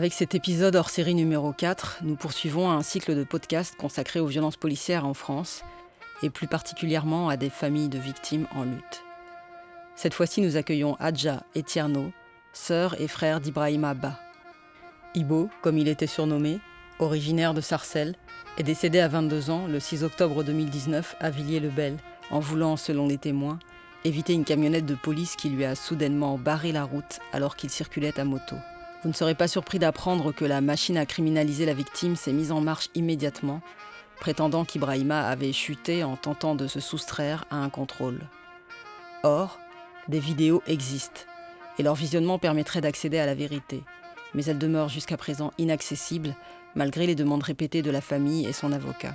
Avec 0.00 0.14
cet 0.14 0.34
épisode 0.34 0.76
hors 0.76 0.88
série 0.88 1.14
numéro 1.14 1.52
4, 1.52 1.98
nous 2.04 2.16
poursuivons 2.16 2.70
un 2.70 2.82
cycle 2.82 3.14
de 3.14 3.22
podcasts 3.22 3.76
consacré 3.76 4.18
aux 4.18 4.28
violences 4.28 4.56
policières 4.56 5.04
en 5.04 5.12
France, 5.12 5.62
et 6.22 6.30
plus 6.30 6.46
particulièrement 6.46 7.28
à 7.28 7.36
des 7.36 7.50
familles 7.50 7.90
de 7.90 7.98
victimes 7.98 8.46
en 8.54 8.64
lutte. 8.64 9.04
Cette 9.96 10.14
fois-ci, 10.14 10.40
nous 10.40 10.56
accueillons 10.56 10.96
Adja 11.00 11.42
et 11.54 11.62
Tierno, 11.62 12.12
sœurs 12.54 12.98
et 12.98 13.08
frères 13.08 13.42
d'Ibrahima 13.42 13.92
Ba. 13.92 14.18
Ibo, 15.14 15.50
comme 15.60 15.76
il 15.76 15.86
était 15.86 16.06
surnommé, 16.06 16.60
originaire 16.98 17.52
de 17.52 17.60
Sarcelles, 17.60 18.16
est 18.56 18.62
décédé 18.62 19.00
à 19.00 19.08
22 19.08 19.50
ans 19.50 19.66
le 19.66 19.80
6 19.80 20.02
octobre 20.02 20.42
2019 20.42 21.16
à 21.20 21.28
Villiers-le-Bel, 21.28 21.98
en 22.30 22.40
voulant, 22.40 22.78
selon 22.78 23.06
les 23.06 23.18
témoins, 23.18 23.58
éviter 24.04 24.32
une 24.32 24.46
camionnette 24.46 24.86
de 24.86 24.94
police 24.94 25.36
qui 25.36 25.50
lui 25.50 25.66
a 25.66 25.74
soudainement 25.74 26.38
barré 26.38 26.72
la 26.72 26.84
route 26.84 27.18
alors 27.34 27.54
qu'il 27.54 27.68
circulait 27.68 28.18
à 28.18 28.24
moto. 28.24 28.56
Vous 29.02 29.08
ne 29.08 29.14
serez 29.14 29.34
pas 29.34 29.48
surpris 29.48 29.78
d'apprendre 29.78 30.30
que 30.30 30.44
la 30.44 30.60
machine 30.60 30.98
à 30.98 31.06
criminaliser 31.06 31.64
la 31.64 31.72
victime 31.72 32.16
s'est 32.16 32.34
mise 32.34 32.52
en 32.52 32.60
marche 32.60 32.90
immédiatement, 32.94 33.62
prétendant 34.18 34.66
qu'Ibrahima 34.66 35.26
avait 35.26 35.54
chuté 35.54 36.04
en 36.04 36.16
tentant 36.16 36.54
de 36.54 36.66
se 36.66 36.80
soustraire 36.80 37.46
à 37.50 37.56
un 37.56 37.70
contrôle. 37.70 38.20
Or, 39.22 39.58
des 40.08 40.20
vidéos 40.20 40.62
existent, 40.66 41.22
et 41.78 41.82
leur 41.82 41.94
visionnement 41.94 42.38
permettrait 42.38 42.82
d'accéder 42.82 43.18
à 43.18 43.24
la 43.24 43.34
vérité, 43.34 43.82
mais 44.34 44.44
elles 44.44 44.58
demeurent 44.58 44.90
jusqu'à 44.90 45.16
présent 45.16 45.52
inaccessibles 45.56 46.36
malgré 46.74 47.06
les 47.06 47.14
demandes 47.14 47.42
répétées 47.42 47.82
de 47.82 47.90
la 47.90 48.02
famille 48.02 48.46
et 48.46 48.52
son 48.52 48.70
avocat. 48.70 49.14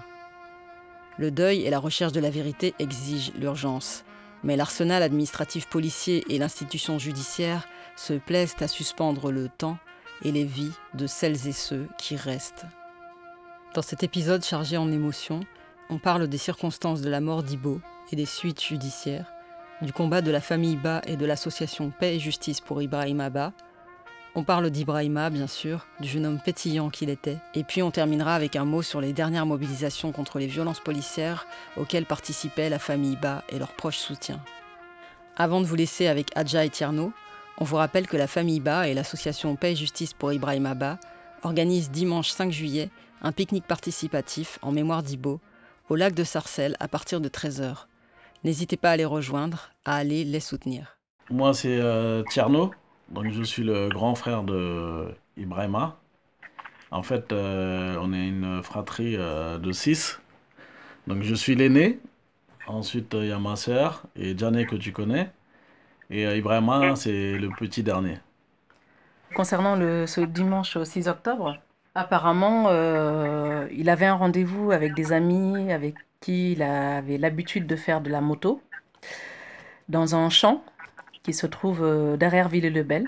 Le 1.17 1.29
deuil 1.29 1.61
et 1.61 1.69
la 1.69 1.79
recherche 1.79 2.11
de 2.11 2.19
la 2.19 2.31
vérité 2.31 2.73
exigent 2.79 3.31
l'urgence, 3.37 4.03
mais 4.43 4.57
l'arsenal 4.57 5.03
administratif 5.03 5.67
policier 5.67 6.25
et 6.29 6.39
l'institution 6.39 6.97
judiciaire 6.99 7.67
se 7.95 8.13
plaisent 8.13 8.55
à 8.59 8.67
suspendre 8.67 9.31
le 9.31 9.49
temps 9.49 9.77
et 10.23 10.31
les 10.31 10.45
vies 10.45 10.73
de 10.93 11.07
celles 11.07 11.47
et 11.47 11.51
ceux 11.51 11.87
qui 11.97 12.15
restent. 12.15 12.65
Dans 13.73 13.81
cet 13.81 14.03
épisode 14.03 14.43
chargé 14.43 14.77
en 14.77 14.91
émotions, 14.91 15.41
on 15.89 15.97
parle 15.97 16.27
des 16.27 16.37
circonstances 16.37 17.01
de 17.01 17.09
la 17.09 17.21
mort 17.21 17.43
d'Ibo 17.43 17.81
et 18.11 18.15
des 18.15 18.25
suites 18.25 18.63
judiciaires, 18.63 19.31
du 19.81 19.91
combat 19.91 20.21
de 20.21 20.31
la 20.31 20.41
famille 20.41 20.77
Ba 20.77 21.01
et 21.05 21.17
de 21.17 21.25
l'association 21.25 21.91
Paix 21.91 22.15
et 22.15 22.19
Justice 22.19 22.61
pour 22.61 22.81
Ibrahima 22.81 23.29
Ba. 23.29 23.51
On 24.33 24.43
parle 24.43 24.69
d'Ibrahima, 24.69 25.29
bien 25.29 25.47
sûr, 25.47 25.85
du 25.99 26.07
jeune 26.07 26.25
homme 26.25 26.39
pétillant 26.43 26.89
qu'il 26.89 27.09
était, 27.09 27.37
et 27.53 27.63
puis 27.63 27.81
on 27.81 27.91
terminera 27.91 28.35
avec 28.35 28.55
un 28.55 28.65
mot 28.65 28.81
sur 28.81 28.99
les 28.99 29.13
dernières 29.13 29.45
mobilisations 29.45 30.11
contre 30.11 30.39
les 30.39 30.47
violences 30.47 30.79
policières 30.79 31.45
auxquelles 31.77 32.05
participait 32.05 32.69
la 32.69 32.79
famille 32.79 33.17
Ba 33.17 33.43
et 33.49 33.59
leurs 33.59 33.73
proches 33.73 33.97
soutiens. 33.97 34.41
Avant 35.37 35.59
de 35.59 35.65
vous 35.65 35.75
laisser 35.75 36.07
avec 36.07 36.31
Adja 36.35 36.63
et 36.63 36.69
Tierno, 36.69 37.11
on 37.57 37.63
vous 37.63 37.77
rappelle 37.77 38.07
que 38.07 38.17
la 38.17 38.27
famille 38.27 38.59
Ba 38.59 38.87
et 38.87 38.93
l'association 38.93 39.55
Paix 39.55 39.73
et 39.73 39.75
Justice 39.75 40.13
pour 40.13 40.33
Ibrahima 40.33 40.75
Ba 40.75 40.99
organisent 41.43 41.91
dimanche 41.91 42.29
5 42.29 42.51
juillet 42.51 42.89
un 43.21 43.31
pique-nique 43.31 43.67
participatif 43.67 44.59
en 44.61 44.71
mémoire 44.71 45.03
d'Ibo 45.03 45.39
au 45.89 45.95
lac 45.95 46.13
de 46.13 46.23
Sarcelles 46.23 46.75
à 46.79 46.87
partir 46.87 47.21
de 47.21 47.29
13h. 47.29 47.85
N'hésitez 48.43 48.77
pas 48.77 48.91
à 48.91 48.97
les 48.97 49.05
rejoindre, 49.05 49.71
à 49.85 49.95
aller 49.95 50.23
les 50.23 50.39
soutenir. 50.39 50.97
Moi, 51.29 51.53
c'est 51.53 51.79
euh, 51.79 52.23
Tierno. 52.29 52.71
Donc, 53.09 53.31
je 53.31 53.43
suis 53.43 53.63
le 53.63 53.89
grand 53.89 54.15
frère 54.15 54.43
de 54.43 55.07
Ibrahima. 55.37 55.97
En 56.91 57.03
fait, 57.03 57.31
euh, 57.31 57.97
on 57.99 58.13
est 58.13 58.27
une 58.27 58.61
fratrie 58.61 59.15
euh, 59.15 59.57
de 59.57 59.71
six. 59.71 60.19
Donc, 61.07 61.23
je 61.23 61.33
suis 61.33 61.55
l'aîné. 61.55 61.99
Ensuite, 62.67 63.15
il 63.19 63.27
y 63.27 63.31
a 63.31 63.39
ma 63.39 63.55
sœur 63.55 64.03
et 64.15 64.37
Janet 64.37 64.67
que 64.67 64.75
tu 64.75 64.91
connais. 64.91 65.31
Et 66.09 66.25
euh, 66.25 66.37
Ibrahima, 66.37 66.95
c'est 66.95 67.37
le 67.37 67.49
petit 67.49 67.83
dernier. 67.83 68.17
Concernant 69.33 69.75
le, 69.75 70.05
ce 70.07 70.21
dimanche 70.21 70.81
6 70.81 71.07
octobre, 71.07 71.57
apparemment, 71.95 72.65
euh, 72.67 73.67
il 73.71 73.89
avait 73.89 74.05
un 74.05 74.13
rendez-vous 74.13 74.71
avec 74.71 74.93
des 74.93 75.11
amis 75.11 75.71
avec 75.71 75.95
qui 76.19 76.53
il 76.53 76.63
avait 76.63 77.17
l'habitude 77.17 77.67
de 77.67 77.75
faire 77.75 78.01
de 78.01 78.09
la 78.09 78.21
moto 78.21 78.61
dans 79.89 80.15
un 80.15 80.29
champ 80.29 80.63
qui 81.23 81.33
se 81.33 81.47
trouve 81.47 81.83
euh, 81.83 82.17
derrière 82.17 82.49
Ville-le-Bel. 82.49 83.07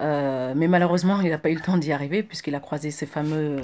Euh, 0.00 0.54
mais 0.56 0.68
malheureusement, 0.68 1.20
il 1.20 1.30
n'a 1.30 1.38
pas 1.38 1.50
eu 1.50 1.54
le 1.54 1.60
temps 1.60 1.76
d'y 1.76 1.92
arriver 1.92 2.22
puisqu'il 2.22 2.54
a 2.54 2.60
croisé 2.60 2.90
ces 2.90 3.06
fameux, 3.06 3.60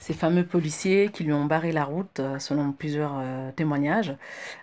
ces 0.00 0.14
fameux 0.14 0.44
policiers 0.44 1.10
qui 1.10 1.24
lui 1.24 1.32
ont 1.32 1.44
barré 1.44 1.72
la 1.72 1.84
route, 1.84 2.20
euh, 2.20 2.38
selon 2.38 2.72
plusieurs 2.72 3.18
euh, 3.18 3.52
témoignages, 3.52 4.16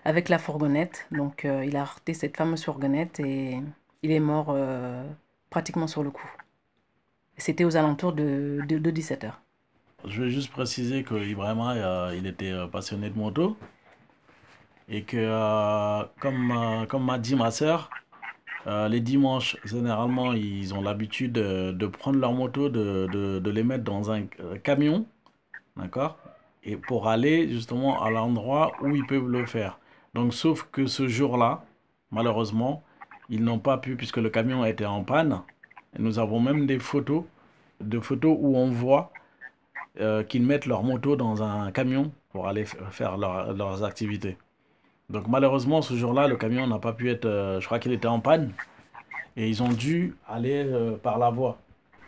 avec 0.04 0.30
la 0.30 0.40
fourgonnette. 0.40 1.06
Donc, 1.12 1.46
euh, 1.46 1.64
il 1.64 1.78
a 1.78 1.82
heurté 1.82 2.16
cette 2.16 2.36
fameuse 2.36 2.64
fourgonnette 2.64 3.20
et 3.20 3.60
il 4.02 4.12
est 4.12 4.20
mort 4.20 4.56
pratiquement 5.50 5.88
sur 5.88 6.04
le 6.04 6.10
coup. 6.10 6.30
C'était 7.38 7.64
aux 7.64 7.78
alentours 7.78 8.14
de, 8.14 8.62
de, 8.68 8.80
de 8.80 8.92
17h. 8.92 9.32
Je 10.08 10.24
vais 10.24 10.30
juste 10.30 10.52
préciser 10.52 11.04
que 11.04 11.16
Ibrahima, 11.16 12.14
il 12.16 12.26
était 12.26 12.54
passionné 12.72 13.10
de 13.10 13.18
moto. 13.18 13.58
Et 14.90 15.04
que, 15.04 16.04
comme, 16.20 16.86
comme 16.88 17.06
m'a 17.06 17.18
dit 17.18 17.36
ma 17.36 17.52
sœur, 17.52 17.90
les 18.66 19.02
dimanches, 19.02 19.58
généralement, 19.66 20.34
ils 20.34 20.74
ont 20.74 20.82
l'habitude 20.82 21.34
de, 21.34 21.72
de 21.72 21.88
prendre 21.88 22.20
leur 22.20 22.34
moto, 22.34 22.70
de, 22.70 23.08
de, 23.12 23.40
de 23.40 23.50
les 23.52 23.64
mettre 23.64 23.84
dans 23.84 24.12
un 24.12 24.26
camion, 24.64 25.06
d'accord? 25.78 26.18
Et 26.64 26.76
pour 26.76 27.08
aller 27.08 27.50
justement 27.50 28.04
à 28.04 28.10
l'endroit 28.10 28.74
où 28.82 28.96
ils 28.96 29.06
peuvent 29.06 29.30
le 29.30 29.46
faire. 29.46 29.80
Donc, 30.14 30.34
sauf 30.34 30.68
que 30.72 30.86
ce 30.86 31.08
jour-là, 31.08 31.64
malheureusement, 32.12 32.84
ils 33.30 33.44
n'ont 33.44 33.60
pas 33.60 33.78
pu, 33.78 33.96
puisque 33.96 34.18
le 34.18 34.30
camion 34.30 34.66
était 34.66 34.86
en 34.86 35.04
panne. 35.04 35.42
Et 35.98 36.02
nous 36.02 36.20
avons 36.20 36.40
même 36.40 36.66
des 36.66 36.80
photos, 36.80 37.24
de 37.80 38.00
photos 38.00 38.36
où 38.40 38.58
on 38.58 38.70
voit 38.70 39.12
euh, 40.00 40.24
qu'ils 40.24 40.44
mettent 40.44 40.66
leur 40.66 40.84
moto 40.84 41.16
dans 41.16 41.44
un 41.44 41.72
camion 41.72 42.12
pour 42.32 42.48
aller 42.48 42.66
faire 42.66 43.18
leur- 43.18 43.54
leurs 43.54 43.84
activités. 43.84 44.38
Donc 45.10 45.28
malheureusement, 45.28 45.82
ce 45.82 45.94
jour-là, 45.96 46.28
le 46.28 46.36
camion 46.36 46.68
n'a 46.68 46.80
pas 46.80 46.94
pu 46.94 47.10
être... 47.10 47.26
euh, 47.26 47.60
je 47.62 47.66
crois 47.66 47.80
qu'il 47.80 47.94
était 47.94 48.08
en 48.08 48.20
panne. 48.20 48.52
Et 49.36 49.48
ils 49.48 49.62
ont 49.62 49.70
dû 49.70 50.16
aller 50.28 50.64
euh, 50.66 50.98
par 50.98 51.18
la 51.18 51.30
voie. 51.30 51.60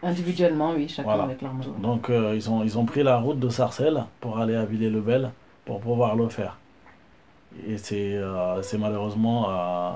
Individuellement, 0.02 0.72
oui, 0.76 0.88
chacun 0.88 1.04
Voilà. 1.10 1.24
avec 1.24 1.42
leur 1.42 1.54
moto. 1.54 1.72
Donc 1.82 2.10
euh, 2.10 2.34
ils, 2.36 2.50
ont, 2.50 2.64
ils 2.64 2.78
ont 2.78 2.86
pris 2.86 3.04
la 3.04 3.18
route 3.18 3.40
de 3.40 3.50
Sarcelles 3.50 4.04
pour 4.22 4.40
aller 4.40 4.56
à 4.56 4.64
Villers-le-Bel 4.66 5.32
pour 5.66 5.82
pouvoir 5.82 6.16
le 6.16 6.30
faire. 6.30 6.58
Et 7.68 7.78
c'est 7.78 8.14
euh, 8.16 8.62
malheureusement 8.80 9.48
euh, 9.50 9.92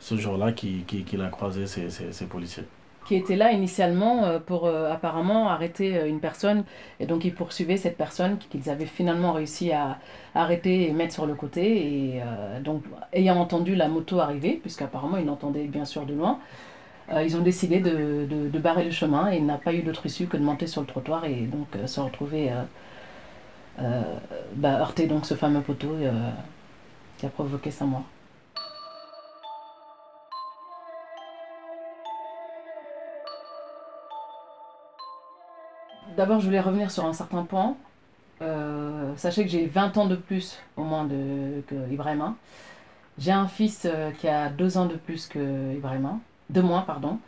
ce 0.00 0.16
jour-là 0.16 0.52
qu'il 0.52 0.84
qui, 0.86 1.04
qu'il 1.04 1.20
a 1.22 1.28
croisé 1.28 1.66
ces, 1.66 1.90
ces, 1.90 2.12
ces 2.12 2.26
policiers. 2.26 2.64
qui 3.06 3.14
était 3.14 3.36
là 3.36 3.52
initialement 3.52 4.40
pour 4.44 4.66
apparemment 4.68 5.48
arrêter 5.48 6.08
une 6.08 6.18
personne. 6.18 6.64
Et 6.98 7.06
donc 7.06 7.24
ils 7.24 7.32
poursuivaient 7.34 7.76
cette 7.76 7.96
personne 7.96 8.38
qu'ils 8.38 8.68
avaient 8.70 8.86
finalement 8.86 9.32
réussi 9.32 9.70
à 9.72 9.98
arrêter 10.34 10.88
et 10.88 10.92
mettre 10.92 11.14
sur 11.14 11.26
le 11.26 11.34
côté. 11.34 12.16
Et 12.16 12.20
donc 12.64 12.82
ayant 13.12 13.36
entendu 13.36 13.76
la 13.76 13.86
moto 13.88 14.18
arriver, 14.18 14.58
puisqu'apparemment 14.60 15.18
ils 15.18 15.26
l'entendaient 15.26 15.68
bien 15.68 15.84
sûr 15.84 16.04
de 16.04 16.14
loin, 16.14 16.40
euh, 17.12 17.22
ils 17.22 17.36
ont 17.36 17.40
décidé 17.42 17.80
de, 17.80 18.26
de- 18.28 18.58
barrer 18.58 18.84
le 18.84 18.90
chemin 18.90 19.30
et 19.32 19.36
il 19.36 19.46
n'a 19.46 19.58
pas 19.58 19.72
eu 19.74 19.82
d'autre 19.82 20.06
issue 20.06 20.26
que 20.26 20.36
de 20.36 20.42
monter 20.42 20.66
sur 20.66 20.80
le 20.80 20.86
trottoir 20.86 21.24
et 21.24 21.42
donc 21.42 21.68
euh, 21.76 21.86
se 21.86 22.00
retrouver 22.00 22.50
euh, 23.78 24.02
bah, 24.54 24.80
heurter 24.80 25.06
donc 25.06 25.26
ce 25.26 25.34
fameux 25.34 25.60
poteau 25.60 25.96
qui 27.18 27.26
a 27.26 27.28
provoqué 27.28 27.70
sa 27.70 27.84
mort. 27.84 28.04
D'abord, 36.16 36.40
je 36.40 36.46
voulais 36.46 36.60
revenir 36.60 36.90
sur 36.90 37.04
un 37.04 37.12
certain 37.12 37.42
point. 37.44 37.76
Sachez 39.16 39.44
que 39.44 39.50
j'ai 39.50 39.66
20 39.66 39.96
ans 39.96 40.06
de 40.06 40.16
plus 40.16 40.58
au 40.76 40.84
moins 40.84 41.04
de, 41.04 41.62
que 41.66 41.74
Ibrahima. 41.90 42.34
J'ai 43.18 43.32
un 43.32 43.48
fils 43.48 43.88
qui 44.18 44.28
a 44.28 44.50
deux 44.50 44.78
ans 44.78 44.86
de 44.86 44.96
plus 44.96 45.26
que 45.28 45.74
Ibrahima, 45.74 46.18
deux 46.50 46.62
mois, 46.62 46.84
pardon. 46.86 47.18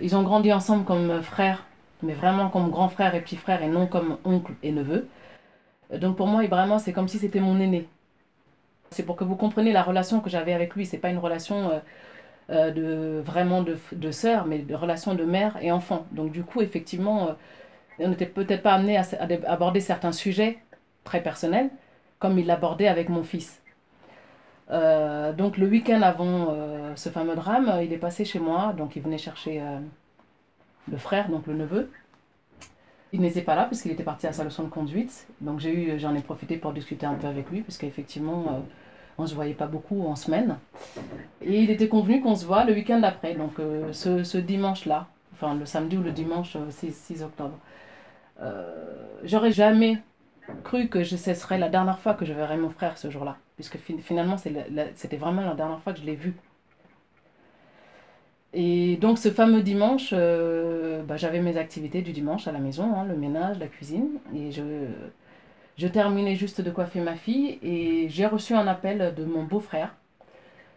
Ils 0.00 0.16
ont 0.16 0.22
grandi 0.22 0.52
ensemble 0.52 0.84
comme 0.84 1.22
frères, 1.22 1.64
mais 2.02 2.14
vraiment 2.14 2.48
comme 2.50 2.70
grand 2.70 2.88
frère 2.88 3.14
et 3.14 3.20
petit 3.20 3.36
frère 3.36 3.62
et 3.62 3.68
non 3.68 3.86
comme 3.86 4.18
oncle 4.24 4.52
et 4.62 4.72
neveu. 4.72 5.08
Donc 5.92 6.16
pour 6.16 6.26
moi, 6.26 6.44
Ibrahima, 6.44 6.78
c'est 6.78 6.92
comme 6.92 7.08
si 7.08 7.18
c'était 7.18 7.40
mon 7.40 7.58
aîné. 7.60 7.88
C'est 8.90 9.02
pour 9.04 9.16
que 9.16 9.24
vous 9.24 9.36
compreniez 9.36 9.72
la 9.72 9.82
relation 9.82 10.20
que 10.20 10.30
j'avais 10.30 10.52
avec 10.54 10.74
lui. 10.74 10.86
C'est 10.86 10.98
pas 10.98 11.10
une 11.10 11.18
relation 11.18 11.70
euh, 11.70 11.80
euh, 12.50 12.70
de 12.70 13.20
vraiment 13.20 13.62
de, 13.62 13.78
de 13.92 14.10
sœur, 14.10 14.46
mais 14.46 14.58
de 14.60 14.74
relation 14.74 15.14
de 15.14 15.24
mère 15.24 15.58
et 15.62 15.72
enfant. 15.72 16.06
Donc 16.12 16.32
du 16.32 16.42
coup, 16.44 16.62
effectivement, 16.62 17.28
euh, 17.28 17.32
on 18.00 18.08
n'était 18.08 18.26
peut-être 18.26 18.62
pas 18.62 18.74
amené 18.74 18.96
à, 18.96 19.02
à 19.02 19.52
aborder 19.52 19.80
certains 19.80 20.12
sujets 20.12 20.58
très 21.04 21.22
personnels, 21.22 21.70
comme 22.18 22.38
il 22.38 22.46
l'abordait 22.46 22.88
avec 22.88 23.08
mon 23.08 23.22
fils. 23.22 23.60
Euh, 24.70 25.32
donc 25.32 25.56
le 25.56 25.66
week-end 25.66 26.02
avant 26.02 26.48
euh, 26.50 26.92
ce 26.96 27.08
fameux 27.08 27.34
drame, 27.34 27.80
il 27.82 27.92
est 27.92 27.98
passé 27.98 28.24
chez 28.24 28.38
moi, 28.38 28.74
donc 28.76 28.96
il 28.96 29.02
venait 29.02 29.18
chercher 29.18 29.60
euh, 29.60 29.78
le 30.90 30.96
frère, 30.98 31.28
donc 31.28 31.46
le 31.46 31.54
neveu. 31.54 31.90
Il 33.12 33.22
n'était 33.22 33.40
pas 33.40 33.54
là 33.54 33.64
parce 33.64 33.80
qu'il 33.80 33.90
était 33.90 34.02
parti 34.02 34.26
à 34.26 34.32
sa 34.32 34.44
leçon 34.44 34.64
de 34.64 34.68
conduite. 34.68 35.26
Donc 35.40 35.60
j'ai 35.60 35.72
eu, 35.72 35.98
j'en 35.98 36.14
ai 36.14 36.20
profité 36.20 36.58
pour 36.58 36.72
discuter 36.72 37.06
un 37.06 37.14
peu 37.14 37.26
avec 37.26 37.50
lui, 37.50 37.62
puisqu'effectivement, 37.62 38.44
euh, 38.48 38.58
on 39.16 39.22
ne 39.22 39.26
se 39.26 39.34
voyait 39.34 39.54
pas 39.54 39.66
beaucoup 39.66 40.06
en 40.06 40.14
semaine. 40.14 40.58
Et 41.40 41.62
il 41.62 41.70
était 41.70 41.88
convenu 41.88 42.20
qu'on 42.20 42.34
se 42.34 42.44
voit 42.44 42.64
le 42.64 42.74
week-end 42.74 43.00
d'après, 43.00 43.34
donc 43.34 43.54
ce, 43.92 44.36
dimanche-là, 44.36 45.06
enfin 45.32 45.54
le 45.54 45.64
samedi 45.64 45.96
ou 45.96 46.02
le 46.02 46.12
dimanche 46.12 46.56
euh, 46.56 46.70
6, 46.70 46.92
6 46.92 47.22
octobre. 47.22 47.58
J'aurais 49.24 49.50
jamais 49.50 49.98
cru 50.64 50.88
que 50.88 51.02
je- 51.02 51.16
ce 51.16 51.34
serait 51.34 51.58
la 51.58 51.68
dernière 51.68 51.98
fois 51.98 52.14
que 52.14 52.24
je 52.24 52.32
verrais 52.32 52.56
mon 52.56 52.70
frère 52.70 52.98
ce 52.98 53.10
jour-là, 53.10 53.36
puisque 53.56 53.76
fi- 53.78 53.98
finalement 53.98 54.36
c'était 54.36 55.16
vraiment 55.16 55.42
la 55.42 55.54
dernière 55.54 55.80
fois 55.80 55.92
que 55.92 56.00
je 56.00 56.04
l'ai 56.04 56.14
vu. 56.14 56.34
Et 58.54 58.96
donc 58.96 59.18
ce 59.18 59.30
fameux 59.30 59.62
dimanche, 59.62 60.10
euh, 60.12 61.02
bah, 61.02 61.16
j'avais 61.16 61.40
mes 61.40 61.56
activités 61.58 62.00
du 62.00 62.12
dimanche 62.12 62.48
à 62.48 62.52
la 62.52 62.58
maison, 62.58 62.94
hein, 62.94 63.04
le 63.04 63.14
ménage, 63.14 63.58
la 63.58 63.66
cuisine, 63.66 64.18
et 64.34 64.50
je, 64.52 64.62
je 65.76 65.86
terminais 65.86 66.34
juste 66.34 66.62
de 66.62 66.70
coiffer 66.70 67.00
ma 67.00 67.14
fille, 67.14 67.58
et 67.62 68.08
j'ai 68.08 68.26
reçu 68.26 68.54
un 68.54 68.66
appel 68.66 69.14
de 69.14 69.24
mon 69.24 69.42
beau-frère, 69.44 69.94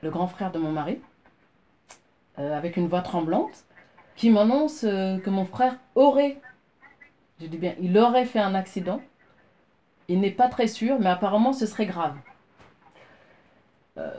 le 0.04 0.10
grand 0.10 0.28
frère 0.28 0.52
de 0.52 0.60
mon 0.60 0.72
mari, 0.72 1.00
euh, 2.40 2.58
avec 2.58 2.76
une 2.76 2.88
voix 2.88 3.02
tremblante, 3.02 3.64
qui 4.18 4.30
m'annonce 4.30 4.84
euh, 4.84 5.18
que 5.20 5.30
mon 5.30 5.46
frère 5.46 5.78
aurait, 5.96 6.40
je 7.40 7.48
dis 7.48 7.58
bien, 7.58 7.74
il 7.82 7.98
aurait 7.98 8.26
fait 8.26 8.40
un 8.40 8.54
accident, 8.54 9.02
il 10.12 10.20
n'est 10.20 10.32
pas 10.32 10.48
très 10.50 10.68
sûr, 10.68 11.00
mais 11.00 11.10
apparemment 11.10 11.54
ce 11.54 11.66
serait 11.66 11.86
grave. 11.86 12.16
Euh, 13.98 14.10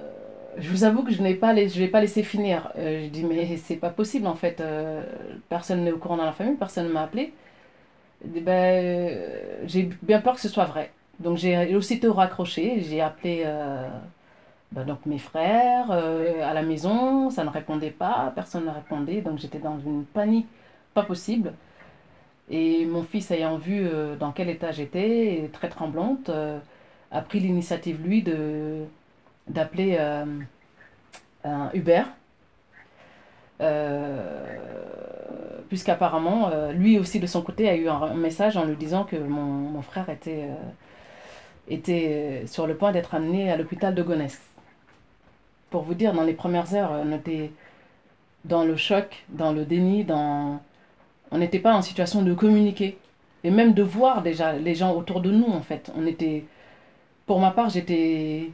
je 0.58 0.70
vous 0.70 0.84
avoue 0.84 1.02
que 1.02 1.12
je 1.12 1.22
n'ai 1.22 1.34
pas, 1.34 1.52
l'ai 1.52 1.88
pas 1.88 2.00
laissé 2.00 2.22
finir. 2.22 2.72
Euh, 2.78 3.04
je 3.04 3.08
dis 3.08 3.24
mais 3.24 3.56
c'est 3.58 3.76
pas 3.76 3.90
possible 3.90 4.26
en 4.26 4.34
fait. 4.34 4.60
Euh, 4.60 5.02
personne 5.48 5.84
n'est 5.84 5.92
au 5.92 5.98
courant 5.98 6.16
dans 6.16 6.24
la 6.24 6.32
famille, 6.32 6.56
personne 6.56 6.88
ne 6.88 6.92
m'a 6.92 7.02
appelé. 7.02 7.32
Dis, 8.24 8.40
Ben, 8.40 9.18
j'ai 9.66 9.90
bien 10.02 10.20
peur 10.20 10.34
que 10.34 10.40
ce 10.40 10.48
soit 10.48 10.64
vrai. 10.64 10.92
Donc 11.20 11.36
j'ai 11.38 11.74
aussitôt 11.76 12.12
raccroché. 12.14 12.80
J'ai 12.80 13.00
appelé 13.00 13.44
ben, 14.72 14.84
donc 14.84 15.04
mes 15.06 15.18
frères 15.18 15.90
à 15.90 16.54
la 16.54 16.62
maison. 16.62 17.30
Ça 17.30 17.44
ne 17.44 17.50
répondait 17.50 17.90
pas, 17.90 18.32
personne 18.34 18.64
ne 18.64 18.70
répondait. 18.70 19.20
Donc 19.22 19.38
j'étais 19.38 19.58
dans 19.58 19.78
une 19.80 20.04
panique 20.04 20.48
pas 20.94 21.02
possible. 21.02 21.52
Et 22.50 22.84
mon 22.86 23.02
fils 23.02 23.30
ayant 23.30 23.56
vu 23.56 23.86
euh, 23.86 24.16
dans 24.16 24.32
quel 24.32 24.48
état 24.50 24.72
j'étais, 24.72 25.48
très 25.52 25.68
tremblante, 25.68 26.28
euh, 26.28 26.58
a 27.10 27.20
pris 27.22 27.40
l'initiative 27.40 28.00
lui 28.02 28.22
de 28.22 28.84
d'appeler 29.48 29.96
euh, 29.98 30.24
un 31.44 31.70
Uber. 31.74 32.02
Euh, 33.60 34.58
Puisqu'apparemment, 35.68 36.50
lui 36.74 36.98
aussi 36.98 37.18
de 37.18 37.26
son 37.26 37.40
côté 37.40 37.66
a 37.66 37.74
eu 37.74 37.88
un, 37.88 38.12
message 38.12 38.58
en 38.58 38.66
lui 38.66 38.76
disant 38.76 39.04
que 39.04 39.16
mon, 39.16 39.40
mon 39.40 39.80
frère 39.80 40.10
était, 40.10 40.48
était 41.66 42.42
sur 42.46 42.66
le 42.66 42.76
point 42.76 42.92
d'être 42.92 43.14
amené 43.14 43.50
à 43.50 43.56
l'hôpital 43.56 43.94
de 43.94 44.02
Gonesse. 44.02 44.38
Pour 45.70 45.84
vous 45.84 45.94
dire, 45.94 46.12
dans 46.12 46.24
les 46.24 46.34
premières 46.34 46.74
heures, 46.74 46.90
on 46.92 47.10
était 47.12 47.52
dans 48.44 48.64
le 48.64 48.76
choc, 48.76 49.24
dans 49.30 49.52
le 49.52 49.64
déni, 49.64 50.04
dans... 50.04 50.60
on 51.32 51.38
n'était 51.38 51.58
pas 51.58 51.74
en 51.74 51.82
situation 51.82 52.22
de 52.22 52.34
communiquer 52.34 52.98
et 53.42 53.50
même 53.50 53.72
de 53.74 53.82
voir 53.82 54.22
déjà 54.22 54.52
les 54.52 54.74
gens 54.74 54.94
autour 54.94 55.20
de 55.20 55.30
nous 55.30 55.48
en 55.48 55.62
fait. 55.62 55.90
On 55.96 56.06
était, 56.06 56.44
pour 57.26 57.40
ma 57.40 57.50
part, 57.50 57.70
j'étais 57.70 58.50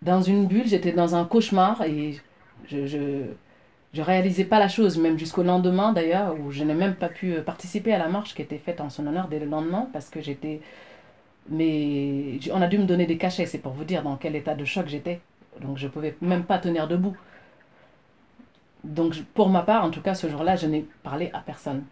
dans 0.00 0.22
une 0.22 0.46
bulle, 0.46 0.66
j'étais 0.66 0.92
dans 0.92 1.14
un 1.14 1.24
cauchemar 1.24 1.82
et 1.82 2.20
je, 2.68 2.86
je, 2.86 3.22
je 3.92 4.02
réalisais 4.02 4.44
pas 4.44 4.58
la 4.58 4.68
chose, 4.68 4.98
même 4.98 5.18
jusqu'au 5.18 5.42
lendemain 5.42 5.92
d'ailleurs, 5.92 6.36
où 6.40 6.50
je 6.50 6.64
n'ai 6.64 6.74
même 6.74 6.94
pas 6.94 7.08
pu 7.08 7.32
euh, 7.32 7.42
participer 7.42 7.92
à 7.92 7.98
la 7.98 8.08
marche 8.08 8.34
qui 8.34 8.42
était 8.42 8.58
faite 8.58 8.80
en 8.80 8.88
son 8.88 9.06
honneur 9.06 9.28
dès 9.28 9.40
le 9.40 9.46
lendemain 9.46 9.88
parce 9.92 10.08
que 10.10 10.20
j'étais. 10.20 10.60
Mais 11.50 12.38
on 12.52 12.62
a 12.62 12.68
dû 12.68 12.78
me 12.78 12.84
donner 12.84 13.06
des 13.06 13.18
cachets, 13.18 13.46
c'est 13.46 13.58
pour 13.58 13.72
vous 13.72 13.84
dire 13.84 14.02
dans 14.02 14.16
quel 14.16 14.34
état 14.34 14.54
de 14.54 14.64
choc 14.64 14.86
j'étais. 14.86 15.20
Donc 15.60 15.76
je 15.76 15.88
pouvais 15.88 16.16
même 16.22 16.44
pas 16.44 16.58
tenir 16.58 16.88
debout. 16.88 17.16
Donc 18.84 19.14
pour 19.34 19.48
ma 19.48 19.62
part, 19.62 19.84
en 19.84 19.90
tout 19.90 20.02
cas, 20.02 20.14
ce 20.14 20.28
jour-là, 20.28 20.56
je 20.56 20.66
n'ai 20.66 20.86
parlé 21.02 21.30
à 21.32 21.40
personne. 21.40 21.84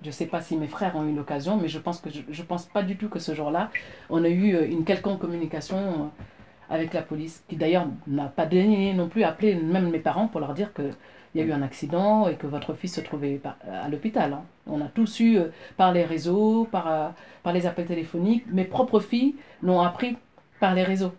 Je 0.00 0.08
ne 0.08 0.12
sais 0.12 0.26
pas 0.26 0.40
si 0.40 0.56
mes 0.56 0.66
frères 0.66 0.96
ont 0.96 1.04
eu 1.06 1.14
l'occasion, 1.14 1.56
mais 1.56 1.68
je 1.68 1.78
pense 1.78 2.00
que 2.00 2.08
je, 2.10 2.42
pense 2.42 2.64
pas 2.66 2.82
du 2.82 2.96
tout 2.96 3.08
que 3.08 3.20
ce 3.20 3.34
jour-là, 3.34 3.70
on 4.10 4.24
a 4.24 4.28
eu 4.28 4.56
euh, 4.56 4.66
une 4.68 4.84
quelconque 4.84 5.20
communication 5.20 5.76
euh, 5.78 6.74
avec 6.74 6.92
la 6.92 7.02
police, 7.02 7.44
qui 7.48 7.54
d'ailleurs 7.56 7.86
n'a 8.08 8.24
pas 8.24 8.46
daigné 8.46 8.94
non 8.94 9.08
plus 9.08 9.22
appeler 9.22 9.54
même 9.54 9.90
mes 9.90 10.00
parents 10.00 10.26
pour 10.26 10.40
leur 10.40 10.54
dire 10.54 10.72
qu'il 10.72 10.92
y 11.36 11.40
a 11.40 11.44
eu 11.44 11.52
un 11.52 11.62
accident 11.62 12.26
et 12.26 12.34
que 12.34 12.48
votre 12.48 12.74
fils 12.74 12.94
se 12.94 13.00
trouvait 13.00 13.34
par- 13.36 13.58
à 13.70 13.88
l'hôpital. 13.88 14.32
hein. 14.32 14.42
On 14.66 14.80
a 14.80 14.86
tous 14.88 15.20
eu 15.20 15.36
euh, 15.36 15.48
par 15.76 15.92
les 15.92 16.04
réseaux, 16.04 16.64
par, 16.72 16.90
euh, 16.90 17.08
par 17.44 17.52
les 17.52 17.66
appels 17.66 17.86
téléphoniques. 17.86 18.44
Mes 18.50 18.64
propres 18.64 18.98
filles 19.00 19.36
l'ont 19.62 19.82
appris 19.82 20.16
par 20.58 20.74
les 20.74 20.82
réseaux. 20.82 21.12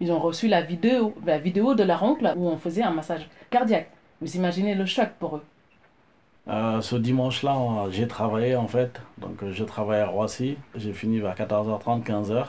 Ils 0.00 0.10
ont 0.10 0.18
reçu 0.18 0.48
la 0.48 0.62
vidéo, 0.62 1.14
la 1.24 1.38
vidéo 1.38 1.74
de 1.74 1.82
leur 1.82 2.02
oncle 2.02 2.32
où 2.36 2.48
on 2.48 2.56
faisait 2.56 2.82
un 2.82 2.90
massage 2.90 3.28
cardiaque. 3.50 3.90
Vous 4.20 4.36
imaginez 4.36 4.74
le 4.74 4.86
choc 4.86 5.10
pour 5.18 5.36
eux. 5.36 5.42
Euh, 6.48 6.80
ce 6.82 6.96
dimanche-là, 6.96 7.56
j'ai 7.90 8.06
travaillé 8.06 8.54
en 8.56 8.68
fait. 8.68 9.00
Donc, 9.18 9.42
euh, 9.42 9.52
je 9.52 9.64
travaillais 9.64 10.02
à 10.02 10.06
Roissy. 10.06 10.56
J'ai 10.74 10.92
fini 10.92 11.18
vers 11.18 11.34
14h30, 11.34 12.02
15h. 12.04 12.48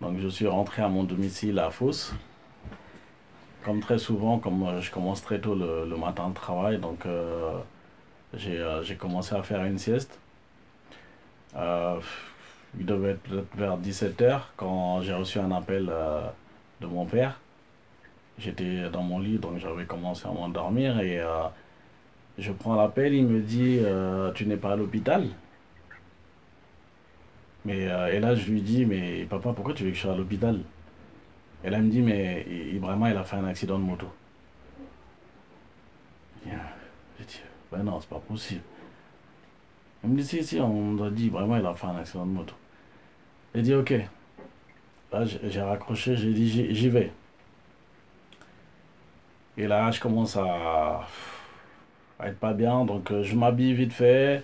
Donc, 0.00 0.18
je 0.18 0.28
suis 0.28 0.46
rentré 0.46 0.82
à 0.82 0.88
mon 0.88 1.04
domicile 1.04 1.58
à 1.58 1.70
Fos. 1.70 2.12
Comme 3.64 3.80
très 3.80 3.98
souvent, 3.98 4.38
comme 4.38 4.62
euh, 4.62 4.80
je 4.80 4.90
commence 4.90 5.22
très 5.22 5.38
tôt 5.40 5.54
le, 5.54 5.86
le 5.88 5.96
matin 5.96 6.28
de 6.28 6.34
travail, 6.34 6.78
donc 6.78 7.06
j'ai 8.34 8.96
commencé 8.96 9.34
à 9.34 9.42
faire 9.42 9.64
une 9.64 9.78
sieste. 9.78 10.18
Il 11.56 12.86
devait 12.86 13.10
être 13.12 13.46
vers 13.54 13.78
17h 13.78 14.40
quand 14.56 15.00
j'ai 15.02 15.14
reçu 15.14 15.38
un 15.38 15.52
appel 15.52 15.90
de 16.80 16.86
mon 16.86 17.06
père. 17.06 17.40
J'étais 18.38 18.90
dans 18.90 19.02
mon 19.02 19.20
lit, 19.20 19.38
donc 19.38 19.58
j'avais 19.58 19.84
commencé 19.84 20.26
à 20.26 20.32
m'endormir 20.32 21.00
et 21.00 21.20
euh, 21.20 21.44
je 22.38 22.52
prends 22.52 22.74
l'appel, 22.74 23.14
il 23.14 23.26
me 23.26 23.40
dit 23.40 23.78
euh, 23.80 24.32
Tu 24.32 24.46
n'es 24.46 24.56
pas 24.56 24.72
à 24.72 24.76
l'hôpital? 24.76 25.28
Mais, 27.64 27.88
euh, 27.88 28.12
Et 28.12 28.20
là, 28.20 28.34
je 28.34 28.50
lui 28.50 28.60
dis 28.60 28.84
Mais 28.84 29.24
papa, 29.26 29.52
pourquoi 29.52 29.74
tu 29.74 29.84
veux 29.84 29.90
que 29.90 29.96
je 29.96 30.02
sois 30.02 30.12
à 30.12 30.16
l'hôpital? 30.16 30.60
Et 31.64 31.70
là, 31.70 31.78
il 31.78 31.84
me 31.84 31.90
dit 31.90 32.02
Mais 32.02 32.44
Ibrahima, 32.72 33.10
il 33.10 33.16
a 33.16 33.24
fait 33.24 33.36
un 33.36 33.46
accident 33.46 33.78
de 33.78 33.84
moto. 33.84 34.08
J'ai 37.18 37.24
dit 37.24 37.40
Ben 37.72 37.82
non, 37.82 38.00
c'est 38.00 38.08
pas 38.10 38.18
possible. 38.18 38.62
Il 40.02 40.10
me 40.10 40.16
dit 40.16 40.24
Si, 40.24 40.44
si, 40.44 40.60
on 40.60 41.02
a 41.02 41.10
dit 41.10 41.26
Ibrahima, 41.26 41.60
il 41.60 41.66
a 41.66 41.74
fait 41.74 41.86
un 41.86 41.96
accident 41.96 42.26
de 42.26 42.32
moto. 42.32 42.54
J'ai 43.54 43.62
dit 43.62 43.74
Ok. 43.74 43.94
Là, 45.14 45.24
j'ai 45.24 45.60
raccroché, 45.60 46.16
j'ai 46.16 46.32
dit 46.32 46.74
J'y 46.74 46.88
vais. 46.88 47.12
Et 49.56 49.68
là, 49.68 49.90
je 49.92 50.00
commence 50.00 50.36
à 50.36 51.06
à 52.18 52.28
être 52.28 52.38
pas 52.38 52.52
bien. 52.52 52.84
Donc 52.84 53.10
euh, 53.10 53.22
je 53.22 53.36
m'habille 53.36 53.74
vite 53.74 53.92
fait. 53.92 54.42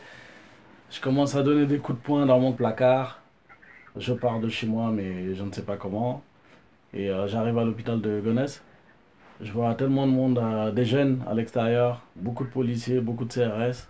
Je 0.90 1.00
commence 1.00 1.34
à 1.34 1.42
donner 1.42 1.66
des 1.66 1.78
coups 1.78 1.98
de 1.98 2.04
poing 2.04 2.26
dans 2.26 2.38
mon 2.40 2.52
placard. 2.52 3.20
Je 3.96 4.12
pars 4.12 4.40
de 4.40 4.48
chez 4.48 4.66
moi, 4.66 4.90
mais 4.92 5.34
je 5.34 5.42
ne 5.42 5.52
sais 5.52 5.62
pas 5.62 5.76
comment. 5.76 6.22
Et 6.94 7.10
euh, 7.10 7.26
j'arrive 7.28 7.58
à 7.58 7.64
l'hôpital 7.64 8.00
de 8.00 8.20
Gonesse. 8.20 8.62
Je 9.40 9.52
vois 9.52 9.74
tellement 9.74 10.06
de 10.06 10.12
monde, 10.12 10.38
euh, 10.38 10.70
des 10.72 10.84
jeunes 10.84 11.22
à 11.28 11.34
l'extérieur, 11.34 12.02
beaucoup 12.16 12.44
de 12.44 12.50
policiers, 12.50 13.00
beaucoup 13.00 13.24
de 13.24 13.32
CRS. 13.32 13.88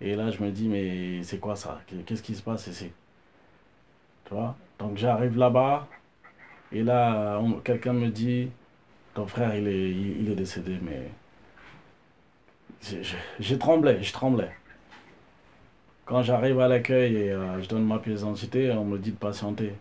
Et 0.00 0.14
là, 0.16 0.30
je 0.30 0.42
me 0.42 0.50
dis, 0.50 0.68
mais 0.68 1.22
c'est 1.24 1.38
quoi 1.38 1.56
ça? 1.56 1.80
Qu'est-ce 2.06 2.22
qui 2.22 2.34
se 2.34 2.42
passe? 2.42 2.66
Ici 2.68 2.92
Tu 4.26 4.34
vois? 4.34 4.56
Donc 4.78 4.96
j'arrive 4.96 5.36
là-bas, 5.38 5.86
et 6.72 6.82
là, 6.82 7.40
quelqu'un 7.64 7.92
me 7.92 8.08
dit, 8.08 8.48
ton 9.14 9.26
frère, 9.26 9.54
il 9.56 9.66
est, 9.66 9.90
il, 9.90 10.30
est 10.30 10.36
décédé, 10.36 10.78
mais... 10.82 11.10
J'ai 13.40 13.58
tremblé, 13.58 14.02
je 14.02 14.12
tremblais. 14.12 14.50
Quand 16.06 16.22
j'arrive 16.22 16.60
à 16.60 16.68
l'accueil 16.68 17.16
et 17.16 17.32
euh, 17.32 17.60
je 17.60 17.68
donne 17.68 17.84
ma 17.84 17.98
pièce 17.98 18.20
d'identité, 18.20 18.70
on 18.72 18.84
me 18.84 18.98
dit 18.98 19.12
de 19.12 19.16
patienter. 19.16 19.74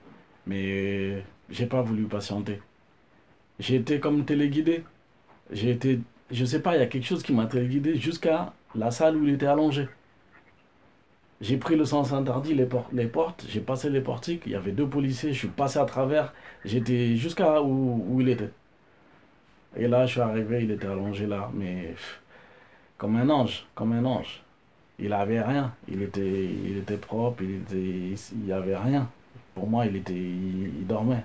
Mais 0.46 1.24
j'ai 1.50 1.66
pas 1.66 1.82
voulu 1.82 2.04
patienter. 2.06 2.62
J'ai 3.60 3.76
été 3.76 4.00
comme 4.00 4.26
téléguidé. 4.26 4.84
J'ai 5.52 5.72
été, 5.72 6.00
je 6.32 6.46
sais 6.46 6.62
pas, 6.62 6.76
il 6.76 6.80
y 6.80 6.84
a 6.84 6.88
quelque 6.88 7.06
chose 7.06 7.24
qui 7.24 7.34
m'a 7.34 7.46
téléguidé 7.46 7.96
jusqu'à 7.96 8.54
la 8.76 8.92
salle 8.92 9.16
où 9.16 9.26
il 9.26 9.34
était 9.36 9.48
allongé. 9.48 9.88
J'ai 11.42 11.58
pris 11.58 11.76
le 11.78 11.86
sens 11.86 12.12
interdit, 12.12 12.54
les, 12.54 12.68
les 12.92 13.08
portes, 13.08 13.46
j'ai 13.48 13.62
passé 13.62 13.90
les 13.90 14.02
portiques, 14.02 14.44
il 14.46 14.52
y 14.52 14.56
avait 14.56 14.74
deux 14.74 14.88
policiers, 14.88 15.32
je 15.34 15.40
suis 15.40 15.48
passé 15.48 15.80
à 15.80 15.86
travers, 15.86 16.34
j'étais 16.66 17.16
jusqu'à 17.16 17.62
où, 17.62 18.06
où 18.10 18.22
il 18.22 18.30
était. 18.30 18.52
Et 19.78 19.88
là, 19.88 20.06
je 20.06 20.12
suis 20.14 20.22
arrivé, 20.22 20.64
il 20.64 20.72
était 20.72 20.88
allongé 20.88 21.28
là, 21.28 21.50
mais 21.54 21.96
comme 22.98 23.16
un 23.16 23.30
ange, 23.30 23.66
comme 23.76 23.94
un 23.94 24.04
ange. 24.06 24.44
Il 25.00 25.14
avait 25.14 25.42
rien, 25.42 25.74
il 25.88 26.02
était, 26.02 26.46
il 26.46 26.78
était 26.78 26.98
propre, 26.98 27.44
il 27.44 27.56
était, 27.62 28.16
il 28.34 28.46
y 28.46 28.52
avait 28.52 28.76
rien. 28.76 29.10
Pour 29.56 29.68
moi, 29.68 29.86
il 29.86 29.96
était, 29.96 30.14
il, 30.14 30.74
il 30.80 30.88
dormait. 30.88 31.24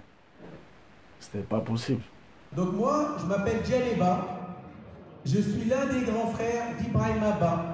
C'était 1.19 1.41
pas 1.45 1.61
possible. 1.61 2.03
Donc 2.55 2.73
moi, 2.75 3.17
je 3.21 3.27
m'appelle 3.27 3.65
Djaleba. 3.65 4.27
Je 5.25 5.41
suis 5.41 5.65
l'un 5.65 5.87
des 5.87 6.05
grands 6.05 6.29
frères 6.29 6.77
d'Ibrahim 6.79 7.23
Abba. 7.23 7.74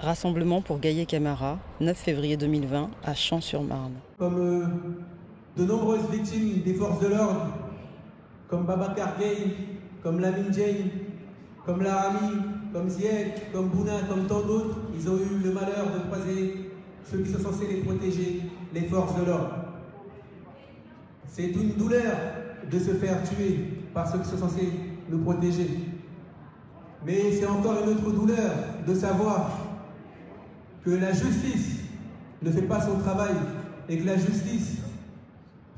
Rassemblement 0.00 0.60
pour 0.60 0.78
Gaillet 0.78 1.06
Camara, 1.06 1.58
9 1.80 1.96
février 1.96 2.36
2020 2.36 2.90
à 3.02 3.14
Champs-sur-Marne. 3.14 3.94
Comme 4.18 4.38
euh, 4.38 4.66
de 5.56 5.64
nombreuses 5.64 6.10
victimes 6.10 6.60
des 6.62 6.74
forces 6.74 7.00
de 7.00 7.06
l'ordre, 7.06 7.46
comme 8.46 8.66
Babacar 8.66 9.18
Gueye, 9.18 9.54
comme 10.02 10.20
Lamine 10.20 10.52
Jane, 10.52 10.90
comme 11.64 11.82
Larami, 11.82 12.36
comme 12.74 12.90
Zied, 12.90 13.32
comme 13.54 13.68
Bouna, 13.70 14.02
comme 14.06 14.26
tant 14.26 14.42
d'autres, 14.42 14.76
ils 14.94 15.08
ont 15.08 15.16
eu 15.16 15.42
le 15.42 15.52
malheur 15.52 15.86
de 15.94 16.06
croiser 16.10 16.70
ceux 17.10 17.18
qui 17.20 17.32
sont 17.32 17.40
censés 17.40 17.66
les 17.66 17.80
protéger, 17.80 18.42
les 18.74 18.82
forces 18.82 19.18
de 19.18 19.24
l'ordre. 19.24 19.54
C'est 21.26 21.48
une 21.48 21.72
douleur 21.72 22.16
de 22.70 22.78
se 22.78 22.90
faire 22.90 23.22
tuer 23.22 23.60
par 23.94 24.06
ceux 24.06 24.18
qui 24.18 24.28
sont 24.28 24.38
censés 24.38 24.68
nous 25.08 25.20
protéger. 25.20 25.70
Mais 27.06 27.32
c'est 27.32 27.46
encore 27.46 27.76
une 27.82 27.90
autre 27.90 28.10
douleur 28.10 28.50
de 28.86 28.94
savoir 28.94 29.65
que 30.86 30.92
la 30.92 31.12
justice 31.12 31.80
ne 32.42 32.50
fait 32.50 32.62
pas 32.62 32.80
son 32.80 32.98
travail 33.00 33.34
et 33.88 33.98
que 33.98 34.06
la 34.06 34.16
justice 34.16 34.76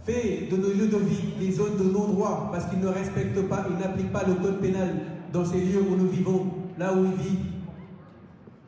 fait 0.05 0.49
de 0.51 0.57
nos 0.59 0.69
lieux 0.69 0.89
de 0.89 0.99
vie 0.99 1.33
des 1.41 1.51
zones 1.51 1.79
de 1.79 1.85
non-droit 1.85 2.51
parce 2.53 2.67
qu'ils 2.67 2.81
ne 2.81 2.89
respectent 2.89 3.49
pas, 3.49 3.67
ils 3.71 3.83
n'appliquent 3.83 4.13
pas 4.13 4.25
le 4.25 4.35
code 4.35 4.61
pénal 4.61 4.97
dans 5.33 5.47
ces 5.47 5.61
lieux 5.61 5.81
où 5.81 5.97
nous 5.97 6.09
vivons, 6.09 6.47
là 6.79 6.93
où 6.95 7.07
il 7.07 7.23
vit, 7.23 7.39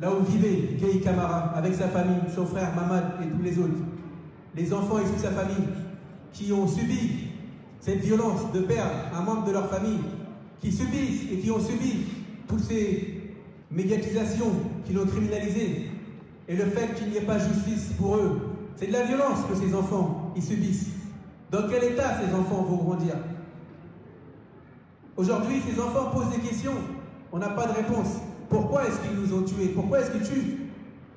là 0.01 0.11
où 0.15 0.25
vivait 0.25 0.77
Gay 0.81 1.01
Camara 1.01 1.53
avec 1.55 1.75
sa 1.75 1.89
famille, 1.89 2.23
son 2.35 2.47
frère 2.47 2.75
Mamad 2.75 3.05
et 3.23 3.27
tous 3.29 3.43
les 3.43 3.59
autres. 3.59 3.79
Les 4.57 4.73
enfants 4.73 4.99
issus 4.99 5.17
de 5.17 5.21
sa 5.21 5.33
famille 5.33 5.69
qui 6.33 6.53
ont 6.53 6.67
subi 6.67 7.29
cette 7.81 8.01
violence 8.01 8.51
de 8.55 8.61
perdre 8.61 8.95
un 9.15 9.21
membre 9.23 9.45
de 9.45 9.53
leur 9.53 9.69
famille, 9.69 10.01
qui 10.61 10.73
subissent 10.73 11.31
et 11.31 11.37
qui 11.39 11.51
ont 11.51 11.61
subi 11.61 12.07
toutes 12.49 12.65
ces 12.65 13.35
médiatisations 13.71 14.53
qui 14.87 14.95
l'ont 14.95 15.07
criminalisé, 15.07 15.91
et 16.51 16.57
le 16.57 16.65
fait 16.65 16.95
qu'il 16.95 17.11
n'y 17.11 17.17
ait 17.17 17.23
pas 17.23 17.39
justice 17.39 17.93
pour 17.97 18.17
eux, 18.17 18.41
c'est 18.75 18.89
de 18.89 18.93
la 18.93 19.05
violence 19.05 19.39
que 19.49 19.55
ces 19.55 19.73
enfants 19.73 20.33
y 20.35 20.43
subissent. 20.43 20.89
Dans 21.53 21.69
quel 21.69 21.85
état 21.85 22.17
ces 22.21 22.35
enfants 22.35 22.63
vont 22.63 22.77
grandir? 22.77 23.15
Aujourd'hui, 25.17 25.63
ces 25.65 25.81
enfants 25.81 26.11
posent 26.13 26.31
des 26.31 26.41
questions. 26.41 26.75
On 27.31 27.39
n'a 27.39 27.51
pas 27.51 27.67
de 27.67 27.73
réponse. 27.73 28.17
Pourquoi 28.49 28.85
est-ce 28.85 28.99
qu'ils 28.99 29.17
nous 29.17 29.33
ont 29.33 29.43
tués? 29.43 29.69
Pourquoi 29.69 30.01
est-ce 30.01 30.11
qu'ils 30.11 30.29
tuent? 30.29 30.57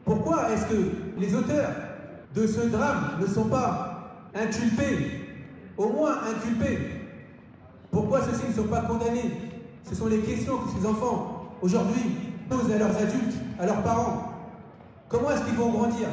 Pourquoi 0.05 0.51
est-ce 0.51 0.67
que 0.67 0.91
les 1.17 1.33
auteurs 1.33 1.71
de 2.35 2.45
ce 2.45 2.67
drame 2.67 3.17
ne 3.19 3.25
sont 3.25 3.45
pas 3.45 4.27
inculpés 4.35 5.19
Au 5.77 5.89
moins 5.89 6.17
inculpés? 6.29 6.77
Pourquoi 7.89 8.21
ceux-ci 8.21 8.49
ne 8.49 8.53
sont 8.53 8.69
pas 8.69 8.81
condamnés? 8.81 9.31
Ce 9.89 9.95
sont 9.95 10.07
les 10.07 10.19
questions 10.19 10.57
que 10.57 10.79
ces 10.79 10.85
enfants, 10.85 11.55
aujourd'hui, 11.63 12.03
posent 12.47 12.71
à 12.71 12.77
leurs 12.77 12.95
adultes, 12.95 13.33
à 13.59 13.65
leurs 13.65 13.81
parents. 13.81 14.32
Comment 15.13 15.29
est-ce 15.29 15.46
qu'ils 15.46 15.53
vont 15.53 15.70
grandir? 15.70 16.08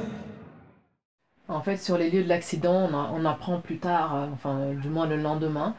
En 1.48 1.62
fait, 1.62 1.78
sur 1.78 1.96
les 1.96 2.10
lieux 2.10 2.22
de 2.22 2.28
l'accident, 2.28 2.86
on, 2.92 3.24
apprend 3.24 3.58
plus 3.58 3.78
tard, 3.78 4.14
euh, 4.14 4.26
enfin, 4.34 4.74
du 4.74 4.90
moins 4.90 5.06
le 5.06 5.16
lendemain, 5.16 5.74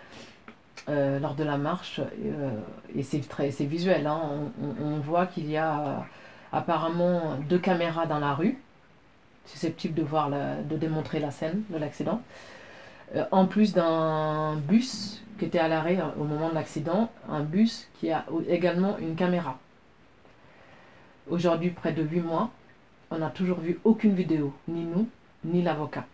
euh, 0.90 1.20
lors 1.20 1.36
de 1.36 1.44
la 1.44 1.60
marche, 1.60 2.00
euh, 2.00 2.50
et 2.96 3.04
c'est 3.04 3.20
très, 3.20 3.52
c'est 3.52 3.66
visuel, 3.66 4.08
hein, 4.08 4.20
on, 4.84 4.98
voit 4.98 5.28
qu'il 5.28 5.52
y 5.52 5.56
a 5.56 6.08
apparemment 6.52 7.38
deux 7.48 7.60
caméras 7.60 8.08
dans 8.08 8.18
la 8.18 8.34
rue, 8.34 8.58
susceptibles 9.46 9.94
de 9.94 10.02
voir, 10.02 10.32
de 10.32 10.76
démontrer 10.76 11.20
la 11.20 11.30
scène 11.30 11.62
de 11.70 11.78
l'accident, 11.78 12.24
en 13.30 13.46
plus 13.46 13.74
d'un 13.74 14.56
bus 14.56 15.22
qui 15.38 15.46
était 15.46 15.60
à 15.60 15.68
l'arrêt 15.68 16.00
au 16.20 16.24
moment 16.24 16.50
de 16.50 16.56
l'accident, 16.56 17.12
un 17.30 17.42
bus 17.42 17.88
qui 18.00 18.10
a 18.12 18.26
également 18.50 18.98
une 18.98 19.16
caméra. 19.16 19.60
Aujourd'hui, 21.30 21.70
près 21.70 21.94
de 21.94 22.02
huit 22.02 22.22
mois, 22.22 22.50
on 23.12 23.18
n'a 23.18 23.30
toujours 23.30 23.60
vu 23.60 23.80
aucune 23.84 24.16
vidéo, 24.16 24.54
ni 24.68 24.86
nous, 24.86 25.08
ni 25.44 25.62
l'avocat. 25.62 26.06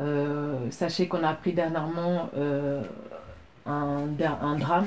Euh, 0.00 0.70
sachez 0.70 1.08
qu'on 1.08 1.22
a 1.22 1.28
appris 1.28 1.52
dernièrement 1.52 2.30
euh, 2.36 2.82
un, 3.66 4.06
drame 4.06 4.86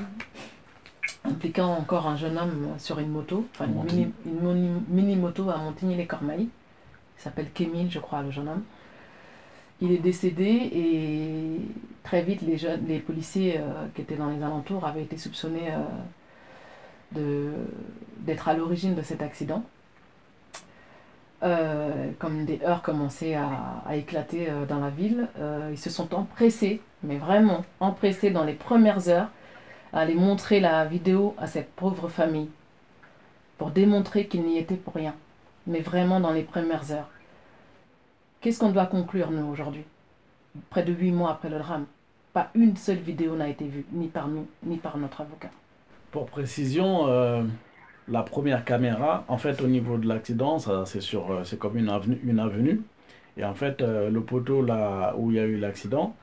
impliquant 1.26 1.74
encore 1.74 2.08
un 2.08 2.16
jeune 2.16 2.38
homme 2.38 2.70
sur 2.80 3.00
une 3.00 3.10
moto, 3.10 3.46
enfin 3.54 3.66
une 3.68 4.12
mini, 4.26 4.72
mini-moto 4.88 5.50
à 5.50 5.58
Montigny-les-Cormeilles. 5.58 6.50
Il 7.18 7.22
s'appelle 7.22 7.52
Kémil, 7.54 7.92
je 7.92 8.00
crois, 8.00 8.24
le 8.24 8.32
jeune 8.32 8.48
homme. 8.48 8.64
Il 9.82 9.92
est 9.92 10.00
décédé 10.00 10.70
et 10.74 11.62
très 12.04 12.22
vite, 12.24 12.42
les, 12.42 12.58
jeunes, 12.58 12.86
les 12.88 13.00
policiers 13.00 13.58
euh, 13.58 13.88
qui 13.94 14.02
étaient 14.02 14.16
dans 14.16 14.30
les 14.30 14.42
alentours 14.42 14.86
avaient 14.86 15.04
été 15.04 15.18
soupçonnés 15.18 15.74
d'être 17.12 18.48
à 18.48 18.54
l'origine 18.54 18.96
de 18.96 19.02
cet 19.02 19.22
accident. 19.22 19.64
Euh, 21.46 22.10
comme 22.18 22.46
des 22.46 22.60
heurts 22.64 22.82
commençaient 22.82 23.36
à, 23.36 23.96
éclater 23.96 24.50
euh, 24.50 24.66
dans 24.66 24.80
la 24.80 24.90
ville, 24.90 25.28
euh, 25.38 25.70
ils 25.72 25.78
se 25.78 25.92
sont 25.92 26.16
empressés, 26.16 26.82
mais 27.04 27.18
vraiment 27.18 27.64
empressés 27.80 28.32
dans 28.32 28.44
les 28.44 28.54
premières 28.54 29.10
heures, 29.10 29.30
à 29.94 30.00
aller 30.00 30.16
montrer 30.16 30.60
la 30.60 30.86
vidéo 30.86 31.36
à 31.38 31.46
cette 31.46 31.72
pauvre 31.74 32.10
famille 32.10 32.50
pour 33.60 33.70
démontrer 33.70 34.26
qu'ils 34.26 34.42
n'y 34.42 34.58
étaient 34.58 34.76
pour 34.76 34.96
rien, 34.96 35.14
mais 35.68 35.82
vraiment 35.82 36.20
dans 36.20 36.32
les 36.32 36.42
premières 36.42 36.92
heures. 36.92 37.10
Qu'est-ce 38.42 38.60
qu'on 38.60 38.72
doit 38.72 38.88
conclure, 38.88 39.30
nous, 39.30 39.46
aujourd'hui? 39.46 39.86
Près 40.72 40.82
de 40.82 40.94
huit 40.94 41.12
mois 41.12 41.32
après 41.32 41.50
le 41.50 41.60
drame, 41.60 41.86
pas 42.34 42.50
une 42.56 42.76
seule 42.76 42.98
vidéo 42.98 43.36
n'a 43.36 43.50
été 43.50 43.66
vue, 43.66 43.86
ni 43.92 44.08
par 44.08 44.28
nous, 44.30 44.48
ni 44.64 44.78
par 44.78 44.98
notre 44.98 45.22
avocat. 45.22 45.52
Pour 46.12 46.26
précision, 46.26 47.06
la 48.08 48.24
première 48.24 48.66
caméra, 48.66 49.24
en 49.28 49.38
fait, 49.38 49.62
au 49.62 49.68
niveau 49.68 49.98
de 49.98 50.08
l'accident, 50.08 50.60
c'est 50.86 51.02
sur, 51.02 51.32
euh, 51.32 51.44
c'est 51.44 51.58
comme 51.58 51.78
une 51.78 51.90
avenue, 51.90 52.20
une 52.24 52.40
avenue. 52.40 52.82
Et 53.38 53.44
en 53.44 53.54
fait, 53.54 53.82
euh, 53.82 54.10
le 54.10 54.22
poteau 54.22 54.62
là 54.62 55.14
où 55.18 55.32
il 55.32 55.38
y 55.38 55.40
a 55.40 55.46
eu 55.46 55.58
l'accident, 55.58 56.16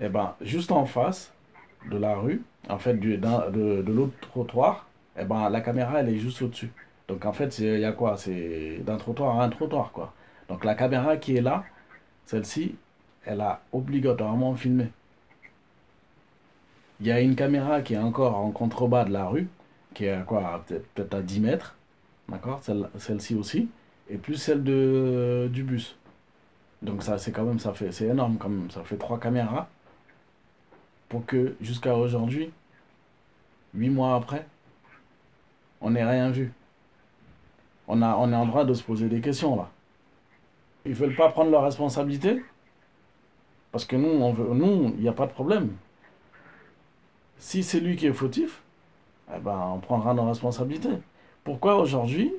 eh 0.00 0.08
ben, 0.08 0.34
juste 0.40 0.72
en 0.72 0.84
face 0.86 1.32
de 1.90 1.96
la 1.96 2.16
rue, 2.16 2.42
en 2.68 2.78
fait, 2.78 2.94
du, 2.94 3.16
de, 3.18 3.82
de 3.82 3.92
l'autre 3.92 4.14
trottoir, 4.20 4.86
eh 5.18 5.24
ben, 5.24 5.48
la 5.50 5.60
caméra, 5.60 6.00
elle 6.00 6.08
est 6.10 6.18
juste 6.18 6.42
au-dessus. 6.42 6.72
Donc, 7.08 7.24
en 7.24 7.32
fait, 7.32 7.58
il 7.58 7.80
y 7.80 7.84
a 7.84 7.92
quoi? 7.92 8.16
C'est 8.16 8.78
d'un 8.84 8.96
trottoir 8.96 9.40
à 9.40 9.44
un 9.44 9.48
trottoir, 9.48 9.92
quoi. 9.92 10.12
Donc, 10.48 10.64
la 10.64 10.74
caméra 10.74 11.16
qui 11.16 11.36
est 11.36 11.40
là, 11.40 11.64
celle-ci, 12.26 12.76
elle 13.24 13.40
a 13.40 13.60
obligatoirement 13.72 14.54
filmé. 14.54 14.88
Il 17.00 17.06
y 17.06 17.12
a 17.12 17.20
une 17.20 17.36
caméra 17.36 17.80
qui 17.80 17.94
est 17.94 17.98
encore 17.98 18.36
en 18.36 18.50
contrebas 18.50 19.04
de 19.04 19.12
la 19.12 19.26
rue, 19.26 19.48
qui 19.98 20.04
est 20.04 20.12
à 20.12 20.22
quoi? 20.22 20.64
Peut-être 20.94 21.14
à 21.14 21.22
10 21.22 21.40
mètres, 21.40 21.74
d'accord? 22.28 22.60
Celle, 22.62 22.88
celle-ci 22.98 23.34
aussi, 23.34 23.68
et 24.08 24.16
plus 24.16 24.36
celle 24.36 24.62
de, 24.62 25.50
du 25.52 25.64
bus. 25.64 25.96
Donc 26.82 27.02
ça, 27.02 27.18
c'est 27.18 27.32
quand 27.32 27.42
même, 27.42 27.58
ça 27.58 27.72
fait, 27.72 27.90
c'est 27.90 28.06
énorme 28.06 28.36
quand 28.38 28.48
même. 28.48 28.70
Ça 28.70 28.84
fait 28.84 28.96
trois 28.96 29.18
caméras 29.18 29.68
pour 31.08 31.26
que 31.26 31.56
jusqu'à 31.60 31.96
aujourd'hui, 31.96 32.52
huit 33.74 33.90
mois 33.90 34.14
après, 34.14 34.46
on 35.80 35.90
n'ait 35.90 36.04
rien 36.04 36.30
vu. 36.30 36.52
On 37.88 38.00
a, 38.00 38.14
on 38.18 38.30
est 38.32 38.36
en 38.36 38.46
droit 38.46 38.64
de 38.64 38.74
se 38.74 38.84
poser 38.84 39.08
des 39.08 39.20
questions 39.20 39.56
là. 39.56 39.68
Ils 40.86 40.94
veulent 40.94 41.16
pas 41.16 41.28
prendre 41.30 41.50
leurs 41.50 41.64
responsabilités 41.64 42.40
parce 43.72 43.84
que 43.84 43.96
nous, 43.96 44.54
nous, 44.54 44.94
il 44.96 45.00
n'y 45.00 45.08
a 45.08 45.12
pas 45.12 45.26
de 45.26 45.32
problème. 45.32 45.72
Si 47.38 47.64
c'est 47.64 47.80
lui 47.80 47.96
qui 47.96 48.06
est 48.06 48.12
fautif, 48.12 48.62
eh 49.34 49.38
ben, 49.40 49.72
on 49.74 49.78
prendra 49.78 50.14
nos 50.14 50.24
responsabilités. 50.24 50.98
Pourquoi 51.44 51.76
aujourd'hui, 51.76 52.32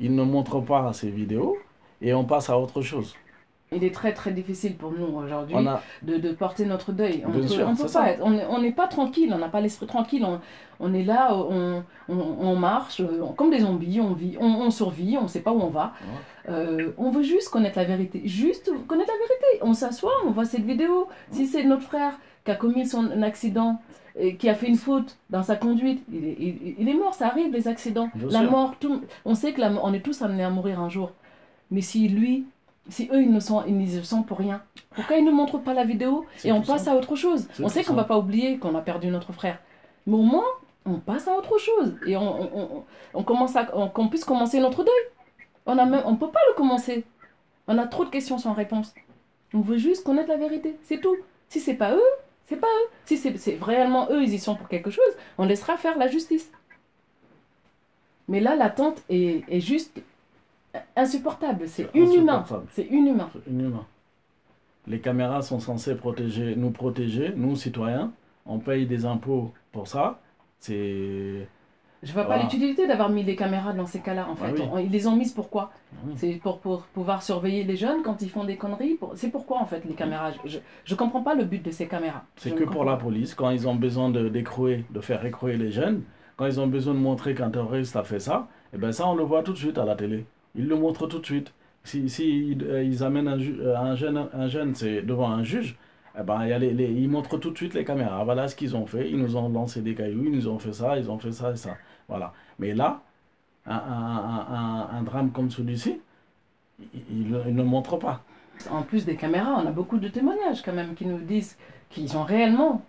ils 0.00 0.14
ne 0.14 0.22
montrent 0.22 0.60
pas 0.60 0.92
ces 0.92 1.10
vidéos 1.10 1.56
et 2.00 2.14
on 2.14 2.24
passe 2.24 2.50
à 2.50 2.58
autre 2.58 2.82
chose? 2.82 3.14
Il 3.72 3.82
est 3.82 3.94
très 3.94 4.12
très 4.12 4.30
difficile 4.30 4.76
pour 4.76 4.92
nous 4.92 5.06
aujourd'hui 5.06 5.56
a, 5.56 5.80
de, 6.02 6.16
de 6.18 6.32
porter 6.32 6.64
notre 6.64 6.92
deuil. 6.92 7.24
On 7.26 7.30
Bien 7.30 7.40
peut, 7.40 7.46
sûr, 7.48 7.66
on 7.66 7.74
peut 7.74 7.88
c'est 7.88 7.98
pas 7.98 8.10
être- 8.10 8.22
on 8.22 8.60
n'est 8.60 8.72
pas 8.72 8.86
tranquille, 8.86 9.32
on 9.34 9.38
n'a 9.38 9.48
pas 9.48 9.60
l'esprit 9.60 9.86
tranquille. 9.86 10.24
On, 10.24 10.38
on 10.78 10.94
est 10.94 11.02
là, 11.02 11.34
on, 11.34 11.82
on, 12.08 12.56
marche 12.56 13.00
euh, 13.00 13.24
comme 13.36 13.50
des 13.50 13.60
zombies, 13.60 14.00
on, 14.00 14.12
vit, 14.12 14.36
on, 14.38 14.46
on 14.46 14.70
survit, 14.70 15.16
on 15.18 15.22
ne 15.22 15.28
sait 15.28 15.40
pas 15.40 15.50
où 15.50 15.60
on 15.60 15.70
va. 15.70 15.92
Euh, 16.48 16.92
on 16.98 17.10
veut 17.10 17.22
juste 17.22 17.48
connaître 17.48 17.78
la 17.78 17.84
vérité, 17.84 18.22
juste 18.26 18.70
connaître 18.86 19.10
la 19.10 19.18
vérité. 19.18 19.62
On 19.62 19.74
s'assoit, 19.74 20.12
on 20.24 20.30
voit 20.30 20.44
cette 20.44 20.64
vidéo. 20.64 21.08
Si 21.30 21.46
c'est 21.46 21.64
notre 21.64 21.82
frère 21.84 22.18
qui 22.44 22.50
a 22.50 22.54
commis 22.56 22.86
son 22.86 23.22
accident, 23.22 23.80
et 24.16 24.36
qui 24.36 24.48
a 24.48 24.54
fait 24.54 24.68
une 24.68 24.76
faute 24.76 25.16
dans 25.30 25.42
sa 25.42 25.56
conduite, 25.56 26.02
il 26.12 26.24
est, 26.24 26.36
il- 26.38 26.74
il 26.78 26.88
est 26.88 26.94
mort, 26.94 27.14
ça 27.14 27.26
arrive 27.26 27.52
les 27.52 27.66
accidents. 27.66 28.10
Bien 28.14 28.28
la 28.30 28.40
sûr. 28.40 28.50
mort, 28.50 28.74
tout- 28.78 29.00
on 29.24 29.34
sait 29.34 29.52
que 29.52 29.60
la, 29.60 29.72
on 29.82 29.92
est 29.92 30.00
tous 30.02 30.22
amenés 30.22 30.44
à 30.44 30.50
mourir 30.50 30.78
un 30.78 30.88
jour. 30.88 31.10
Mais 31.72 31.80
si 31.80 32.06
lui, 32.08 32.44
si 32.88 33.08
eux, 33.12 33.22
ils 33.22 33.32
ne 33.32 33.40
sont, 33.40 33.64
ils 33.66 33.76
ne 33.76 34.02
sont 34.02 34.22
pour 34.22 34.38
rien, 34.38 34.62
pourquoi 34.94 35.16
ils 35.16 35.24
ne 35.24 35.32
montrent 35.32 35.58
pas 35.58 35.74
la 35.74 35.84
vidéo 35.84 36.26
et 36.44 36.52
on 36.52 36.60
passe 36.62 36.84
ça. 36.84 36.92
à 36.92 36.96
autre 36.96 37.16
chose? 37.16 37.48
On 37.60 37.68
sait 37.68 37.82
qu'on 37.82 37.94
ça. 37.94 38.02
va 38.02 38.04
pas 38.04 38.18
oublier 38.18 38.58
qu'on 38.58 38.74
a 38.76 38.82
perdu 38.82 39.08
notre 39.08 39.32
frère. 39.32 39.58
Mais 40.06 40.14
au 40.14 40.22
moins, 40.22 40.44
on 40.86 40.98
passe 40.98 41.26
à 41.26 41.36
autre 41.36 41.58
chose 41.58 41.96
et 42.06 42.16
on, 42.16 42.42
on, 42.42 42.48
on- 42.76 42.84
on 43.14 43.22
commence 43.24 43.56
à, 43.56 43.68
on- 43.74 43.88
qu'on 43.88 44.08
puisse 44.08 44.24
commencer 44.24 44.60
notre 44.60 44.84
deuil. 44.84 45.04
On 45.66 45.76
a 45.78 45.86
même, 45.86 46.02
on 46.04 46.14
peut 46.16 46.28
pas 46.30 46.40
le 46.50 46.54
commencer. 46.54 47.04
On 47.66 47.78
a 47.78 47.86
trop 47.86 48.04
de 48.04 48.10
questions 48.10 48.36
sans 48.38 48.52
réponse. 48.52 48.94
On 49.54 49.60
veut 49.60 49.78
juste 49.78 50.04
connaître 50.04 50.28
la 50.28 50.36
vérité, 50.36 50.76
c'est 50.84 51.00
tout. 51.00 51.16
Si 51.48 51.58
c'est 51.58 51.74
pas 51.74 51.94
eux, 51.94 52.02
c'est 52.46 52.56
pas 52.56 52.66
eux. 52.66 52.88
Si 53.04 53.16
c'est 53.16 53.62
réellement 53.62 54.08
eux, 54.10 54.22
ils 54.22 54.34
y 54.34 54.38
sont 54.38 54.54
pour 54.54 54.68
quelque 54.68 54.90
chose, 54.90 55.04
on 55.38 55.46
laissera 55.46 55.76
faire 55.76 55.98
la 55.98 56.08
justice. 56.08 56.50
Mais 58.28 58.40
là, 58.40 58.56
l'attente 58.56 59.02
est, 59.08 59.44
est 59.48 59.60
juste 59.60 60.02
insupportable. 60.96 61.68
C'est 61.68 61.88
inhumain. 61.94 62.44
C'est 62.72 62.86
inhumain. 62.86 63.30
Inhumain. 63.48 63.86
Les 64.86 65.00
caméras 65.00 65.42
sont 65.42 65.60
censées 65.60 65.94
protéger, 65.94 66.56
nous 66.56 66.70
protéger, 66.70 67.32
nous 67.34 67.56
citoyens. 67.56 68.12
On 68.46 68.58
paye 68.58 68.86
des 68.86 69.06
impôts 69.06 69.52
pour 69.72 69.88
ça. 69.88 70.20
C'est. 70.58 71.48
Je 72.04 72.12
vois 72.12 72.22
pas 72.22 72.28
Voilà. 72.28 72.42
l'utilité 72.44 72.86
d'avoir 72.86 73.08
mis 73.08 73.24
des 73.24 73.34
caméras 73.34 73.72
dans 73.72 73.86
ces 73.86 74.00
cas-là, 74.00 74.26
en 74.28 74.34
Ah 74.40 74.46
fait. 74.46 74.52
oui. 74.52 74.68
On- 74.72 74.78
ils 74.78 74.90
les 74.90 75.06
ont 75.06 75.16
mises 75.16 75.32
pourquoi 75.32 75.70
Oui. 76.06 76.12
C'est 76.16 76.32
pour, 76.42 76.58
pour 76.60 76.82
pouvoir 76.82 77.22
surveiller 77.22 77.64
les 77.64 77.76
jeunes 77.76 78.02
quand 78.04 78.20
ils 78.22 78.28
font 78.30 78.44
des 78.44 78.56
conneries? 78.56 78.94
Pour- 78.94 79.12
C'est 79.16 79.30
pourquoi, 79.30 79.58
en 79.60 79.66
fait, 79.66 79.82
les 79.84 79.94
caméras? 79.94 80.32
Je, 80.44 80.58
je 80.84 80.94
comprends 80.94 81.22
pas 81.22 81.34
le 81.34 81.44
but 81.44 81.64
de 81.64 81.70
ces 81.70 81.86
caméras. 81.88 82.22
C'est 82.36 82.54
que 82.54 82.64
pour 82.64 82.84
la 82.84 82.96
police, 82.96 83.34
quand 83.34 83.50
ils 83.50 83.66
ont 83.66 83.74
besoin 83.74 84.10
de 84.10 84.28
d'écrouer, 84.28 84.84
de 84.90 85.00
faire 85.00 85.24
écrouer 85.24 85.56
les 85.56 85.70
jeunes, 85.70 86.02
quand 86.36 86.46
ils 86.46 86.60
ont 86.60 86.66
besoin 86.66 86.94
de 86.94 86.98
montrer 86.98 87.34
qu'un 87.34 87.50
terroriste 87.50 87.96
a 87.96 88.04
fait 88.04 88.20
ça, 88.20 88.48
et 88.74 88.76
ben 88.78 88.92
ça 88.92 89.06
on 89.08 89.14
le 89.14 89.22
voit 89.24 89.42
tout 89.42 89.52
de 89.52 89.58
suite 89.58 89.78
à 89.78 89.84
la 89.84 89.94
télé. 89.94 90.26
Ils 90.54 90.68
le 90.68 90.76
montrent 90.76 91.06
tout 91.06 91.18
de 91.20 91.26
suite. 91.26 91.52
Si, 91.84 92.08
si 92.08 92.48
ils, 92.52 92.62
euh, 92.64 92.82
ils 92.82 93.02
amènent 93.04 93.28
un, 93.28 93.38
ju- 93.38 93.58
euh, 93.60 93.76
un 93.76 93.94
jeune, 93.94 94.26
un 94.32 94.46
jeune 94.48 94.74
c'est 94.74 95.02
devant 95.02 95.30
un 95.30 95.42
juge, 95.42 95.76
eh 96.18 96.22
ben, 96.22 96.46
y 96.46 96.52
a 96.52 96.58
les, 96.58 96.72
les- 96.72 96.90
ils 96.92 97.08
montrent 97.08 97.38
tout 97.38 97.50
de 97.50 97.56
suite 97.56 97.74
les 97.74 97.84
caméras. 97.84 98.18
Ah, 98.20 98.24
Voilà 98.24 98.48
ce 98.48 98.56
qu'ils 98.56 98.74
ont 98.76 98.86
fait. 98.86 99.10
Ils 99.10 99.18
nous 99.18 99.36
ont 99.36 99.48
lancé 99.48 99.80
des 99.82 99.94
cailloux, 99.94 100.24
ils 100.24 100.32
nous 100.32 100.48
ont 100.48 100.58
fait 100.58 100.72
ça, 100.72 100.96
ils 100.98 101.10
ont 101.10 101.18
fait 101.18 101.32
ça 101.32 101.50
et 101.52 101.56
ça. 101.56 101.76
Voilà. 102.08 102.32
Mais 102.58 102.74
là, 102.74 103.00
un, 103.66 103.74
un, 103.74 103.78
un, 103.78 104.46
un- 104.54 104.88
un 104.98 105.02
drame 105.02 105.30
comme 105.30 105.50
celui-ci, 105.50 106.00
il, 106.92 107.02
il 107.10 107.30
ne 107.30 107.62
le 107.62 107.64
montrent 107.64 107.96
pas. 107.98 108.20
En 108.70 108.82
plus 108.82 109.04
des 109.04 109.16
caméras, 109.16 109.60
on 109.62 109.66
a 109.66 109.70
beaucoup 109.72 109.98
de 109.98 110.08
témoignages 110.08 110.62
quand 110.62 110.72
même 110.72 110.94
qui 110.94 111.06
nous 111.06 111.18
disent 111.18 111.56
qu'ils 111.90 112.16
ont 112.16 112.22
réellement 112.24 112.82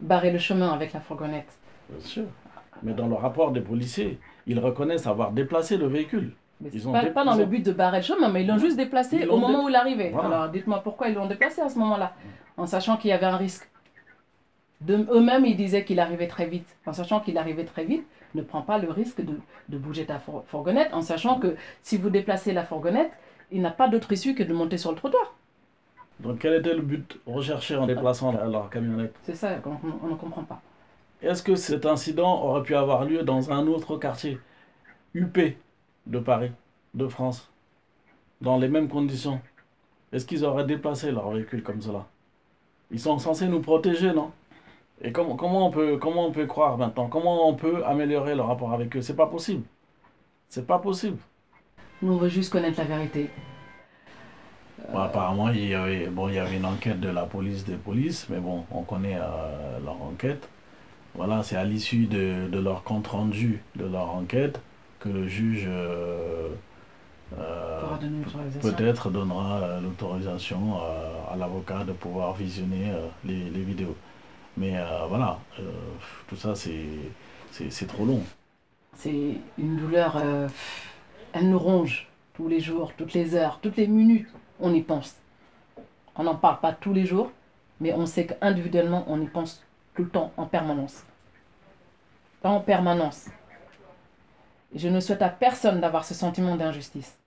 barré 0.00 0.30
le 0.30 0.38
chemin 0.38 0.70
avec 0.72 0.92
la 0.92 1.00
fourgonnette. 1.00 1.52
Bien 1.88 2.00
sûr. 2.00 2.24
Mais 2.82 2.92
dans 2.92 3.08
le 3.08 3.14
rapport 3.14 3.50
des 3.52 3.60
policiers, 3.60 4.18
ils 4.46 4.58
reconnaissent 4.58 5.06
avoir 5.06 5.32
déplacé 5.32 5.76
le 5.76 5.86
véhicule. 5.86 6.32
Mais 6.60 6.70
Ils 6.72 6.86
ont 6.88 6.92
pas, 6.92 7.24
dans 7.24 7.34
le 7.36 7.46
but 7.46 7.64
de 7.64 7.72
barrer 7.72 7.98
le 7.98 8.02
chemin, 8.04 8.28
mais 8.28 8.42
ils 8.42 8.46
l'ont 8.46 8.58
juste 8.58 8.76
déplacé 8.76 9.18
Ils 9.22 9.28
au 9.30 9.38
moment 9.38 9.58
dé- 9.60 9.64
où 9.64 9.68
il 9.70 9.74
arrivait. 9.76 10.10
Voilà. 10.10 10.28
Alors 10.28 10.48
dites-moi 10.50 10.80
pourquoi 10.82 11.08
ils 11.08 11.14
l'ont 11.14 11.26
déplacé 11.26 11.60
à 11.62 11.68
ce 11.70 11.78
moment-là, 11.78 12.14
en 12.56 12.66
sachant 12.66 12.96
qu'il 12.98 13.10
y 13.10 13.12
avait 13.12 13.26
un 13.26 13.36
risque. 13.38 13.68
Eux-mêmes, 14.88 15.44
ils 15.44 15.56
disaient 15.56 15.84
qu'il 15.84 16.00
arrivait 16.00 16.26
très 16.28 16.46
vite. 16.46 16.76
En 16.86 16.92
sachant 16.92 17.20
qu'il 17.20 17.36
arrivait 17.38 17.64
très 17.64 17.84
vite, 17.84 18.06
ne 18.34 18.42
prends 18.42 18.62
pas 18.62 18.78
le 18.78 18.90
risque 18.90 19.20
de, 19.22 19.34
de 19.68 19.78
bouger 19.78 20.06
ta 20.06 20.18
four- 20.18 20.44
fourgonnette, 20.46 20.92
en 20.92 21.02
sachant 21.02 21.38
que 21.38 21.56
si 21.82 21.96
vous 21.96 22.10
déplacez 22.10 22.52
la 22.52 22.64
fourgonnette, 22.64 23.10
il 23.50 23.62
n'a 23.62 23.70
pas 23.70 23.88
d'autre 23.88 24.12
issue 24.12 24.34
que 24.34 24.42
de 24.42 24.52
monter 24.54 24.78
sur 24.78 24.90
le 24.90 24.96
trottoir. 24.96 25.34
Donc 26.20 26.38
quel 26.40 26.54
était 26.54 26.74
le 26.74 26.82
but 26.82 27.18
recherché 27.26 27.76
en 27.76 27.86
déplaçant 27.86 28.32
la- 28.32 28.44
leur 28.46 28.70
camionnette? 28.70 29.14
C'est 29.22 29.34
ça 29.34 29.58
on 29.64 30.06
ne 30.08 30.14
comprend 30.14 30.42
pas. 30.44 30.60
Est-ce 31.22 31.42
que 31.42 31.54
cet 31.54 31.86
incident 31.86 32.42
aurait 32.44 32.62
pu 32.62 32.74
avoir 32.74 33.04
lieu 33.04 33.22
dans 33.22 33.50
un 33.50 33.66
autre 33.66 33.96
quartier 33.96 34.38
UP 35.14 35.38
de 36.06 36.18
Paris, 36.18 36.52
de 36.94 37.08
France, 37.08 37.50
dans 38.40 38.58
les 38.58 38.68
mêmes 38.68 38.88
conditions? 38.88 39.40
Est-ce 40.12 40.26
qu'ils 40.26 40.44
auraient 40.44 40.64
déplacé 40.64 41.10
leur 41.12 41.30
véhicule 41.30 41.62
comme 41.62 41.80
cela? 41.80 42.06
Ils 42.90 43.00
sont 43.00 43.18
censés 43.18 43.46
nous 43.48 43.60
protéger, 43.60 44.12
non? 44.12 44.32
Et 45.02 45.12
comment, 45.12 45.34
comment, 45.36 45.66
on 45.66 45.70
peut, 45.70 45.96
comment 45.96 46.26
on 46.26 46.32
peut 46.32 46.46
croire 46.46 46.76
maintenant? 46.76 47.08
Comment 47.08 47.48
on 47.48 47.54
peut 47.54 47.84
améliorer 47.86 48.34
le 48.34 48.42
rapport 48.42 48.72
avec 48.72 48.94
eux? 48.96 49.02
C'est 49.02 49.16
pas 49.16 49.26
possible. 49.26 49.62
C'est 50.48 50.66
pas 50.66 50.78
possible. 50.78 51.16
Nous, 52.02 52.12
on 52.12 52.16
veut 52.16 52.28
juste 52.28 52.52
connaître 52.52 52.78
la 52.78 52.84
vérité. 52.84 53.30
Bon, 54.92 54.98
apparemment, 54.98 55.48
il 55.50 55.68
y, 55.68 55.74
avait, 55.74 56.06
bon, 56.06 56.28
il 56.28 56.34
y 56.34 56.38
avait 56.38 56.56
une 56.56 56.66
enquête 56.66 57.00
de 57.00 57.08
la 57.08 57.22
police 57.22 57.64
des 57.64 57.76
polices, 57.76 58.28
mais 58.28 58.40
bon, 58.40 58.64
on 58.70 58.82
connaît 58.82 59.16
euh, 59.16 59.78
leur 59.84 60.02
enquête. 60.02 60.48
Voilà, 61.14 61.42
c'est 61.42 61.56
à 61.56 61.64
l'issue 61.64 62.06
de, 62.06 62.48
de 62.48 62.58
leur 62.58 62.82
compte 62.82 63.06
rendu 63.06 63.62
de 63.76 63.84
leur 63.86 64.14
enquête 64.14 64.60
que 64.98 65.08
le 65.08 65.26
juge 65.26 65.66
euh, 65.66 66.48
peut-être 68.60 69.10
donnera 69.10 69.58
euh, 69.58 69.80
l'autorisation 69.80 70.76
euh, 70.76 71.32
à 71.32 71.36
l'avocat 71.36 71.84
de 71.84 71.92
pouvoir 71.92 72.34
visionner 72.34 72.90
euh, 72.90 73.06
les, 73.24 73.50
les 73.50 73.62
vidéos. 73.62 73.96
Mais 74.56 74.76
euh, 74.76 75.06
voilà, 75.08 75.38
euh, 75.58 75.62
tout 76.28 76.36
ça, 76.36 76.54
c'est 76.54 77.86
trop 77.86 78.04
long. 78.04 78.22
C'est 78.94 79.38
une 79.58 79.76
douleur, 79.76 80.16
euh, 80.16 80.48
elle 81.32 81.48
nous 81.48 81.58
ronge 81.58 82.08
tous 82.34 82.48
les 82.48 82.60
jours, 82.60 82.92
toutes 82.96 83.14
les 83.14 83.34
heures, 83.34 83.60
toutes 83.62 83.76
les 83.76 83.86
minutes. 83.86 84.28
On 84.60 84.74
y 84.74 84.82
pense. 84.82 85.16
On 86.16 86.24
n'en 86.24 86.34
parle 86.34 86.60
pas 86.60 86.72
tous 86.72 86.92
les 86.92 87.06
jours, 87.06 87.30
mais 87.80 87.92
on 87.94 88.06
sait 88.06 88.26
qu'individuellement, 88.26 89.04
on 89.06 89.20
y 89.20 89.26
pense 89.26 89.64
tout 89.94 90.04
le 90.04 90.10
temps, 90.10 90.32
en 90.36 90.46
permanence. 90.46 91.04
Pas 92.42 92.50
en 92.50 92.60
permanence. 92.60 93.26
Je 94.74 94.88
ne 94.88 95.00
souhaite 95.00 95.22
à 95.22 95.28
personne 95.28 95.80
d'avoir 95.80 96.04
ce 96.04 96.14
sentiment 96.14 96.56
d'injustice. 96.56 97.19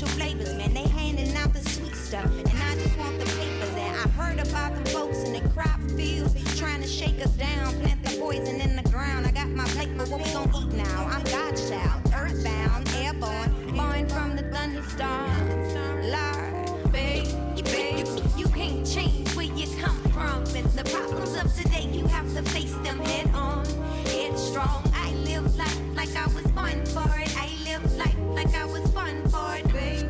Artificial 0.00 0.08
flavors, 0.18 0.54
man. 0.56 0.74
They 0.74 0.88
handing 0.88 1.34
out 1.36 1.52
the 1.52 1.60
sweet 1.70 1.94
stuff. 1.94 2.24
And 2.24 2.48
I 2.48 2.74
just 2.76 2.96
want 2.98 3.18
the 3.18 3.26
papers. 3.26 3.70
And 3.70 3.96
I 3.96 4.08
heard 4.10 4.38
about 4.38 4.74
the 4.76 4.90
folks 4.90 5.18
in 5.24 5.32
the 5.32 5.48
crop 5.50 5.80
fields 5.96 6.34
trying 6.58 6.80
to 6.80 6.88
shake 6.88 7.20
us 7.24 7.32
down, 7.32 7.74
plant 7.80 8.02
the 8.02 8.18
poison 8.18 8.60
in 8.60 8.76
the 8.76 8.88
ground. 8.90 9.26
I 9.26 9.30
got 9.32 9.48
my 9.48 9.64
plate, 9.68 9.90
but 9.96 10.08
what 10.08 10.20
we 10.22 10.32
gon' 10.32 10.50
eat 10.56 10.72
now? 10.74 11.06
I'm 11.06 11.22
God's 11.24 11.68
child, 11.68 12.02
earthbound, 12.14 12.88
airborne, 12.96 13.76
born 13.76 14.08
from 14.08 14.36
the 14.36 14.42
thunderstorm. 14.50 15.70
Lord, 16.10 16.92
babe, 16.92 17.28
babe, 17.64 18.06
you 18.36 18.46
can't 18.48 18.86
change 18.86 19.34
where 19.34 19.46
you 19.46 19.66
come 19.78 20.00
from. 20.10 20.44
And 20.56 20.66
the 20.72 20.84
problems 20.90 21.34
of 21.34 21.54
today, 21.54 21.88
you 21.92 22.06
have 22.06 22.32
to 22.34 22.42
face 22.50 22.74
them 22.76 22.98
head 23.00 23.30
on. 23.34 23.64
Headstrong, 24.06 24.82
I 24.94 25.12
live 25.24 25.56
life 25.56 25.80
like 25.94 26.14
I 26.16 26.26
was 26.26 26.46
born 26.52 26.84
for 26.86 27.18
it. 27.18 27.36
I 27.36 27.49
live 27.70 27.96
life 27.96 28.16
like 28.34 28.52
I 28.56 28.64
was 28.64 28.90
born 28.90 29.28
for 29.28 29.54
it, 29.54 30.04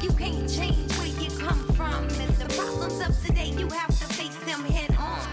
you 0.00 0.10
can't 0.10 0.48
change 0.48 0.92
where 0.98 1.06
you 1.06 1.28
come 1.36 1.66
from. 1.74 2.04
And 2.22 2.30
the 2.36 2.48
problems 2.54 3.00
of 3.00 3.10
today, 3.26 3.48
you 3.58 3.66
have 3.70 3.88
to 3.98 4.06
face 4.14 4.36
them 4.46 4.64
head 4.64 4.94
on. 4.96 5.26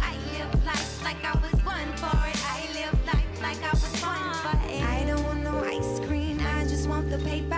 I 0.00 0.14
live 0.34 0.64
life 0.64 1.02
like 1.02 1.22
I 1.24 1.32
was 1.42 1.60
born 1.62 1.88
for 1.96 2.16
it. 2.30 2.38
I 2.46 2.60
live 2.78 2.94
life 3.06 3.42
like 3.42 3.60
I 3.64 3.70
was 3.72 3.94
born 4.00 4.34
for 4.42 4.56
it. 4.70 4.82
I 4.84 5.04
don't 5.04 5.24
want 5.24 5.42
no 5.42 5.64
ice 5.64 5.98
cream, 6.06 6.38
I 6.56 6.62
just 6.62 6.88
want 6.88 7.10
the 7.10 7.18
paper. 7.18 7.56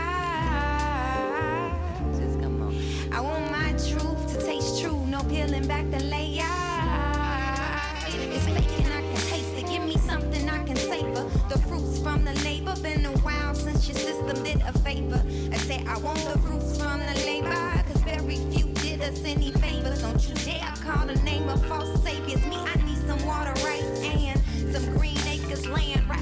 Just 2.18 2.40
come 2.40 2.62
on. 2.62 2.74
I 3.12 3.20
want 3.20 3.50
my 3.50 3.72
truth 3.72 4.32
to 4.32 4.46
taste 4.46 4.80
true, 4.80 5.04
no 5.06 5.22
peeling 5.24 5.66
back 5.66 5.90
the 5.90 6.00
layers. 6.04 6.59
From 12.10 12.24
the 12.24 12.34
labor. 12.42 12.74
Been 12.82 13.06
a 13.06 13.12
while 13.18 13.54
since 13.54 13.86
your 13.88 13.96
system 13.96 14.42
did 14.42 14.60
a 14.62 14.72
favor. 14.80 15.22
I 15.52 15.58
said 15.58 15.86
I 15.86 15.96
want 15.98 16.18
the 16.24 16.38
fruits 16.40 16.76
from 16.76 16.98
the 16.98 17.14
labor. 17.24 17.54
Cause 17.86 18.02
very 18.02 18.36
few 18.50 18.66
did 18.82 19.00
us 19.00 19.22
any 19.24 19.52
favors. 19.52 20.02
Don't 20.02 20.20
you 20.28 20.34
dare 20.34 20.72
call 20.84 21.06
the 21.06 21.14
name 21.22 21.48
of 21.48 21.64
false 21.66 22.02
saviors. 22.02 22.44
Me, 22.46 22.56
I 22.56 22.74
need 22.84 22.98
some 23.06 23.24
water 23.24 23.54
right 23.64 23.84
and 24.02 24.38
some 24.74 24.84
green 24.96 25.18
acres 25.28 25.66
land. 25.68 26.02
Rappers 26.08 26.19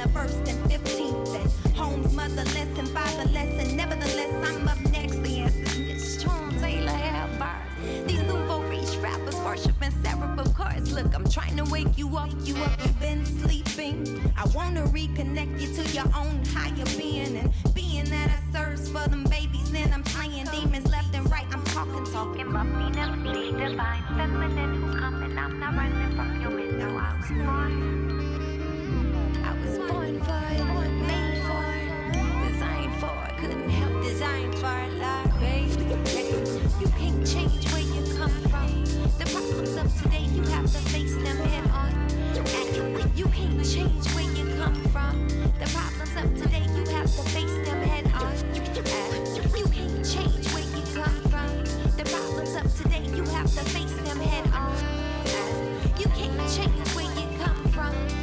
the 0.00 0.08
first 0.10 0.48
and 0.48 0.70
fifteenth. 0.70 1.34
And 1.34 1.76
home's 1.76 2.14
motherless 2.14 2.78
and 2.78 2.88
fatherless, 2.88 3.52
and 3.60 3.76
nevertheless, 3.76 4.32
I'm 4.48 4.68
up 4.68 4.80
next. 4.90 5.16
Answer's 5.16 5.78
Miss 5.78 6.22
Sean 6.22 6.50
Taylor 6.58 7.28
bars. 7.38 7.72
These 8.06 8.22
nouveau 8.22 8.62
riche 8.62 8.96
rappers 8.96 9.36
worshiping 9.36 9.92
cerebral 10.02 10.50
cards. 10.54 10.92
Look, 10.92 11.14
I'm 11.14 11.28
trying 11.28 11.56
to 11.56 11.64
wake 11.64 11.98
you 11.98 12.16
up, 12.16 12.30
you 12.44 12.56
up, 12.56 12.72
you've 12.82 13.00
been 13.00 13.24
sleeping. 13.26 14.32
I 14.36 14.46
wanna 14.54 14.84
reconnect 14.86 15.60
you 15.60 15.68
to 15.74 15.82
your 15.90 16.08
own 16.16 16.44
higher 16.46 16.86
being, 16.96 17.36
and 17.36 17.52
being 17.74 18.04
that 18.04 18.30
I 18.30 18.52
search 18.52 18.88
for 18.88 19.08
them 19.08 19.24
babies, 19.24 19.70
then 19.70 19.92
I'm 19.92 20.04
slaying 20.04 20.46
demons 20.46 20.88
left 20.90 21.14
and 21.14 21.30
right. 21.30 21.46
I'm 21.52 21.64
talking, 21.64 22.04
talking 22.06 22.46
about 22.48 22.66
me, 22.66 22.90
divine 23.52 24.04
feminine 24.16 24.82
who 24.82 24.98
coming. 24.98 25.38
I'm 25.38 25.60
not 25.60 25.74
running 25.74 25.99
You 36.80 36.88
can't 36.88 37.26
change 37.26 37.70
where 37.72 37.82
you 37.82 38.02
come 38.16 38.30
from. 38.48 38.84
The 39.18 39.26
problems 39.26 40.02
today, 40.02 40.24
you 40.32 40.42
have 40.44 40.64
to 40.64 40.78
face 40.88 41.14
them 41.14 41.36
head 41.36 41.70
on. 41.72 41.92
You 43.14 43.26
can't 43.26 43.62
change 43.62 44.06
where 44.14 44.24
you 44.24 44.46
come 44.56 44.82
from. 44.88 45.28
The 45.58 45.66
problems 45.74 46.40
today, 46.40 46.64
you 46.74 46.84
have 46.94 47.14
to 47.14 47.22
face 47.30 47.68
them 47.68 47.82
head 47.82 48.10
on. 48.14 48.32
You 48.54 48.62
can't 49.64 50.04
change 50.06 50.46
where 50.54 50.64
you 50.64 50.82
come 50.94 51.20
from. 51.28 51.64
The 51.98 52.04
problems 52.04 52.80
today, 52.82 53.04
you 53.14 53.24
have 53.24 53.52
to 53.54 53.64
face 53.70 53.92
them 53.92 54.20
head 54.20 54.50
on. 54.54 54.74
You 55.98 56.06
can't 56.06 56.38
change 56.50 56.88
where 56.94 57.04
you 57.04 57.28
come 57.44 57.64
from. 57.72 58.19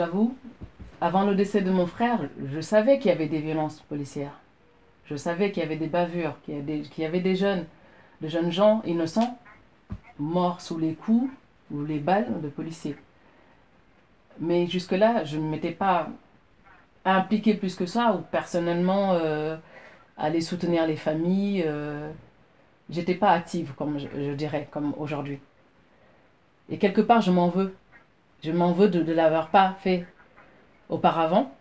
J'avoue, 0.00 0.34
avant 1.02 1.24
le 1.24 1.34
décès 1.34 1.60
de 1.60 1.70
mon 1.70 1.86
frère, 1.86 2.20
je 2.50 2.62
savais 2.62 2.98
qu'il 2.98 3.10
y 3.10 3.14
avait 3.14 3.26
des 3.26 3.40
violences 3.40 3.82
policières. 3.82 4.32
Je 5.04 5.14
savais 5.14 5.52
qu'il 5.52 5.62
y 5.62 5.66
avait 5.66 5.76
des 5.76 5.88
bavures, 5.88 6.36
qu'il 6.40 6.54
y, 6.54 7.04
avait 7.04 7.20
des 7.20 7.36
jeunes, 7.36 7.66
de 8.22 8.26
jeunes 8.26 8.50
gens 8.50 8.80
innocents 8.86 9.38
morts 10.18 10.62
sous 10.62 10.78
les 10.78 10.94
coups 10.94 11.30
ou 11.70 11.84
les 11.84 11.98
balles 11.98 12.40
de 12.40 12.48
policiers. 12.48 12.96
Mais 14.38 14.66
jusque-là, 14.66 15.24
je 15.24 15.36
ne 15.36 15.46
m'étais 15.46 15.72
pas 15.72 16.08
impliquée 17.04 17.52
plus 17.52 17.76
que 17.76 17.84
ça 17.84 18.14
ou 18.14 18.22
personnellement 18.22 19.12
euh, 19.12 19.58
aller 20.16 20.40
soutenir 20.40 20.86
les 20.86 20.96
familles. 20.96 21.62
Euh, 21.66 22.10
J'étais 22.88 23.16
pas 23.16 23.32
active, 23.32 23.74
comme 23.76 23.98
je 23.98 24.32
dirais, 24.32 24.66
comme 24.70 24.94
aujourd'hui. 24.96 25.40
Et 26.70 26.78
quelque 26.78 27.02
part, 27.02 27.20
je 27.20 27.30
m'en 27.30 27.50
veux. 27.50 27.74
Je 28.42 28.52
m'en 28.52 28.72
veux 28.72 28.88
de 28.88 29.02
ne 29.02 29.12
l'avoir 29.12 29.48
pas 29.48 29.76
fait 29.82 30.06
auparavant, 30.88 31.52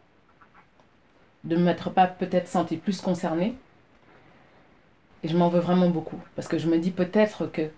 de 1.43 1.55
ne 1.55 1.63
m'être 1.63 1.89
pas 1.89 2.07
peut-être 2.07 2.47
sentie 2.47 2.77
plus 2.77 3.01
concernée. 3.01 3.55
Et 5.23 5.27
je 5.27 5.35
m'en 5.35 5.49
veux 5.49 5.59
vraiment 5.59 5.89
beaucoup, 5.89 6.19
parce 6.35 6.47
que 6.47 6.57
je 6.57 6.67
me 6.69 6.77
dis 6.77 6.91
peut-être 6.91 7.45
que 7.47 7.69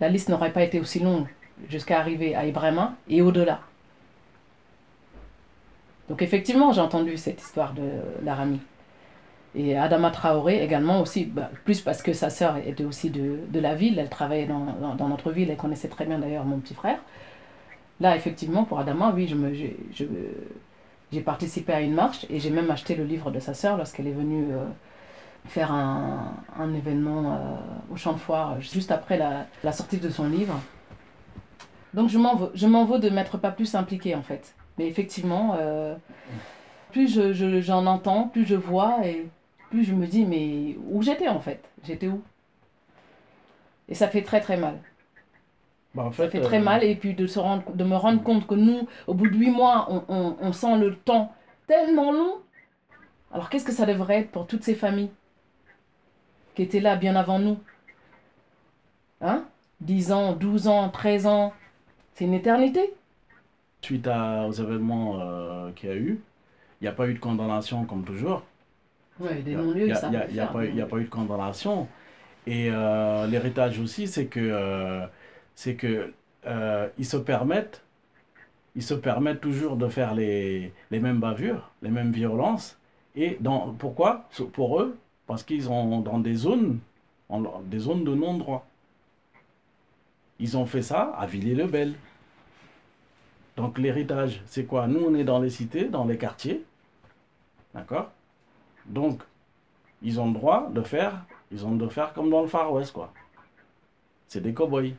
la 0.00 0.08
liste 0.08 0.28
n'aurait 0.28 0.52
pas 0.52 0.62
été 0.62 0.78
aussi 0.78 1.00
longue 1.00 1.26
jusqu'à 1.68 1.98
arriver 1.98 2.36
à 2.36 2.46
Ibrahima 2.46 2.94
et 3.08 3.20
au-delà. 3.20 3.60
Donc 6.08 6.22
effectivement, 6.22 6.72
j'ai 6.72 6.80
entendu 6.80 7.16
cette 7.16 7.42
histoire 7.42 7.72
de 7.72 7.82
l'Arami. 8.22 8.60
Et 9.56 9.76
Adama 9.76 10.10
Traoré 10.12 10.62
également 10.62 11.00
aussi, 11.00 11.24
bah, 11.24 11.50
plus 11.64 11.80
parce 11.80 12.02
que 12.02 12.12
sa 12.12 12.30
sœur 12.30 12.58
était 12.58 12.84
aussi 12.84 13.10
de, 13.10 13.40
de 13.48 13.60
la 13.60 13.74
ville, 13.74 13.98
elle 13.98 14.08
travaillait 14.08 14.46
dans, 14.46 14.66
dans- 14.80 14.94
dans 14.94 15.08
notre 15.08 15.32
ville, 15.32 15.50
elle 15.50 15.56
connaissait 15.56 15.88
très 15.88 16.04
bien 16.06 16.18
d'ailleurs 16.18 16.44
mon 16.44 16.58
petit 16.58 16.74
frère. 16.74 16.98
Là, 18.00 18.16
effectivement, 18.16 18.64
pour 18.64 18.78
Adama, 18.78 19.12
oui, 19.14 19.26
je 19.28 19.34
me- 19.34 19.52
j'ai 19.54 19.76
j'ai 21.12 21.20
participé 21.20 21.72
à 21.72 21.80
une 21.80 21.94
marche 21.94 22.26
et 22.30 22.38
j'ai 22.38 22.50
même 22.50 22.70
acheté 22.70 22.94
le 22.94 23.04
livre 23.04 23.30
de 23.30 23.40
sa 23.40 23.54
sœur 23.54 23.78
lorsqu'elle 23.78 24.06
est 24.06 24.12
venue 24.12 24.52
euh, 24.52 24.66
faire 25.46 25.72
un, 25.72 26.34
un 26.58 26.74
événement 26.74 27.32
euh, 27.32 27.92
au 27.92 27.96
champ 27.96 28.12
de 28.12 28.18
foire 28.18 28.60
juste 28.60 28.90
après 28.90 29.18
la, 29.18 29.72
sortie 29.72 29.98
de 29.98 30.10
son 30.10 30.28
livre. 30.28 30.60
Donc 31.94 32.10
je 32.10 32.18
m'en 32.18 32.36
veux, 32.36 32.50
je 32.54 32.66
m'en 32.66 32.84
veux 32.84 32.98
de 32.98 33.08
m'être 33.10 33.38
pas 33.38 33.50
plus 33.50 33.74
impliquée 33.74 34.14
en 34.14 34.22
fait. 34.22 34.54
Mais 34.78 34.86
effectivement, 34.86 35.56
euh, 35.58 35.94
plus 36.92 37.12
je- 37.32 37.60
j'en 37.60 37.86
entends, 37.86 38.28
plus 38.28 38.46
je 38.46 38.54
vois 38.56 39.06
et 39.06 39.26
plus 39.70 39.84
je 39.84 39.94
me 39.94 40.06
dis 40.06 40.24
mais 40.24 40.76
où 40.90 41.02
j'étais 41.02 41.28
en 41.28 41.40
fait? 41.40 41.62
J'étais 41.84 42.08
où? 42.08 42.22
Et 43.88 43.94
ça 43.94 44.08
fait 44.08 44.22
très 44.22 44.40
très 44.40 44.56
mal. 44.56 44.78
Bah, 45.94 46.04
en 46.04 46.12
Ça 46.12 46.28
fait, 46.28 46.40
très 46.40 46.58
euh, 46.58 46.62
mal 46.62 46.84
et 46.84 46.94
puis 46.96 47.14
de, 47.14 47.26
se 47.26 47.38
rendre, 47.38 47.62
de 47.74 47.84
me 47.84 47.96
rendre 47.96 48.22
compte 48.22 48.46
que 48.46 48.54
nous, 48.54 48.86
au 49.06 49.14
bout 49.14 49.28
de 49.28 49.36
huit 49.36 49.50
mois, 49.50 49.86
on, 49.90 50.04
on- 50.08 50.36
on 50.40 50.52
sent 50.52 50.78
le 50.78 50.96
temps 50.96 51.32
tellement 51.66 52.12
long. 52.12 52.34
Alors 53.32 53.50
qu'est-ce 53.50 53.64
que 53.64 53.72
ça 53.72 53.86
devrait 53.86 54.20
être 54.20 54.30
pour 54.30 54.46
toutes 54.46 54.64
ces 54.64 54.74
familles 54.74 55.10
qui 56.54 56.62
étaient 56.62 56.80
là 56.80 56.96
bien 56.96 57.16
avant 57.16 57.38
nous? 57.38 57.58
Hein? 59.20 59.44
10 59.80 60.10
ans, 60.12 60.32
12 60.32 60.66
ans, 60.68 60.88
13 60.88 61.26
ans, 61.26 61.52
c'est 62.14 62.24
une 62.24 62.34
éternité. 62.34 62.94
Suite 63.82 64.06
à- 64.06 64.46
aux 64.46 64.52
événements 64.52 65.20
euh, 65.20 65.72
qu'il 65.72 65.88
y 65.88 65.92
a 65.92 65.96
eu, 65.96 66.20
il 66.80 66.84
n'y 66.84 66.88
a 66.88 66.92
pas 66.92 67.08
eu 67.08 67.14
de 67.14 67.18
condamnation 67.18 67.84
comme 67.86 68.04
toujours. 68.04 68.44
Ouais, 69.20 69.42
des 69.42 69.52
Il 69.52 69.56
n'y 69.56 69.64
non-lieux, 69.64 69.92
a, 69.92 69.94
ça 69.94 70.08
il 70.08 70.12
y 70.12 70.16
a- 70.16 70.28
y 70.30 70.40
pas 70.46 70.64
eu- 70.64 70.70
il 70.70 70.76
y 70.76 70.80
a 70.80 70.84
mais- 70.84 70.90
pas 70.90 70.98
eu 70.98 71.04
de 71.04 71.08
condamnation. 71.10 71.88
Et 72.46 72.70
euh, 72.72 73.26
l'héritage 73.26 73.78
aussi, 73.80 74.08
c'est 74.08 74.26
que, 74.26 74.40
c'est 75.58 75.74
que 75.74 76.12
euh, 76.46 76.88
ils 76.98 77.04
se 77.04 77.16
permettent, 77.16 77.82
ils 78.76 78.82
se 78.84 78.94
permettent 78.94 79.40
toujours 79.40 79.74
de 79.74 79.88
faire 79.88 80.14
les, 80.14 80.72
les 80.92 81.00
mêmes 81.00 81.18
bavures, 81.18 81.72
les 81.82 81.90
mêmes 81.90 82.12
violences. 82.12 82.78
Et 83.16 83.38
dans, 83.40 83.74
pourquoi? 83.74 84.28
Pour 84.52 84.80
eux, 84.80 84.96
parce 85.26 85.42
qu'ils 85.42 85.64
sont 85.64 85.98
dans 85.98 86.20
des 86.20 86.36
zones, 86.36 86.78
en- 87.28 87.60
des 87.62 87.80
zones 87.80 88.04
de 88.04 88.14
non-droit. 88.14 88.68
Ils 90.38 90.56
ont 90.56 90.64
fait 90.64 90.82
ça 90.82 91.12
à 91.18 91.26
Villiers-le-Bel. 91.26 91.94
Donc 93.56 93.78
l'héritage, 93.78 94.40
c'est 94.46 94.64
quoi? 94.64 94.86
Nous, 94.86 95.00
on 95.04 95.12
est 95.16 95.24
dans 95.24 95.40
les 95.40 95.50
cités, 95.50 95.88
dans 95.88 96.04
les 96.04 96.18
quartiers. 96.18 96.64
D'accord? 97.74 98.12
Donc, 98.86 99.24
ils 100.02 100.20
ont 100.20 100.28
le 100.28 100.34
droit 100.34 100.70
de 100.70 100.82
faire, 100.82 101.24
ils 101.50 101.66
ont 101.66 101.74
de 101.74 101.88
faire 101.88 102.12
comme 102.12 102.30
dans 102.30 102.42
le 102.42 102.46
Far 102.46 102.72
West, 102.72 102.92
quoi. 102.92 103.12
C'est 104.28 104.40
des 104.40 104.54
cow-boys. 104.54 104.92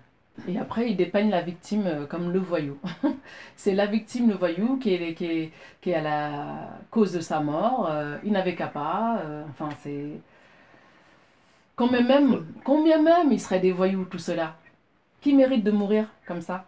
Et 0.47 0.58
après, 0.58 0.89
ils 0.91 0.95
dépeignent 0.95 1.30
la 1.30 1.41
victime 1.41 1.84
euh, 1.86 2.06
comme 2.06 2.32
le 2.32 2.39
voyou. 2.39 2.78
c'est 3.56 3.73
la 3.75 3.86
victime, 3.86 4.30
le 4.30 4.36
voyou, 4.36 4.78
qui 4.78 4.93
est, 4.93 5.13
qui 5.13 5.25
est, 5.25 5.52
qui 5.82 5.91
est 5.91 5.95
à 5.95 6.02
la 6.02 6.69
cause 6.91 7.12
de 7.13 7.19
sa 7.19 7.39
mort. 7.39 7.88
euh, 7.89 8.17
il 8.23 8.32
n'avait 8.32 8.56
qu'à 8.56 8.67
pas. 8.67 9.19
euh, 9.25 9.43
enfin, 9.49 9.69
c'est. 9.82 10.19
Combien 11.75 12.02
même, 12.02 12.45
combien 12.63 13.02
même 13.02 13.32
il 13.32 13.39
serait 13.39 13.60
des 13.60 13.71
voyous, 13.71 14.06
tout 14.06 14.17
cela? 14.19 14.56
Qui 15.21 15.34
mérite 15.34 15.63
de 15.63 15.71
mourir 15.71 16.08
comme 16.28 16.41
ça? 16.41 16.65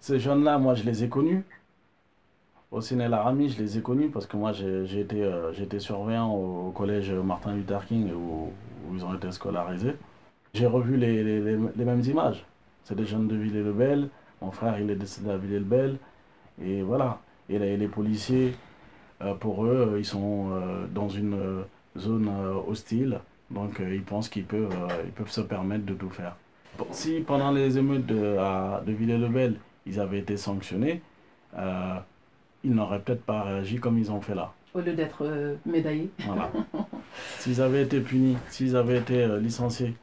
Ces 0.00 0.18
jeunes-là, 0.18 0.58
moi, 0.58 0.74
je 0.74 0.84
les 0.84 1.04
ai 1.04 1.08
connus. 1.08 1.44
Au 2.70 2.80
Ciné 2.80 3.06
Laramie, 3.08 3.48
je 3.50 3.62
les 3.62 3.78
ai 3.78 3.82
connus 3.82 4.08
parce 4.08 4.26
que 4.26 4.36
moi, 4.36 4.52
j'ai 4.52 5.00
été, 5.00 5.22
euh, 5.22 5.52
j'étais 5.52 5.78
surveillant 5.78 6.30
au, 6.34 6.68
au 6.68 6.70
collège 6.72 7.12
Martin 7.12 7.54
Luther 7.54 7.84
King 7.86 8.10
où, 8.12 8.50
où 8.88 8.94
ils 8.94 9.04
ont 9.04 9.14
été 9.14 9.30
scolarisés. 9.30 9.94
J'ai 10.54 10.66
revu 10.66 10.96
les, 10.96 11.22
les- 11.22 11.40
les- 11.40 11.58
les 11.76 11.84
mêmes 11.84 12.00
images. 12.02 12.44
C'est 12.84 12.94
des 12.94 13.06
jeunes 13.06 13.28
de 13.28 13.36
Villers-le-Bel. 13.36 14.08
Mon 14.42 14.50
frère, 14.50 14.78
il 14.78 14.90
est 14.90 14.96
décédé 14.96 15.30
à 15.30 15.36
Villers-le-Bel. 15.36 15.96
Et 16.62 16.82
voilà. 16.82 17.18
Et 17.48 17.58
les, 17.58 17.76
les 17.76 17.88
policiers, 17.88 18.54
euh, 19.22 19.34
pour 19.34 19.64
eux, 19.64 19.90
euh, 19.94 19.98
ils 19.98 20.04
sont 20.04 20.50
euh, 20.52 20.86
dans 20.94 21.08
une 21.08 21.36
zone 21.98 22.30
hostile. 22.68 23.20
Donc, 23.50 23.80
ils 23.80 24.02
pensent 24.02 24.28
qu'ils 24.28 24.44
peuvent, 24.44 24.74
ils 25.04 25.12
peuvent 25.12 25.30
se 25.30 25.40
permettre 25.42 25.84
de 25.84 25.94
tout 25.94 26.10
faire. 26.10 26.36
Bon, 26.78 26.86
Si 26.90 27.20
pendant 27.20 27.52
les 27.52 27.78
émeutes 27.78 28.06
de, 28.06 28.36
à- 28.38 28.82
de 28.86 28.92
Villers-le-Bel, 28.92 29.56
ils 29.86 30.00
avaient 30.00 30.18
été 30.18 30.36
sanctionnés, 30.36 31.02
ils 32.64 32.74
n'auraient 32.74 33.00
peut-être 33.00 33.22
pas 33.22 33.42
réagi 33.42 33.76
comme 33.76 33.98
ils 33.98 34.10
ont 34.10 34.20
fait 34.20 34.34
là. 34.34 34.52
Au 34.74 34.80
lieu 34.80 34.94
d'être 34.94 35.24
médaillés. 35.66 36.10
Voilà. 36.26 36.50
s'ils 37.38 37.60
avaient 37.60 37.82
été 37.82 38.00
punis, 38.00 38.36
s'ils 38.48 38.74
avaient 38.76 38.98
été 38.98 39.26
licenciés, 39.38 39.94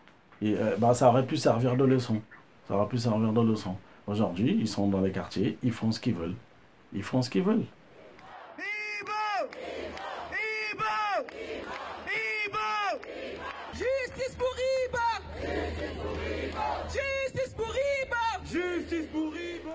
et, 0.41 0.55
euh, 0.55 0.75
bah, 0.77 0.93
ça 0.93 1.09
aurait 1.09 1.25
pu 1.25 1.35
servir 1.35 1.75
de 1.75 1.83
leçon 1.83 2.21
ça 2.71 2.77
va 2.77 2.85
plus 2.85 2.99
servir 2.99 3.33
de 3.33 3.41
leçon. 3.41 3.75
Aujourd'hui, 4.07 4.55
ils 4.57 4.67
sont 4.67 4.87
dans 4.87 5.01
les 5.01 5.11
quartiers, 5.11 5.57
ils 5.61 5.73
font 5.73 5.91
ce 5.91 5.99
qu'ils 5.99 6.13
veulent. 6.13 6.35
Ils 6.93 7.03
font 7.03 7.21
ce 7.21 7.29
qu'ils 7.29 7.43
veulent. 7.43 7.65
Justice 13.73 14.35
pour 14.37 14.55
Iba 14.85 14.99
Justice 16.87 17.53
pour 17.57 17.73
Iba 17.73 18.39
Justice 18.45 19.07
pour 19.11 19.33
Iba 19.35 19.71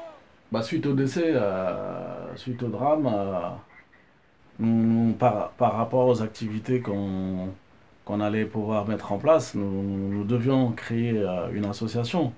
bah, 0.50 0.62
Suite 0.62 0.86
au 0.86 0.94
décès, 0.94 1.32
euh, 1.34 2.34
suite 2.36 2.62
au 2.62 2.68
drame, 2.68 3.10
euh, 4.58 5.12
par, 5.18 5.50
par, 5.50 5.76
rapport 5.76 6.06
aux 6.06 6.22
activités 6.22 6.80
qu'on 6.80 7.50
allait 8.22 8.46
pouvoir 8.46 8.88
mettre 8.88 9.12
en 9.12 9.18
place, 9.18 9.54
nous, 9.54 10.24
devions 10.24 10.72
créer 10.72 11.12
euh, 11.18 11.50
une 11.52 11.66
association. 11.66 12.32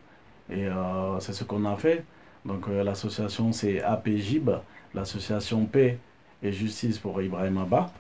Et 0.51 0.67
euh, 0.67 1.21
c'est 1.21 1.33
ce 1.33 1.45
qu'on 1.45 1.65
a 1.65 1.77
fait. 1.77 2.05
Donc 2.45 2.69
euh, 2.69 2.83
l'association 2.83 3.53
c'est 3.53 3.83
APJIB, 3.83 4.51
l'association 4.95 5.67
Paix 5.67 5.99
et 6.43 6.53
Justice 6.53 6.99
pour 6.99 7.21
Ibrahim 7.21 7.59
Abba. 7.59 7.91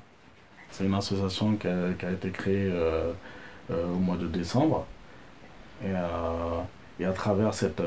C'est 0.70 0.84
une 0.84 0.94
association 0.94 1.56
qui 1.56 1.66
a, 1.66 2.10
été 2.12 2.30
créée 2.30 2.68
euh, 2.70 3.12
au 3.70 3.98
mois 3.98 4.16
de 4.16 4.26
décembre. 4.26 4.86
Et, 5.82 5.92
et 7.00 7.04
à 7.04 7.12
travers 7.12 7.54
cette, 7.54 7.80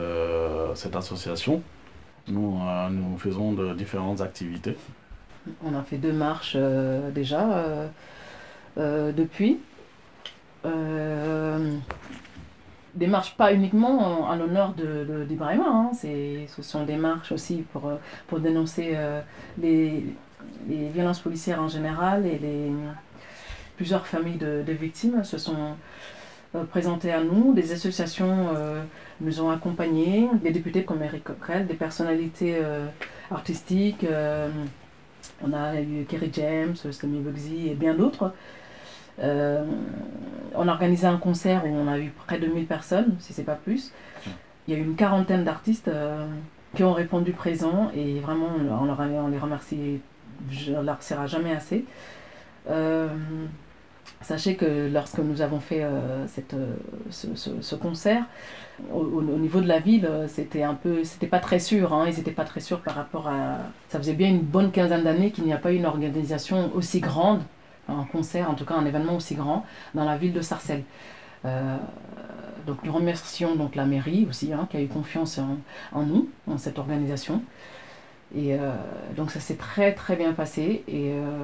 cette 0.75 0.95
association, 0.95 1.61
nous, 2.27 2.57
nous 2.89 3.17
faisons 3.17 3.51
de 3.53 3.73
différentes 3.73 4.21
activités. 4.21 4.77
On 5.63 5.75
a 5.75 5.83
fait 5.83 5.97
deux 5.97 6.13
marches 6.13 6.55
déjà 7.13 7.89
depuis. 8.77 9.59
Des 12.95 13.07
marches 13.07 13.35
pas 13.37 13.53
uniquement 13.53 14.29
en, 14.29 14.35
l'honneur 14.35 14.73
de, 14.73 15.23
d'Ibrahima, 15.23 15.65
hein, 15.65 15.91
c'est, 15.93 16.45
ce 16.47 16.61
sont 16.61 16.83
des 16.83 16.97
marches 16.97 17.31
aussi 17.31 17.63
pour, 17.71 17.87
euh, 17.87 17.95
pour 18.27 18.41
dénoncer 18.41 18.91
euh, 18.95 19.21
les, 19.57 20.03
les 20.67 20.89
violences 20.89 21.19
policières 21.19 21.61
en 21.61 21.69
général 21.69 22.25
et 22.25 22.37
les, 22.37 22.71
plusieurs 23.77 24.05
familles 24.05 24.37
de, 24.37 24.71
victimes 24.73 25.23
se 25.23 25.37
sont 25.37 25.75
euh, 26.55 26.65
présentées 26.65 27.13
à 27.13 27.23
nous, 27.23 27.53
des 27.53 27.71
associations 27.71 28.49
nous 29.21 29.41
ont 29.41 29.49
accompagnés, 29.51 30.27
des 30.43 30.51
députés 30.51 30.83
comme 30.83 31.01
Eric 31.01 31.23
Coquerel, 31.23 31.67
des 31.67 31.75
personnalités 31.75 32.57
artistiques. 33.29 34.05
on 35.43 35.53
a 35.53 35.79
eu 35.79 36.05
Kerry 36.09 36.29
James, 36.33 36.75
Stammy 36.75 37.19
Bugsy 37.19 37.69
et 37.69 37.75
bien 37.75 37.93
d'autres. 37.93 38.33
Euh, 39.21 39.65
on 40.55 40.67
a 40.67 40.71
organisé 40.71 41.07
un 41.07 41.17
concert 41.17 41.65
où 41.65 41.69
on 41.69 41.87
a 41.87 41.99
eu 41.99 42.11
près 42.25 42.39
de 42.39 42.47
1000 42.47 42.65
personnes, 42.65 43.15
si 43.19 43.33
c'est 43.33 43.43
pas 43.43 43.55
plus. 43.55 43.91
Il 44.67 44.73
y 44.73 44.77
a 44.77 44.79
eu 44.79 44.83
une 44.83 44.95
quarantaine 44.95 45.43
d'artistes 45.43 45.87
euh, 45.87 46.25
qui 46.75 46.83
ont 46.83 46.93
répondu 46.93 47.31
présent 47.31 47.91
et 47.95 48.19
vraiment 48.19 48.47
on, 48.81 48.85
leur 48.85 48.99
a- 49.01 49.05
on 49.05 49.27
les 49.29 49.37
remercie, 49.37 49.99
je 50.49 50.67
ne 50.69 50.71
leur 50.73 50.81
remercierai 50.81 51.27
jamais 51.27 51.51
assez. 51.53 51.85
Euh, 52.69 53.07
sachez 54.21 54.55
que 54.55 54.89
lorsque 54.93 55.19
nous 55.19 55.41
avons 55.41 55.59
fait 55.59 55.83
cette, 56.27 56.55
ce, 57.09 57.27
ce- 57.35 57.61
ce 57.61 57.75
concert, 57.75 58.23
au, 58.93 58.99
au- 58.99 59.19
au 59.19 59.37
niveau 59.37 59.61
de 59.61 59.67
la 59.67 59.79
ville, 59.79 60.07
c'était 60.27 60.63
un 60.63 60.73
peu, 60.75 61.03
c'était 61.03 61.27
pas 61.27 61.39
très 61.39 61.59
sûr. 61.59 61.93
hein, 61.93 62.05
ils 62.07 62.15
n'étaient 62.17 62.31
pas 62.31 62.45
très 62.45 62.59
sûrs 62.59 62.81
par 62.81 62.95
rapport 62.95 63.27
à. 63.27 63.57
Ça 63.89 63.97
faisait 63.99 64.13
bien 64.13 64.29
une 64.29 64.41
bonne 64.41 64.71
quinzaine 64.71 65.03
d'années 65.03 65.31
qu'il 65.31 65.43
n'y 65.45 65.53
a 65.53 65.57
pas 65.57 65.71
eu 65.71 65.75
une 65.77 65.85
organisation 65.85 66.71
aussi 66.75 66.99
grande, 66.99 67.41
un 67.99 68.03
concert, 68.05 68.49
en 68.49 68.55
tout 68.55 68.65
cas 68.65 68.75
un 68.75 68.85
événement 68.85 69.15
aussi 69.15 69.35
grand, 69.35 69.65
dans 69.93 70.05
la 70.05 70.17
ville 70.17 70.33
de 70.33 70.41
Sarcelles. 70.41 70.83
Euh, 71.45 71.77
donc 72.67 72.77
nous 72.83 72.93
remercions 72.93 73.55
donc 73.55 73.75
la 73.75 73.85
mairie 73.85 74.25
aussi, 74.29 74.53
hein, 74.53 74.67
qui 74.69 74.77
a 74.77 74.81
eu 74.81 74.87
confiance 74.87 75.39
en, 75.39 75.57
en 75.91 76.03
nous, 76.03 76.29
en 76.47 76.57
cette 76.57 76.77
organisation. 76.79 77.41
Et 78.35 78.53
euh, 78.53 78.71
donc 79.17 79.31
ça 79.31 79.39
s'est 79.39 79.55
très 79.55 79.93
très 79.93 80.15
bien 80.15 80.33
passé 80.33 80.83
et 80.87 81.11
euh, 81.13 81.43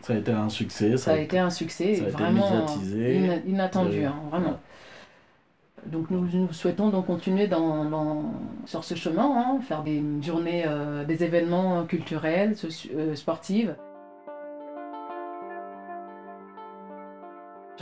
Ça 0.00 0.14
a 0.14 0.16
été 0.16 0.32
un 0.32 0.48
succès. 0.48 0.96
ça 0.96 1.12
a 1.12 1.16
été 1.18 1.38
un 1.38 1.50
succès 1.50 1.96
ça 1.96 2.04
a 2.04 2.08
vraiment 2.10 2.66
inattendu, 3.46 4.04
hein, 4.04 4.14
vraiment. 4.30 4.58
Donc 5.86 6.10
nous, 6.10 6.24
nous 6.32 6.52
souhaitons 6.52 6.90
donc 6.90 7.06
continuer 7.06 7.48
dans, 7.48 7.84
dans- 7.86 8.32
sur 8.66 8.84
ce 8.84 8.94
chemin, 8.94 9.28
hein, 9.36 9.60
faire 9.66 9.82
des 9.82 10.00
journées, 10.22 10.64
des 11.08 11.24
événements 11.24 11.84
culturels, 11.86 12.54
sportifs. 13.14 13.70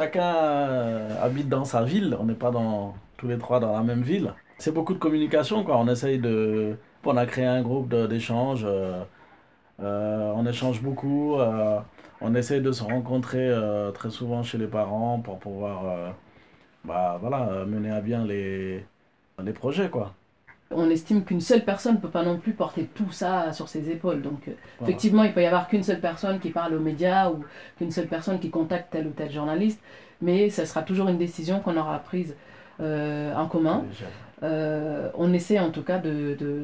Chacun 0.01 0.35
euh, 0.35 1.23
habite 1.23 1.51
dans 1.51 1.67
sa 1.67 1.83
ville, 1.83 2.17
on 2.19 2.25
n'est 2.25 2.33
pas 2.33 2.51
dans, 2.51 2.95
tous 3.19 3.29
les 3.29 3.37
trois 3.37 3.61
dans 3.61 3.75
la 3.75 3.83
même 3.83 4.01
ville. 4.01 4.33
C'est 4.57 4.73
beaucoup 4.73 4.95
de 4.95 4.99
communication, 4.99 5.63
quoi. 5.63 5.77
On 5.77 5.87
essaye 5.89 6.19
de. 6.19 6.79
On 7.05 7.19
a 7.19 7.27
créé 7.27 7.45
un 7.45 7.61
groupe 7.61 7.95
d'échange, 7.95 8.63
euh, 8.65 9.03
euh, 9.83 10.33
on 10.35 10.47
échange 10.47 10.81
beaucoup, 10.81 11.37
on 12.23 12.35
essaye 12.35 12.63
de 12.63 12.73
se 12.73 12.83
rencontrer 12.83 13.53
très 13.93 14.09
souvent 14.09 14.43
chez 14.43 14.57
les 14.57 14.69
parents 14.69 15.21
pour 15.21 15.39
pouvoir 15.39 16.15
bah, 16.85 17.19
voilà, 17.21 17.67
mener 17.67 17.91
à 17.91 18.01
bien 18.01 18.25
les, 18.25 18.87
les 19.43 19.53
projets, 19.53 19.91
quoi. 19.91 20.15
On 20.73 20.89
estime 20.89 21.25
qu'une 21.25 21.41
seule 21.41 21.65
personne 21.65 21.97
ne 21.97 22.01
peut 22.01 22.09
pas 22.11 22.23
non 22.23 22.39
plus 22.39 22.53
porter 22.53 22.85
tout 22.95 23.11
ça 23.11 23.53
sur 23.53 23.69
ses 23.69 23.91
épaules. 23.91 24.23
Donc 24.23 24.47
euh, 24.47 24.53
Voilà. 24.79 24.91
effectivement, 24.91 25.25
il 25.25 25.33
peut 25.33 25.43
y 25.43 25.47
avoir 25.47 25.67
qu'une 25.69 25.83
seule 25.83 26.01
personne 26.01 26.39
qui 26.39 26.51
parle 26.51 26.75
aux 26.75 26.81
médias 26.81 27.29
ou 27.31 27.45
qu'une 27.77 27.91
seule 27.91 28.07
personne 28.07 28.39
qui 28.39 28.51
contacte 28.51 28.93
tel 28.93 29.07
ou 29.09 29.11
tel 29.11 29.31
journaliste, 29.33 29.81
mais 30.23 30.49
ce 30.49 30.65
sera 30.65 30.83
toujours 30.83 31.09
une 31.09 31.19
décision 31.19 31.59
qu'on 31.61 31.77
aura 31.77 31.99
prise 31.99 32.37
euh, 32.81 33.35
en 33.35 33.47
commun. 33.49 33.85
Euh, 34.43 35.11
on 35.19 35.33
essaie 35.33 35.59
en 35.59 35.71
tout 35.71 35.83
cas 35.83 35.99
de, 35.99 36.37
de, 36.39 36.63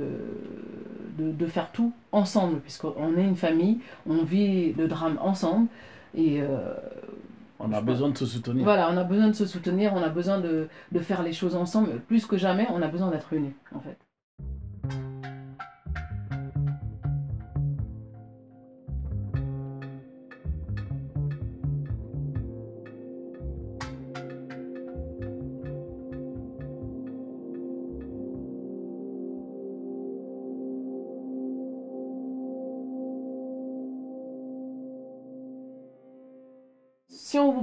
de, 1.19 1.33
de 1.33 1.47
faire 1.47 1.71
tout 1.73 1.93
ensemble, 2.13 2.61
puisqu'on 2.61 3.17
est 3.19 3.25
une 3.25 3.37
famille, 3.37 3.81
on 4.09 4.23
vit 4.23 4.73
le 4.75 4.87
drame 4.89 5.19
ensemble. 5.21 5.67
Et 6.17 6.41
On 7.59 7.73
a 7.73 7.81
besoin 7.81 8.11
de 8.11 8.19
se 8.19 8.27
soutenir. 8.27 8.65
voilà, 8.65 8.91
on 8.91 8.97
a 8.97 9.05
besoin 9.05 9.29
de 9.29 9.33
se 9.35 9.47
soutenir, 9.47 9.93
on 9.95 10.03
a 10.03 10.09
besoin 10.09 10.39
de, 10.41 10.69
de 10.93 11.01
faire 11.01 11.23
les 11.23 11.33
choses 11.33 11.57
ensemble. 11.57 12.01
Plus 12.07 12.27
que 12.27 12.37
jamais, 12.37 12.67
on 12.71 12.83
a 12.83 12.89
besoin 12.89 13.11
d'être 13.11 13.33
unis, 13.33 13.55
en 13.75 13.81
fait. 13.81 13.97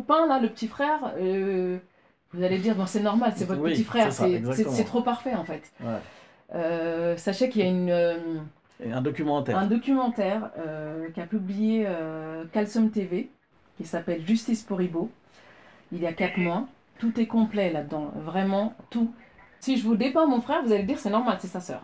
Là 0.09 0.39
le 0.41 0.49
petit 0.49 0.67
frère, 0.67 1.13
euh, 1.19 1.77
vous 2.33 2.43
allez 2.43 2.57
dire 2.59 2.75
bon 2.75 2.85
c'est 2.85 3.01
normal, 3.01 3.33
c'est 3.35 3.45
votre 3.45 3.61
Oui, 3.61 3.71
petit 3.73 3.83
frère, 3.83 4.11
c'est 4.11 4.85
trop 4.85 5.01
parfait 5.01 5.35
en 5.35 5.43
fait. 5.43 5.71
Ouais. 5.81 5.99
Euh, 6.55 7.17
sachez 7.17 7.49
qu'il 7.49 7.61
y 7.61 7.65
a 7.65 7.69
une, 7.69 7.89
euh, 7.89 8.17
un 8.91 9.01
documentaire. 9.01 9.57
un 9.57 9.67
documentaire 9.67 10.51
qu'a 11.15 11.25
publié 11.25 11.87
Calcium 12.51 12.89
TV 12.91 13.29
qui 13.77 13.85
s'appelle 13.85 14.25
Justice 14.25 14.61
pour 14.61 14.81
Ibo 14.81 15.09
il 15.91 16.01
y 16.01 16.07
a 16.07 16.13
4 16.13 16.37
mois. 16.37 16.67
Tout 16.99 17.19
est 17.19 17.27
complet 17.27 17.71
là-dedans, 17.71 18.11
vraiment 18.15 18.73
tout. 18.89 19.11
Si 19.59 19.77
je 19.77 19.83
vous 19.83 19.95
dépeins 19.95 20.25
mon 20.25 20.41
frère, 20.41 20.63
vous 20.63 20.71
allez 20.71 20.83
dire 20.83 20.99
c'est 20.99 21.09
normal, 21.09 21.37
c'est 21.39 21.47
sa 21.47 21.59
sœur. 21.59 21.81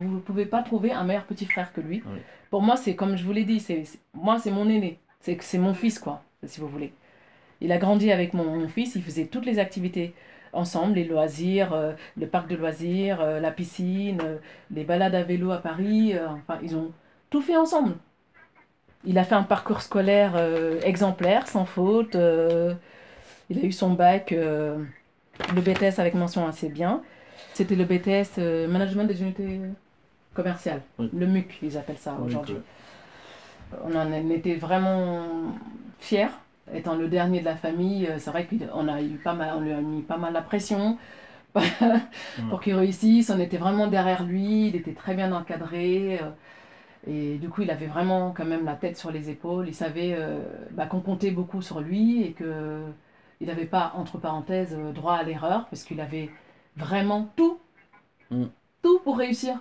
Vous 0.00 0.16
ne 0.16 0.20
pouvez 0.20 0.46
pas 0.46 0.62
trouver 0.62 0.92
un 0.92 1.04
meilleur 1.04 1.24
petit 1.24 1.46
frère 1.46 1.72
que 1.72 1.80
lui. 1.80 2.02
Oui. 2.06 2.20
Pour 2.50 2.62
moi, 2.62 2.76
c'est 2.76 2.94
comme 2.94 3.16
je 3.16 3.24
vous 3.24 3.32
l'ai 3.32 3.44
dit, 3.44 3.60
c'est 3.60 3.84
moi 4.14 4.38
c'est 4.38 4.50
mon 4.50 4.68
aîné, 4.68 4.98
c'est 5.20 5.58
mon 5.58 5.74
fils 5.74 5.98
quoi, 5.98 6.22
si 6.44 6.60
vous 6.60 6.68
voulez. 6.68 6.92
Il 7.62 7.70
a 7.72 7.78
grandi 7.78 8.10
avec 8.10 8.34
mon, 8.34 8.44
mon 8.58 8.68
fils, 8.68 8.96
il 8.96 9.02
faisait 9.02 9.26
toutes 9.26 9.46
les 9.46 9.58
activités 9.60 10.14
ensemble, 10.52 10.94
les 10.94 11.04
loisirs, 11.04 11.72
euh, 11.72 11.92
le 12.18 12.26
parc 12.26 12.48
de 12.48 12.56
loisirs, 12.56 13.20
euh, 13.20 13.40
la 13.40 13.52
piscine, 13.52 14.20
euh, 14.22 14.36
les 14.70 14.84
balades 14.84 15.14
à 15.14 15.22
vélo 15.22 15.52
à 15.52 15.58
Paris, 15.58 16.14
enfin 16.18 16.58
ils 16.62 16.76
ont 16.76 16.90
tout 17.30 17.40
fait 17.40 17.56
ensemble. 17.56 17.94
Il 19.04 19.16
a 19.16 19.24
fait 19.24 19.36
un 19.36 19.44
parcours 19.44 19.80
scolaire 19.80 20.36
exemplaire, 20.84 21.48
sans 21.48 21.64
faute. 21.64 22.14
il 22.14 23.58
a 23.58 23.64
eu 23.64 23.72
son 23.72 23.90
bac, 23.94 24.30
le 24.30 24.86
BTS 25.60 25.98
avec 25.98 26.14
mention 26.14 26.46
assez 26.46 26.68
bien. 26.68 27.02
C'était 27.52 27.74
le 27.74 27.84
BTS 27.84 28.38
Management 28.68 29.04
des 29.06 29.22
unités 29.22 29.60
commerciales, 30.34 30.82
Oui. 31.00 31.10
le 31.12 31.26
MUC, 31.26 31.58
ils 31.62 31.76
appellent 31.76 31.98
ça 31.98 32.16
aujourd'hui. 32.24 32.54
On 33.84 33.96
en 33.96 34.12
était 34.30 34.54
vraiment 34.54 35.26
fiers. 35.98 36.28
Étant 36.74 36.94
le 36.96 37.08
dernier 37.08 37.40
de 37.40 37.44
la 37.44 37.56
famille, 37.56 38.06
euh, 38.06 38.18
c'est 38.18 38.30
vrai 38.30 38.46
qu'on 38.46 38.88
a 38.88 39.02
eu 39.02 39.16
pas 39.22 39.34
mal, 39.34 39.54
on 39.56 39.60
lui 39.60 39.72
a 39.72 39.80
mis 39.80 40.02
pas 40.02 40.16
mal 40.16 40.32
la 40.32 40.42
pression 40.42 40.98
pour 42.50 42.60
qu'il 42.60 42.74
réussisse. 42.74 43.30
On 43.30 43.40
était 43.40 43.58
vraiment 43.58 43.86
derrière 43.88 44.24
lui, 44.24 44.68
il 44.68 44.76
était 44.76 44.94
très 44.94 45.14
bien 45.14 45.32
encadré. 45.32 46.20
euh, 46.22 46.30
Et 47.06 47.38
du 47.38 47.48
coup, 47.48 47.62
il 47.62 47.70
avait 47.70 47.86
vraiment 47.86 48.32
quand 48.32 48.44
même 48.46 48.64
la 48.64 48.74
tête 48.76 48.96
sur 48.96 49.10
les 49.10 49.30
épaules. 49.30 49.68
Il 49.68 49.74
savait 49.74 50.14
euh, 50.16 50.40
bah, 50.72 50.86
qu'on 50.86 51.00
comptait 51.00 51.30
beaucoup 51.32 51.62
sur 51.62 51.80
lui 51.80 52.22
et 52.24 52.32
que 52.32 52.82
il 53.40 53.48
n'avait 53.48 53.66
pas, 53.66 53.92
entre 53.96 54.18
parenthèses, 54.18 54.76
droit 54.94 55.14
à 55.16 55.22
l'erreur 55.24 55.66
parce 55.70 55.84
qu'il 55.84 56.00
avait 56.00 56.30
vraiment 56.76 57.28
tout, 57.36 57.58
Mm. 58.30 58.46
tout 58.82 59.00
pour 59.00 59.18
réussir. 59.18 59.60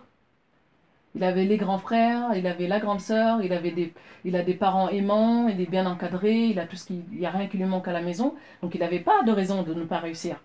Il 1.16 1.24
avait 1.26 1.46
les 1.46 1.58
grands 1.58 1.78
frères, 1.80 2.30
il 2.36 2.48
avait 2.48 2.68
la 2.68 2.80
grande 2.80 3.02
sœur, 3.02 3.42
il 3.42 3.52
avait 3.54 3.72
des, 3.72 3.94
il 4.24 4.36
a 4.36 4.44
des 4.44 4.54
parents 4.54 4.88
aimants, 4.90 5.48
il 5.50 5.60
est 5.60 5.70
bien 5.70 5.86
encadré, 5.86 6.46
il 6.48 6.60
a 6.60 6.66
tout 6.66 6.78
ce 6.78 6.86
qui, 6.86 7.04
il 7.12 7.20
y 7.20 7.26
a 7.26 7.32
rien 7.32 7.48
qui 7.48 7.58
lui 7.58 7.66
manque 7.66 7.88
à 7.88 7.92
la 7.94 8.02
maison, 8.02 8.34
donc 8.62 8.76
il 8.76 8.80
n'avait 8.80 9.00
pas 9.02 9.22
de 9.24 9.32
raison 9.32 9.64
de 9.64 9.74
ne 9.74 9.84
pas 9.84 10.00
réussir. 10.00 10.38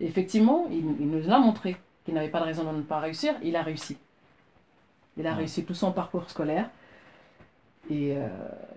Et 0.00 0.06
effectivement, 0.06 0.66
il, 0.70 0.84
il 1.00 1.08
nous 1.10 1.26
l'a 1.26 1.38
montré. 1.38 1.76
qui 2.04 2.12
n'avait 2.12 2.28
pas 2.28 2.40
de 2.40 2.44
raison 2.44 2.70
de 2.70 2.76
ne 2.76 2.82
pas 2.82 3.00
réussir, 3.00 3.34
il 3.42 3.56
a 3.56 3.62
réussi. 3.62 3.96
Il 5.16 5.26
a 5.26 5.34
Ouais. 5.34 5.36
réussi 5.38 5.64
tout 5.64 5.74
son 5.74 5.90
parcours 5.92 6.28
scolaire. 6.30 6.70
Et 7.90 8.16
euh, 8.16 8.28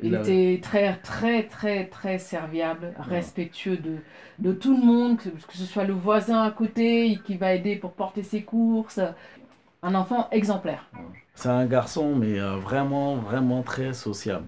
il, 0.02 0.10
Il 0.10 0.15
a- 0.15 0.21
était 0.21 0.60
très, 0.62 0.97
très, 0.97 1.43
très, 1.43 1.86
très 1.88 2.17
serviable, 2.19 2.93
respectueux 3.00 3.78
de, 3.78 3.97
de 4.39 4.52
tout 4.52 4.76
le 4.76 4.84
monde, 4.86 5.17
que, 5.17 5.30
que 5.30 5.54
ce 5.58 5.65
soit 5.65 5.86
le 5.86 5.93
voisin 5.93 6.43
à 6.43 6.52
côté 6.52 7.19
qui 7.26 7.38
va 7.38 7.54
aider 7.54 7.76
pour 7.78 7.93
porter 7.93 8.23
ses 8.23 8.43
courses. 8.43 9.00
Un 9.84 9.95
enfant 9.95 10.28
exemplaire. 10.32 10.89
C'est 11.38 11.50
un 11.50 11.67
garçon, 11.67 12.15
mais 12.15 12.39
euh, 12.39 12.56
vraiment, 12.56 13.15
vraiment 13.17 13.62
très 13.62 13.93
sociable. 13.93 14.47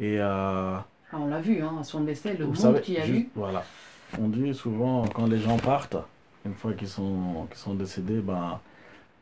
Et 0.00 0.18
euh, 0.18 0.76
Ah, 1.12 1.16
on 1.18 1.26
l'a 1.26 1.40
vu, 1.42 1.60
hein, 1.62 1.72
à 1.80 1.84
son 1.84 2.00
décès, 2.04 2.34
le 2.38 2.46
monde 2.46 2.56
savez, 2.56 2.80
qu'il 2.80 2.94
y 2.94 2.98
a 2.98 3.04
juste- 3.04 3.20
eu. 3.26 3.28
Voilà. 3.34 3.62
On 4.18 4.28
dit 4.28 4.54
souvent, 4.54 5.04
quand 5.14 5.26
les 5.26 5.38
gens 5.38 5.58
partent, 5.58 5.98
une 6.46 6.54
fois 6.54 6.72
qu'ils 6.72 6.88
sont, 6.88 7.46
qu'ils 7.50 7.58
sont 7.58 7.74
décédés, 7.74 8.20
ben, 8.20 8.58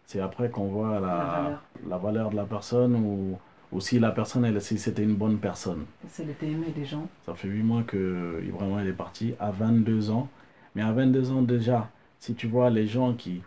c'est 0.04 0.20
après 0.20 0.48
qu'on 0.48 0.66
voit 0.68 1.00
la, 1.00 1.00
La 1.00 1.24
valeur. 1.42 1.62
la 1.88 1.96
valeur 1.98 2.30
de 2.30 2.36
la 2.36 2.44
personne 2.44 2.94
ou, 2.94 3.36
ou 3.72 3.80
si 3.80 3.98
la 3.98 4.12
personne, 4.12 4.44
elle, 4.44 4.60
si 4.62 4.78
c'était 4.78 5.02
une 5.02 5.16
bonne 5.16 5.38
personne. 5.38 5.84
C'est 6.08 6.22
était 6.26 6.46
aimé 6.46 6.68
des 6.76 6.84
gens. 6.84 7.08
Ça 7.24 7.34
fait 7.34 7.48
8 7.48 7.64
mois 7.64 7.82
que 7.82 8.40
il 8.44 8.88
est 8.88 8.92
parti 8.92 9.34
à 9.40 9.50
22 9.50 10.10
ans. 10.12 10.28
Mais 10.76 10.82
à 10.82 10.92
22 10.92 11.32
ans 11.32 11.42
déjà, 11.42 11.88
si 12.20 12.34
tu 12.34 12.46
vois 12.46 12.70
les 12.70 12.86
gens 12.86 13.14
qui, 13.14 13.42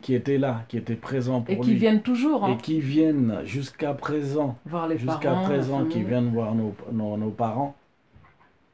qui 0.00 0.14
étaient 0.14 0.38
là, 0.38 0.64
qui 0.68 0.76
étaient 0.76 0.96
présents 0.96 1.40
pour 1.40 1.54
Et 1.54 1.58
qui 1.60 1.70
lui, 1.72 1.78
viennent 1.78 2.02
toujours. 2.02 2.44
hein, 2.44 2.52
et 2.52 2.56
qui 2.62 2.80
viennent 2.80 3.40
jusqu'à 3.44 3.94
présent, 3.94 4.58
voir 4.66 4.86
les 4.88 4.98
jusqu'à 4.98 5.30
parents. 5.30 5.40
la 5.42 5.48
présent, 5.48 5.84
qui 5.86 6.02
viennent 6.02 6.30
voir 6.30 6.54
nos, 6.54 6.74
nos, 6.92 7.16
nos 7.16 7.30
parents, 7.30 7.74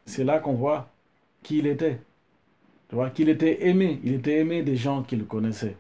c'est 0.07 0.25
là 0.25 0.39
qu'on 0.41 0.55
voit 0.55 0.89
qui 1.43 1.59
il 1.59 1.67
était. 1.67 2.01
Tu 2.89 2.97
vois, 2.97 3.11
qu'il 3.11 3.29
était 3.29 3.69
aimé. 3.69 4.01
Il 4.03 4.13
était 4.15 4.39
aimé 4.39 4.63
des 4.63 4.75
gens 4.77 5.03
qui 5.03 5.15
le 5.15 5.25
connaissaient. 5.25 5.77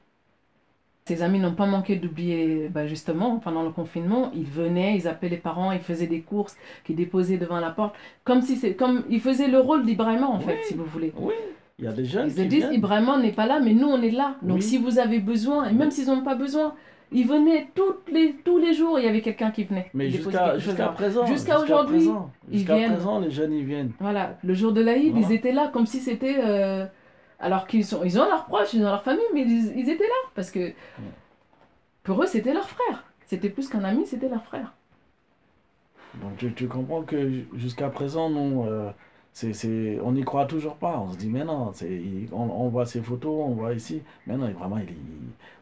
Ses 1.06 1.22
amis 1.22 1.40
n'ont 1.40 1.54
pas 1.56 1.66
manqué 1.66 1.96
d'oublier, 1.96 2.68
bah, 2.68 2.86
justement, 2.86 3.40
pendant 3.40 3.64
le 3.64 3.70
confinement, 3.70 4.30
ils 4.32 4.44
venaient, 4.44 4.96
ils 4.96 5.08
appelaient 5.08 5.30
les 5.30 5.36
parents, 5.38 5.72
ils 5.72 5.80
faisaient 5.80 6.06
des 6.06 6.20
courses, 6.20 6.56
qu'ils 6.84 6.94
déposaient 6.94 7.36
devant 7.38 7.58
la 7.58 7.70
porte, 7.70 7.96
comme 8.22 8.42
si 8.42 8.54
c'est, 8.56 8.74
comme 8.76 9.02
ils 9.08 9.20
faisaient 9.20 9.48
le 9.48 9.58
rôle 9.58 9.84
d'Ibrahima, 9.84 10.28
en 10.28 10.38
fait, 10.38 10.58
si 10.62 10.74
vous 10.74 10.84
voulez. 10.84 11.12
Oui, 11.16 11.34
il 11.80 11.84
y 11.86 11.88
a 11.88 11.92
des 11.92 12.04
jeunes 12.04 12.28
Ils 12.28 12.34
qui 12.34 12.46
disent, 12.46 12.58
viennent. 12.60 12.74
Ibrahima 12.74 13.18
n'est 13.18 13.32
pas 13.32 13.46
là, 13.46 13.58
mais 13.58 13.72
nous, 13.72 13.88
on 13.88 14.00
est 14.02 14.10
là. 14.10 14.36
Donc, 14.42 14.58
Oui. 14.58 14.62
si 14.62 14.78
vous 14.78 14.98
avez 15.00 15.18
besoin, 15.18 15.68
et 15.68 15.72
même 15.72 15.90
s'ils 15.90 16.06
n'ont 16.06 16.22
pas 16.22 16.34
besoin, 16.36 16.74
ils 17.10 17.26
venaient 17.26 17.68
toutes 17.74 18.08
les, 18.12 18.34
tous 18.44 18.58
les 18.58 18.72
jours, 18.74 18.98
il 19.00 19.04
y 19.04 19.08
avait 19.08 19.20
quelqu'un 19.22 19.50
qui 19.50 19.64
venait. 19.64 19.90
Mais 19.94 20.10
jusqu'à 20.10 20.88
présent. 20.90 21.26
Jusqu'à 21.26 21.58
aujourd'hui, 21.58 22.08
Jusqu'à 22.52 22.76
présent, 22.76 23.18
les 23.18 23.30
jeunes, 23.32 23.52
ils 23.54 23.64
viennent. 23.64 23.90
Voilà, 23.98 24.36
le 24.44 24.54
jour 24.54 24.72
de 24.72 24.80
l'Aïd, 24.80 25.12
Voilà. 25.12 25.26
ils 25.26 25.32
étaient 25.32 25.52
là 25.52 25.68
comme 25.72 25.86
si 25.86 25.98
c'était. 25.98 26.36
euh, 26.38 26.86
Alors 27.40 27.66
qu'ils 27.66 27.84
sont, 27.86 28.04
ils 28.04 28.20
ont 28.20 28.24
leurs 28.28 28.44
proches, 28.44 28.74
ils 28.74 28.82
ont 28.84 28.90
leur 28.90 29.02
famille, 29.02 29.24
mais 29.34 29.42
ils, 29.42 29.72
ils 29.78 29.88
étaient 29.88 30.04
là 30.04 30.20
parce 30.34 30.50
que 30.50 30.72
pour 32.02 32.22
eux, 32.22 32.26
c'était 32.26 32.52
leur 32.52 32.68
frère. 32.68 33.04
C'était 33.26 33.48
plus 33.48 33.68
qu'un 33.68 33.82
ami, 33.84 34.04
c'était 34.06 34.28
leur 34.28 34.44
frère. 34.44 34.74
Donc 36.20 36.36
tu, 36.36 36.52
tu 36.52 36.66
comprends 36.68 37.02
que 37.02 37.28
ju- 37.30 37.48
jusqu'à 37.54 37.88
présent, 37.88 38.28
non, 38.28 38.66
euh, 38.66 38.90
c'est, 39.32 39.98
on 40.02 40.12
n'y 40.12 40.22
croit 40.24 40.46
toujours 40.46 40.76
pas. 40.76 40.98
On 40.98 41.12
se 41.12 41.16
dit, 41.18 41.28
mais 41.28 41.44
non, 41.44 41.72
il- 41.82 42.28
on, 42.32 42.42
on 42.42 42.68
voit 42.68 42.86
ses 42.86 43.00
photos, 43.02 43.32
on 43.48 43.54
voit 43.54 43.72
ici. 43.74 44.02
Mais 44.26 44.36
non, 44.36 44.50
vraiment, 44.52 44.78
il, 44.78 44.88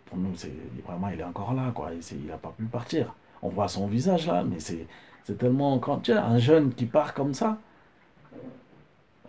pour 0.06 0.18
nous, 0.18 0.34
c'est, 0.36 0.52
vraiment, 0.86 1.08
il 1.10 1.20
est 1.20 1.24
encore 1.24 1.54
là, 1.54 1.70
quoi. 1.74 1.90
Il, 2.12 2.26
n'a 2.26 2.36
pas 2.38 2.52
pu 2.56 2.64
partir. 2.64 3.14
On 3.42 3.48
voit 3.50 3.68
son 3.68 3.86
visage 3.86 4.26
là, 4.26 4.42
mais 4.44 4.60
c'est, 4.60 4.86
tellement. 5.38 5.78
Quand 5.78 5.98
tu 6.00 6.12
as 6.12 6.24
un 6.24 6.38
jeune 6.38 6.72
qui 6.74 6.86
part 6.86 7.14
comme 7.14 7.34
ça, 7.34 7.58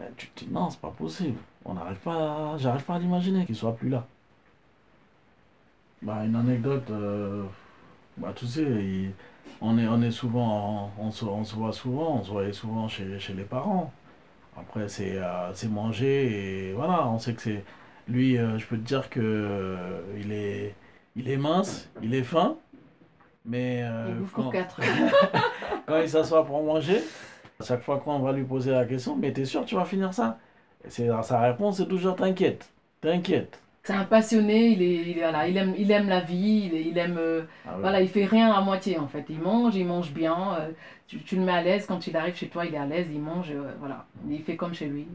euh, 0.01 0.07
tu 0.17 0.27
te 0.29 0.45
dis, 0.45 0.51
non, 0.51 0.69
c'est 0.69 0.79
pas 0.79 0.91
possible. 0.91 1.37
On 1.65 1.73
n'arrive 1.73 1.97
pas, 1.99 2.53
à- 2.53 2.57
j'arrive 2.57 2.83
pas 2.83 2.95
à 2.95 2.99
l'imaginer 2.99 3.45
qu'il 3.45 3.55
soit 3.55 3.75
plus 3.75 3.89
là. 3.89 4.05
Bah, 6.01 6.23
une 6.25 6.35
anecdote, 6.35 6.89
euh, 6.91 7.43
bah, 8.17 8.31
tu 8.35 8.45
sais, 8.47 8.65
on 9.61 9.77
est, 9.77 9.87
on 9.87 10.01
est 10.01 10.11
souvent, 10.11 10.91
on 10.97 11.11
se, 11.11 11.25
on 11.25 11.43
se 11.43 11.55
voit 11.55 11.73
souvent, 11.73 12.17
on 12.19 12.23
se 12.23 12.31
voyait 12.31 12.53
souvent 12.53 12.87
chez, 12.87 13.19
chez 13.19 13.33
les 13.33 13.43
parents. 13.43 13.91
Après, 14.57 14.87
c'est 14.89 15.13
euh, 15.15 15.51
manger 15.69 16.69
et 16.69 16.73
voilà, 16.73 17.07
on 17.07 17.19
sait 17.19 17.33
que 17.33 17.41
c'est. 17.41 17.63
Lui, 18.07 18.37
euh, 18.37 18.57
je 18.57 18.65
peux 18.65 18.77
te 18.77 18.81
dire 18.81 19.09
que 19.09 19.19
euh, 19.21 20.01
il 20.17 20.31
est, 20.31 20.75
il 21.15 21.29
est 21.29 21.37
mince, 21.37 21.89
il 22.01 22.15
est 22.15 22.23
fin, 22.23 22.57
mais 23.45 23.81
euh, 23.83 24.05
Il 24.09 24.15
bouffe 24.15 24.33
quand, 24.33 24.43
pour 24.43 24.51
quatre. 24.51 24.79
quand 25.85 25.99
il 26.01 26.09
s'assoit 26.09 26.45
pour 26.45 26.63
manger, 26.63 27.01
à 27.59 27.63
chaque 27.63 27.83
fois 27.83 27.99
qu'on 27.99 28.19
va 28.19 28.31
lui 28.31 28.43
poser 28.43 28.71
la 28.71 28.85
question, 28.85 29.15
mais 29.15 29.31
t'es 29.31 29.45
sûr 29.45 29.61
que 29.61 29.67
tu 29.67 29.75
vas 29.75 29.85
finir 29.85 30.13
ça? 30.13 30.39
Et 30.85 30.89
sa 30.89 31.39
réponse, 31.41 31.77
c'est 31.77 31.87
toujours 31.87 32.15
t'inquiète, 32.15 32.69
t'inquiète. 33.01 33.59
C'est 33.83 33.93
un 33.93 34.03
passionné, 34.05 34.67
il, 34.67 34.81
est, 34.83 34.95
il, 34.95 35.17
est- 35.17 35.21
voilà, 35.21 35.47
il, 35.47 35.57
aime, 35.57 35.73
il 35.77 35.89
aime 35.91 36.09
la 36.09 36.19
vie, 36.19 36.69
il, 36.71 36.75
est- 36.75 36.83
il 36.85 36.97
aime. 36.97 37.17
euh, 37.17 37.43
Ah. 37.65 37.75
Voilà, 37.79 38.01
il 38.01 38.07
fait 38.09 38.25
rien 38.25 38.51
à 38.51 38.61
moitié 38.61 38.99
en 38.99 39.07
fait. 39.07 39.25
Il 39.29 39.39
mange, 39.39 39.75
il 39.75 39.85
mange 39.85 40.11
bien. 40.11 40.35
euh, 40.59 40.69
tu, 41.07 41.19
tu 41.23 41.35
le 41.37 41.41
mets 41.43 41.51
à 41.53 41.63
l'aise 41.63 41.85
quand 41.87 42.05
il 42.05 42.15
arrive 42.15 42.35
chez 42.35 42.47
toi, 42.47 42.65
il 42.65 42.75
est 42.75 42.77
à 42.77 42.85
l'aise, 42.85 43.07
il 43.11 43.19
mange. 43.21 43.51
euh, 43.51 43.71
voilà, 43.79 44.05
il 44.29 44.41
fait 44.43 44.55
comme 44.57 44.73
chez 44.73 44.85
lui. 44.87 45.07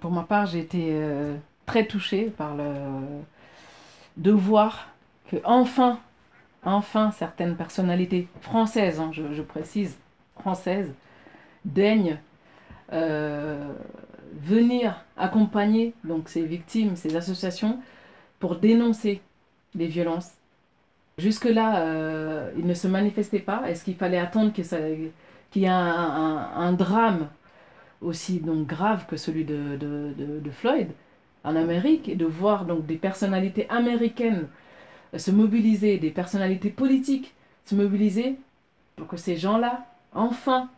Pour 0.00 0.10
ma 0.10 0.22
part, 0.22 0.46
j'ai 0.46 0.60
été 0.60 0.88
euh, 0.90 1.36
très 1.66 1.86
touchée 1.86 2.24
par 2.36 2.54
le 2.56 2.64
de 4.16 4.32
voir 4.32 4.88
que 5.30 5.36
enfin, 5.44 6.00
enfin 6.64 7.12
certaines 7.12 7.56
personnalités 7.56 8.26
françaises, 8.40 8.98
hein, 8.98 9.10
je, 9.12 9.42
précise, 9.42 9.96
françaises, 10.40 10.92
daignent 11.64 12.18
euh, 12.92 13.72
venir 14.42 15.04
accompagner 15.16 15.94
donc 16.02 16.28
ces 16.28 16.44
victimes, 16.44 16.96
ces 16.96 17.14
associations 17.14 17.78
pour 18.40 18.56
dénoncer 18.56 19.20
les 19.76 19.86
violences. 19.86 20.32
Jusque-là, 21.18 21.80
euh, 21.82 22.50
ils 22.56 22.66
ne 22.66 22.74
se 22.74 22.88
manifestaient 22.88 23.38
pas. 23.38 23.62
Est-ce 23.68 23.84
qu'il 23.84 23.96
fallait 23.96 24.18
attendre 24.18 24.52
qu'il 24.52 24.64
y 25.54 25.64
ait 25.64 25.68
un 25.68 26.72
drame 26.72 27.28
aussi 28.02 28.40
donc 28.40 28.66
grave 28.66 29.06
que 29.06 29.16
celui 29.16 29.44
de, 29.44 29.76
de- 29.76 30.12
de- 30.16 30.40
de 30.40 30.50
Floyd 30.50 30.88
en 31.44 31.56
Amérique 31.56 32.08
et 32.08 32.14
de 32.16 32.24
voir 32.26 32.64
donc 32.64 32.86
des 32.86 32.96
personnalités 32.96 33.66
américaines 33.70 34.46
se 35.16 35.30
mobiliser, 35.30 35.98
des 35.98 36.10
personnalités 36.10 36.70
politiques 36.70 37.34
se 37.64 37.74
mobiliser 37.74 38.36
pour 38.96 39.06
que 39.06 39.16
ces 39.16 39.36
gens-là, 39.36 39.84
enfin, 40.14 40.68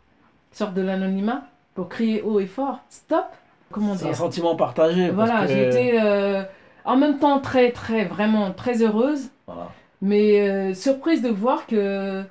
sortent 0.52 0.74
de 0.74 0.82
l'anonymat 0.82 1.44
pour 1.74 1.88
crier 1.88 2.22
haut 2.22 2.40
et 2.40 2.46
fort, 2.46 2.80
stop, 2.88 3.24
comment 3.70 3.94
C'est 3.96 4.08
un 4.08 4.14
sentiment 4.14 4.56
partagé. 4.56 5.10
Voilà, 5.10 5.46
que- 5.46 5.52
été 5.68 6.00
euh, 6.00 6.42
en 6.84 6.96
même 6.96 7.18
temps 7.18 7.38
très, 7.40 7.70
très, 7.72 8.04
vraiment 8.04 8.52
très 8.52 8.82
heureuse, 8.82 9.28
Voilà. 9.46 9.68
mais 10.02 10.48
euh, 10.48 10.74
surprise 10.74 11.22
de 11.22 11.28
voir 11.28 11.66
que. 11.66 12.22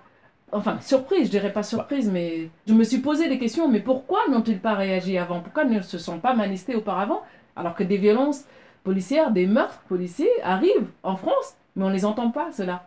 Enfin, 0.52 0.80
surprise, 0.82 1.26
je 1.26 1.32
dirais 1.32 1.54
pas 1.54 1.64
surprise, 1.64 2.10
mais 2.10 2.50
je 2.68 2.74
me 2.74 2.84
suis 2.84 3.00
posé 3.00 3.30
des 3.30 3.38
questions. 3.38 3.68
Mais 3.68 3.80
pourquoi 3.80 4.28
n'ont-ils 4.30 4.60
pas 4.60 4.74
réagi 4.74 5.18
avant? 5.18 5.42
Pourquoi 5.42 5.66
ne 5.66 5.82
se 5.82 5.98
sont 5.98 6.20
pas 6.20 6.34
manifestés 6.34 6.76
auparavant? 6.76 7.22
Alors 7.56 7.76
que 7.76 7.84
des 7.84 7.98
violences 7.98 8.46
policières, 8.84 9.32
des 9.32 9.46
meurtres 9.46 9.82
policiers 9.88 10.30
arrivent 10.44 10.90
en 11.04 11.16
France, 11.16 11.56
mais 11.76 11.86
on 11.86 11.90
les 11.90 12.06
entend 12.06 12.32
pas, 12.32 12.52
cela. 12.52 12.86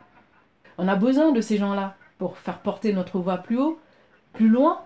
On 0.79 0.89
a 0.89 0.97
besoin 0.97 1.33
de 1.33 1.41
ces 1.41 1.57
gens-là 1.57 1.95
pour 2.19 2.39
faire 2.39 2.59
porter 2.59 2.93
notre 2.93 3.19
voix 3.19 3.39
plus 3.39 3.59
haut, 3.59 3.79
plus 4.33 4.49
loin, 4.49 4.81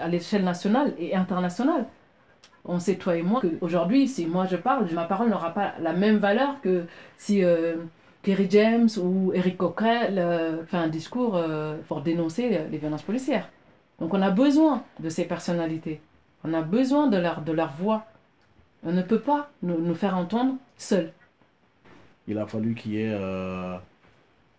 à 0.00 0.08
l'échelle 0.08 0.44
nationale 0.44 0.92
et 0.98 1.16
internationale. 1.16 1.86
On 2.64 2.78
sait, 2.78 2.96
toi 2.96 3.16
et 3.16 3.22
moi, 3.22 3.40
qu'aujourd'hui, 3.40 4.06
si 4.06 4.26
moi 4.26 4.46
je 4.46 4.56
parle, 4.56 4.86
ma 4.92 5.04
parole 5.04 5.30
n'aura 5.30 5.54
pas 5.54 5.72
la 5.80 5.94
même 5.94 6.18
valeur 6.18 6.60
que 6.60 6.84
si 7.16 7.42
euh, 7.42 7.76
Kerry 8.22 8.48
James 8.50 8.88
ou 9.02 9.32
Eric 9.34 9.56
Coquerel 9.56 10.18
euh, 10.18 10.64
fait 10.66 10.76
un 10.76 10.88
discours 10.88 11.36
euh, 11.36 11.78
pour 11.88 12.02
dénoncer 12.02 12.66
les, 12.70 12.78
violences 12.78 13.02
policières. 13.02 13.48
Donc 13.98 14.12
on 14.14 14.20
a 14.20 14.30
besoin 14.30 14.82
de 14.98 15.08
ces 15.08 15.24
personnalités. 15.24 16.00
On 16.44 16.52
a 16.54 16.62
besoin 16.62 17.06
de 17.06 17.16
leur, 17.16 17.42
de 17.42 17.52
leur 17.52 17.72
voix. 17.72 18.06
On 18.84 18.92
ne 18.92 19.02
peut 19.02 19.20
pas 19.20 19.50
nous, 19.62 19.78
nous 19.78 19.94
faire 19.94 20.16
entendre 20.16 20.54
seuls. 20.76 21.12
il 22.26 22.38
a 22.38 22.46
fallu 22.46 22.74
qu'il 22.74 22.92
y 22.92 23.02
ait, 23.02 23.12
euh, 23.12 23.76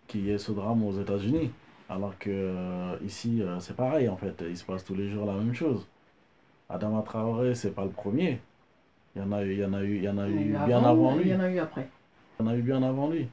qu'il 0.06 0.24
y 0.26 0.30
ait 0.30 0.38
ce 0.38 0.52
drame 0.52 0.84
aux 0.84 1.00
États-Unis. 1.00 1.50
Alors 1.88 2.16
que 2.18 2.30
euh, 2.30 2.96
ici, 3.04 3.42
euh, 3.42 3.60
c'est 3.60 3.76
pareil 3.76 4.08
en 4.08 4.16
fait. 4.16 4.42
Il 4.48 4.56
se 4.56 4.64
passe 4.64 4.84
tous 4.84 4.94
les 4.94 5.08
jours 5.08 5.26
la 5.26 5.34
même 5.34 5.54
chose. 5.54 5.86
Adama 6.68 7.02
Traoré, 7.02 7.54
c'est 7.54 7.72
pas 7.72 7.84
le 7.84 7.90
premier. 7.90 8.40
Il 9.14 9.20
y 9.20 9.24
en 9.24 9.32
a 9.32 9.42
eu, 9.42 9.52
il 9.52 9.58
y 9.58 9.64
en 9.64 9.74
a 9.74 9.82
eu, 9.82 9.96
il 9.96 10.04
y 10.04 10.08
en 10.08 10.18
a 10.18 10.26
Il 10.28 10.52
y 10.52 10.56
en 10.56 10.60
a 10.60 10.62
eu 10.62 10.64
eu 10.64 10.66
bien 10.66 10.78
avant, 10.78 10.88
avant 10.88 11.16
Il 11.16 11.22
lui. 11.22 11.30
y 11.30 11.34
en 11.34 11.40
a 11.40 11.50
eu 11.50 11.58
après. 11.58 11.88
Il 12.38 12.46
y 12.46 12.48
en 12.48 12.50
a 12.50 12.56
eu 12.56 12.62
bien 12.62 12.82
avant 12.82 13.10
lui. 13.10 13.28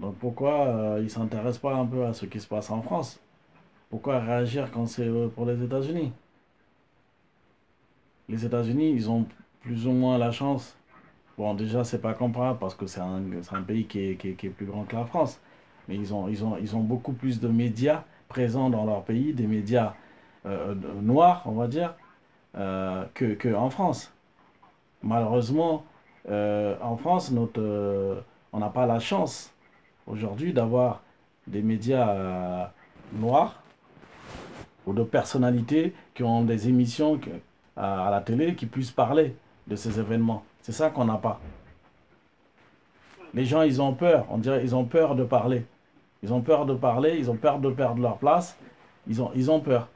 Donc 0.00 0.14
pourquoi 0.16 0.66
euh, 0.66 0.96
il 0.98 1.04
ne 1.04 1.08
s'intéresse 1.08 1.58
pas 1.58 1.74
un 1.74 1.84
peu 1.84 2.06
à 2.06 2.14
ce 2.14 2.24
qui 2.24 2.40
se 2.40 2.48
passe 2.48 2.70
en 2.70 2.80
France? 2.80 3.20
Pourquoi 3.90 4.20
réagir 4.20 4.70
quand 4.72 4.86
c'est 4.86 5.06
euh, 5.06 5.28
pour 5.28 5.44
les 5.44 5.62
États-Unis? 5.62 6.12
Les 8.28 8.46
États-Unis, 8.46 8.92
ils 8.92 9.10
ont 9.10 9.26
plus 9.60 9.86
ou 9.86 9.92
moins 9.92 10.16
la 10.16 10.30
chance. 10.30 10.76
Bon, 11.36 11.54
déjà, 11.54 11.84
c'est 11.84 12.00
pas 12.00 12.14
comparable 12.14 12.58
parce 12.58 12.74
que 12.74 12.86
c'est 12.86 13.00
un, 13.00 13.22
un 13.52 13.62
pays 13.62 13.86
qui 13.86 14.10
est, 14.10 14.16
qui, 14.16 14.46
est, 14.46 14.50
plus 14.50 14.66
grand 14.66 14.84
que 14.84 14.96
la 14.96 15.04
France. 15.04 15.40
Mais 15.86 15.96
ils 15.96 16.14
ont, 16.14 16.28
ils, 16.28 16.44
ont, 16.44 16.56
ils 16.56 16.74
ont 16.76 16.80
beaucoup 16.80 17.12
plus 17.12 17.38
de 17.40 17.48
médias 17.48 18.04
présents 18.28 18.70
dans 18.70 18.86
leur 18.86 19.02
pays, 19.02 19.34
des 19.34 19.46
médias 19.46 19.94
euh, 20.46 20.74
noirs, 21.02 21.42
on 21.44 21.52
va 21.52 21.66
dire, 21.66 21.94
que, 22.54 23.34
que 23.34 23.70
France. 23.70 24.12
Malheureusement, 25.02 25.84
en 26.28 26.96
France, 26.96 27.30
notre, 27.32 28.22
on 28.52 28.58
n'a 28.58 28.68
pas 28.68 28.86
la 28.86 28.98
chance 28.98 29.52
aujourd'hui 30.06 30.52
d'avoir 30.52 31.02
des 31.46 31.62
médias 31.62 32.10
euh, 32.10 32.64
noirs 33.14 33.62
ou 34.86 34.92
de 34.92 35.02
personnalités 35.02 35.94
qui 36.14 36.22
ont 36.22 36.42
des 36.42 36.68
émissions 36.68 37.20
à, 37.76 38.08
la 38.10 38.20
télé 38.20 38.54
qui 38.54 38.66
puissent 38.66 38.90
parler 38.90 39.34
de 39.66 39.76
ces 39.76 39.98
événements. 39.98 40.44
C'est 40.62 40.72
ça 40.72 40.90
qu'on 40.90 41.04
n'a 41.04 41.16
pas. 41.16 41.40
Les 43.34 43.44
gens, 43.44 43.62
ils 43.62 43.80
ont 43.80 43.94
peur. 43.94 44.26
On 44.30 44.38
dirait 44.38 44.62
ils 44.62 44.74
ont 44.74 44.84
peur 44.84 45.14
de 45.14 45.24
parler. 45.24 45.64
Ils 46.22 46.32
ont 46.32 46.40
peur 46.42 46.66
de 46.66 46.74
parler, 46.74 47.16
ils 47.18 47.30
ont 47.30 47.36
peur 47.36 47.58
de 47.60 47.70
perdre 47.70 48.02
leur 48.02 48.18
place. 48.18 48.56
Ils 49.08 49.22
ont, 49.22 49.30
ils 49.34 49.50
ont 49.50 49.60
peur. 49.60 49.88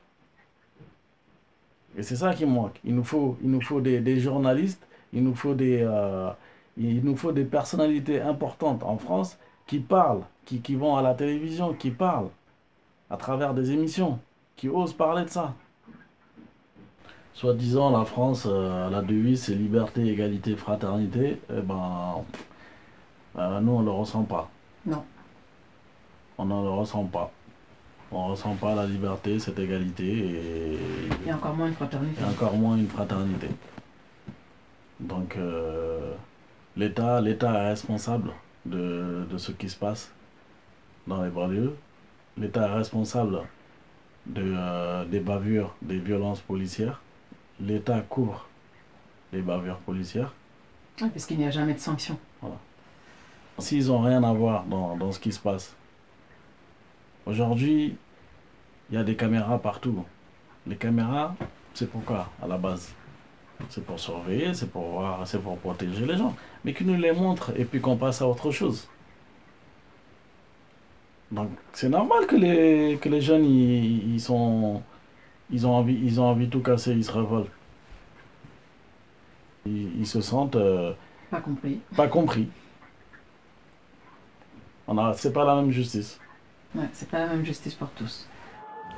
Et 1.96 2.02
c'est 2.02 2.16
ça 2.16 2.34
qui 2.34 2.46
manque. 2.46 2.80
Il 2.84 2.94
nous 2.94 3.04
faut, 3.04 3.36
il 3.42 3.50
nous 3.50 3.60
faut 3.60 3.80
des, 3.80 4.00
des 4.00 4.18
journalistes, 4.18 4.86
il 5.12 5.22
nous 5.22 5.34
faut 5.34 5.54
des, 5.54 5.82
euh, 5.82 6.30
il 6.76 7.04
nous 7.04 7.16
faut 7.16 7.32
des 7.32 7.44
personnalités 7.44 8.20
importantes 8.20 8.82
en 8.82 8.96
France 8.96 9.38
qui 9.66 9.78
parlent, 9.78 10.22
qui, 10.44 10.60
qui 10.60 10.74
vont 10.74 10.96
à 10.96 11.02
la 11.02 11.14
télévision, 11.14 11.74
qui 11.74 11.90
parlent 11.90 12.30
à 13.10 13.16
travers 13.16 13.54
des 13.54 13.70
émissions, 13.70 14.18
qui 14.56 14.68
osent 14.68 14.92
parler 14.92 15.24
de 15.24 15.30
ça. 15.30 15.54
Soi-disant, 17.32 17.90
la 17.90 18.04
France, 18.04 18.46
euh, 18.48 18.88
la 18.90 19.02
devise, 19.02 19.44
c'est 19.44 19.54
liberté, 19.54 20.06
égalité, 20.06 20.54
fraternité. 20.54 21.40
Eh 21.50 21.60
ben, 21.60 22.22
euh, 23.36 23.60
nous, 23.60 23.72
on 23.72 23.80
ne 23.80 23.84
le 23.86 23.90
ressent 23.90 24.22
pas. 24.22 24.48
Non. 24.86 25.02
On 26.38 26.44
ne 26.44 26.62
le 26.62 26.70
ressent 26.70 27.04
pas. 27.04 27.32
On 28.12 28.26
ne 28.26 28.30
ressent 28.30 28.54
pas 28.54 28.76
la 28.76 28.86
liberté, 28.86 29.40
cette 29.40 29.58
égalité 29.58 30.06
et, 30.06 30.78
Et 31.28 31.32
encore 31.32 31.54
moins 31.54 31.66
une 31.66 31.74
fraternité. 31.74 32.20
et 32.22 32.24
encore 32.24 32.54
moins 32.54 32.76
une 32.76 32.86
fraternité. 32.88 33.48
Donc, 35.00 35.36
euh, 35.36 36.14
l'État, 36.76 37.20
l'État 37.20 37.52
est 37.52 37.68
responsable 37.70 38.30
de, 38.66 39.26
de 39.30 39.38
ce 39.38 39.52
qui 39.52 39.68
se 39.68 39.76
passe 39.76 40.10
dans 41.06 41.22
les 41.22 41.30
banlieues. 41.30 41.74
L'État 42.36 42.68
est 42.68 42.74
responsable 42.74 43.40
de, 44.26 44.42
euh, 44.56 45.04
des 45.04 45.20
bavures, 45.20 45.74
des 45.82 45.98
violences 45.98 46.40
policières. 46.40 47.00
L'État 47.60 48.00
couvre 48.00 48.48
les 49.32 49.42
bavures 49.42 49.78
policières. 49.78 50.32
Ouais, 51.00 51.08
parce 51.10 51.26
qu'il 51.26 51.38
n'y 51.38 51.46
a 51.46 51.50
jamais 51.50 51.74
de 51.74 51.78
sanction. 51.78 52.18
S'ils 53.58 53.86
n'ont 53.86 54.00
rien 54.00 54.22
à 54.24 54.32
voir 54.32 54.64
dans, 54.64 54.96
dans 54.96 55.12
ce 55.12 55.20
qui 55.20 55.30
se 55.30 55.38
passe. 55.38 55.76
Aujourd'hui, 57.26 57.96
il 58.90 58.96
y 58.96 58.98
a 58.98 59.04
des 59.04 59.16
caméras 59.16 59.58
partout. 59.58 60.04
Les 60.66 60.76
caméras, 60.76 61.34
c'est 61.72 61.88
pourquoi 61.88 62.30
à 62.42 62.46
la 62.46 62.58
base? 62.58 62.92
C'est 63.68 63.84
pour 63.84 63.98
surveiller, 63.98 64.52
c'est 64.54 64.70
pour 64.70 64.84
voir, 64.90 65.26
c'est 65.26 65.38
pour 65.40 65.56
protéger 65.58 66.06
les 66.06 66.16
gens. 66.16 66.34
Mais 66.64 66.74
qu'ils 66.74 66.86
nous 66.86 66.96
les 66.96 67.12
montrent 67.12 67.52
et 67.58 67.64
puis 67.64 67.80
qu'on 67.80 67.96
passe 67.96 68.20
à 68.22 68.28
autre 68.28 68.50
chose. 68.50 68.88
Donc 71.30 71.50
c'est 71.72 71.88
normal 71.88 72.26
que 72.26 72.36
les, 72.36 72.98
que 73.00 73.08
les 73.08 73.20
jeunes, 73.20 73.44
ils, 73.44 74.14
ils 74.14 74.20
sont, 74.20 74.82
ils, 75.50 75.66
ont 75.66 75.72
envie, 75.74 75.98
ils 76.02 76.20
ont 76.20 76.24
envie 76.24 76.46
de 76.46 76.50
tout 76.52 76.60
casser, 76.62 76.92
ils 76.92 77.04
se 77.04 77.12
révoltent. 77.12 77.50
Ils, 79.66 80.00
ils 80.00 80.06
se 80.06 80.20
sentent 80.20 80.56
euh, 80.56 80.92
Pas 81.30 81.40
compris. 81.40 81.80
pas 81.96 82.08
compris. 82.08 82.48
On 84.86 84.98
a, 84.98 85.14
c'est 85.14 85.32
pas 85.32 85.44
la 85.44 85.56
même 85.56 85.70
justice. 85.70 86.20
Ouais, 86.74 86.88
c'est 86.92 87.08
pas 87.08 87.20
la 87.20 87.28
même 87.28 87.44
justice 87.44 87.74
pour 87.74 87.88
tous. 87.90 88.28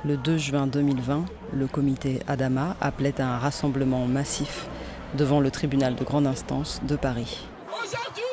Le 0.05 0.15
2 0.15 0.37
juin 0.37 0.67
2020, 0.67 1.25
le 1.53 1.67
comité 1.67 2.19
Adama 2.27 2.75
appelait 2.79 3.19
à 3.19 3.27
un 3.33 3.37
rassemblement 3.39 4.05
massif 4.05 4.67
devant 5.15 5.39
le 5.39 5.49
tribunal 5.49 5.95
de 5.95 6.03
grande 6.03 6.27
instance 6.27 6.79
de 6.83 6.95
Paris. 6.95 7.47
Aujourd'hui, 7.67 8.23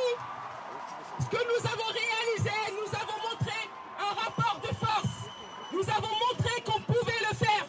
ce 1.20 1.24
que 1.26 1.42
nous 1.42 1.66
avons 1.66 1.90
réalisé, 1.90 2.54
nous 2.70 2.94
avons 2.94 3.18
montré 3.30 3.56
un 3.98 4.14
rapport 4.14 4.60
de 4.62 4.74
force. 4.74 5.24
Nous 5.72 5.80
avons 5.80 6.14
montré 6.28 6.60
qu'on 6.66 6.80
pouvait 6.82 7.22
le 7.30 7.34
faire. 7.34 7.66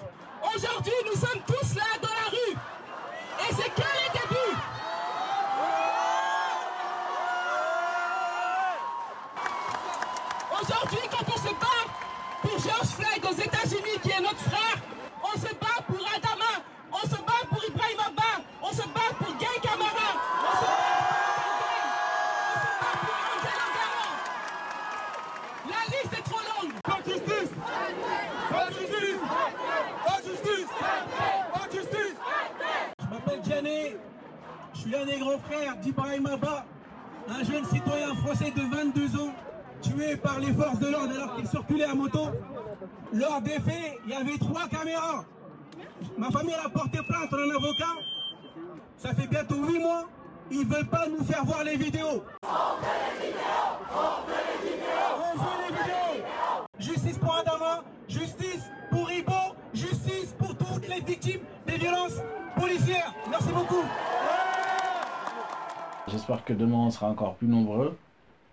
Aujourd'hui, 0.53 0.93
nous 1.05 1.19
sommes 1.19 1.41
tous 1.47 1.75
là 1.75 1.85
dans 2.01 2.09
la 2.09 2.29
rue. 2.31 2.57
Et 3.49 3.53
c'est 3.53 3.73
que 3.73 3.81
le 3.81 4.11
début. 4.11 4.57
Aujourd'hui, 10.61 11.09
quand 11.09 11.25
on 11.33 11.37
se 11.37 11.53
bat 11.53 11.74
pour 12.45 12.59
George 12.59 12.89
Floyd 12.97 13.25
aux 13.25 13.33
États-Unis, 13.41 13.97
qui 14.03 14.11
est 14.11 14.21
notre 14.21 14.37
frère, 14.37 14.77
on 15.23 15.35
se 15.37 15.47
bat 15.55 15.81
pour 15.87 15.97
Adama, 16.15 16.61
on 16.91 16.99
se 17.07 17.15
bat 17.15 17.41
pour 17.49 17.63
Ibrahim 17.67 17.99
Abba, 18.07 18.43
on 18.61 18.69
se 18.69 18.83
bat 18.83 19.09
pour 19.17 19.33
Gay 19.37 19.59
Camara, 19.63 20.11
on 20.41 20.51
se 20.61 20.65
bat 20.65 20.71
pour 23.01 23.11
Garant. 23.75 24.15
La 25.69 25.81
liste 25.91 26.13
est 26.13 26.25
trop 26.29 26.43
longue. 26.51 26.73
Pas 26.83 26.99
de 27.03 27.09
justice. 27.11 27.51
Pas 28.51 28.65
de 28.67 28.73
justice. 28.73 29.19
Pas 30.05 30.17
de 30.21 30.25
justice. 30.29 30.69
Pas 31.53 31.65
de 31.67 31.71
justice. 31.71 32.15
Je 32.99 33.05
m'appelle 33.13 33.41
Janet, 33.47 33.97
je 34.73 34.79
suis 34.79 34.89
suis 34.89 34.95
un 34.95 35.05
des 35.05 35.17
grands 35.17 35.39
frères 35.39 35.75
d'Ibrahim 35.77 36.25
Abba, 36.27 36.65
un 37.27 37.43
jeune 37.43 37.65
citoyen 37.65 38.13
français 38.15 38.51
de 38.51 38.61
22 38.61 39.15
ans, 39.19 39.33
par 40.21 40.39
les 40.39 40.53
forces 40.53 40.79
de 40.79 40.87
l'ordre 40.87 41.13
alors 41.15 41.35
qu'il 41.35 41.47
circulait 41.47 41.85
à 41.85 41.95
moto. 41.95 42.27
Lors 43.13 43.41
des 43.41 43.59
faits, 43.59 43.99
il 44.05 44.11
y 44.11 44.13
avait 44.13 44.37
trois 44.37 44.67
caméras. 44.67 45.23
Ma 46.17 46.29
famille 46.29 46.53
a 46.53 46.69
porté 46.69 46.99
plainte, 47.07 47.31
a 47.31 47.35
un 47.35 47.49
avocat. 47.55 47.95
Ça 48.97 49.13
fait 49.13 49.27
bientôt 49.27 49.55
huit 49.55 49.79
mois. 49.79 50.05
Ils 50.51 50.65
veulent 50.65 50.87
pas 50.87 51.07
nous 51.07 51.23
faire 51.23 51.43
voir 51.45 51.63
les 51.63 51.77
vidéos. 51.77 52.23
On 52.43 52.75
veut 52.77 52.85
les 53.21 53.27
vidéos 53.27 53.45
les 55.59 55.75
vidéos 55.75 56.25
Justice 56.79 57.17
pour 57.17 57.35
Adama, 57.35 57.83
justice 58.07 58.69
pour 58.91 59.11
Ibo, 59.11 59.55
justice 59.73 60.35
pour 60.37 60.55
toutes 60.55 60.87
les 60.87 61.01
victimes 61.01 61.41
des 61.65 61.77
violences 61.77 62.21
policières. 62.55 63.13
Merci 63.29 63.51
beaucoup. 63.51 63.83
J'espère 66.07 66.43
que 66.43 66.53
demain 66.53 66.77
on 66.77 66.91
sera 66.91 67.07
encore 67.07 67.35
plus 67.35 67.47
nombreux. 67.47 67.97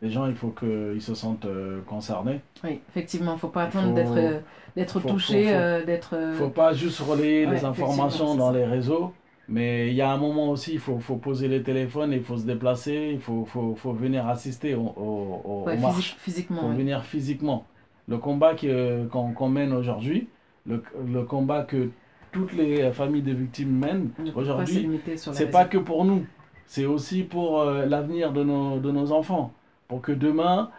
Les 0.02 0.10
gens, 0.10 0.26
il 0.26 0.34
faut 0.34 0.48
qu'ils 0.50 1.00
se 1.00 1.14
sentent 1.14 1.44
euh, 1.44 1.80
concernés. 1.86 2.40
Oui, 2.64 2.80
effectivement, 2.90 3.32
il 3.32 3.34
ne 3.34 3.40
faut 3.40 3.48
pas 3.48 3.62
attendre 3.64 3.88
faut- 3.90 3.94
d'être 3.94 4.16
euh, 4.16 4.40
d'être 4.76 4.98
faut- 5.00 5.08
touché, 5.08 5.44
faut- 5.44 5.48
faut- 5.50 5.54
euh, 5.54 5.84
d'être... 5.84 6.16
euh, 6.16 6.34
faut 6.34 6.48
pas 6.48 6.72
juste 6.72 6.98
relayer 7.00 7.46
Ouais, 7.46 7.52
les 7.54 7.64
informations 7.64 8.34
dans 8.34 8.50
les 8.50 8.64
réseaux, 8.64 9.12
mais 9.48 9.88
il 9.88 9.94
y 9.94 10.00
a 10.02 10.10
un 10.10 10.16
moment 10.16 10.50
aussi, 10.50 10.72
il 10.72 10.80
faut, 10.80 10.98
faut 10.98 11.16
poser 11.16 11.46
les 11.46 11.62
téléphones, 11.62 12.12
il 12.12 12.22
faut 12.22 12.36
se 12.36 12.44
déplacer, 12.44 13.10
il 13.12 13.20
faut, 13.20 13.44
faut, 13.44 13.76
faut 13.76 13.92
venir 13.92 14.26
assister 14.26 14.74
au, 14.74 14.80
au, 14.96 15.62
ouais, 15.66 15.74
aux 15.74 15.76
physique- 15.76 15.80
marches. 15.82 16.16
physiquement, 16.18 16.60
faut 16.62 16.68
oui. 16.68 16.76
venir 16.76 17.04
physiquement. 17.04 17.64
Le 18.08 18.18
combat 18.18 18.54
qui, 18.54 18.68
euh, 18.70 19.06
qu'on 19.06 19.32
qu'on 19.32 19.48
mène 19.48 19.72
aujourd'hui, 19.72 20.26
le, 20.66 20.82
le 21.06 21.22
combat 21.22 21.62
que 21.62 21.90
toutes 22.32 22.54
les 22.54 22.90
familles 22.90 23.22
de 23.22 23.32
victimes 23.32 23.70
mènent 23.78 24.10
ne 24.18 24.32
aujourd'hui, 24.34 24.88
c'est 25.32 25.50
pas 25.50 25.64
que 25.66 25.78
pour 25.78 26.04
nous, 26.04 26.26
c'est 26.66 26.86
aussi 26.86 27.22
pour 27.22 27.60
euh, 27.60 27.86
l'avenir 27.86 28.32
de 28.32 28.42
nos, 28.42 28.80
de 28.80 28.90
nos 28.90 29.12
enfants. 29.12 29.52
Pour 29.92 30.00
que 30.00 30.12
demain, 30.12 30.70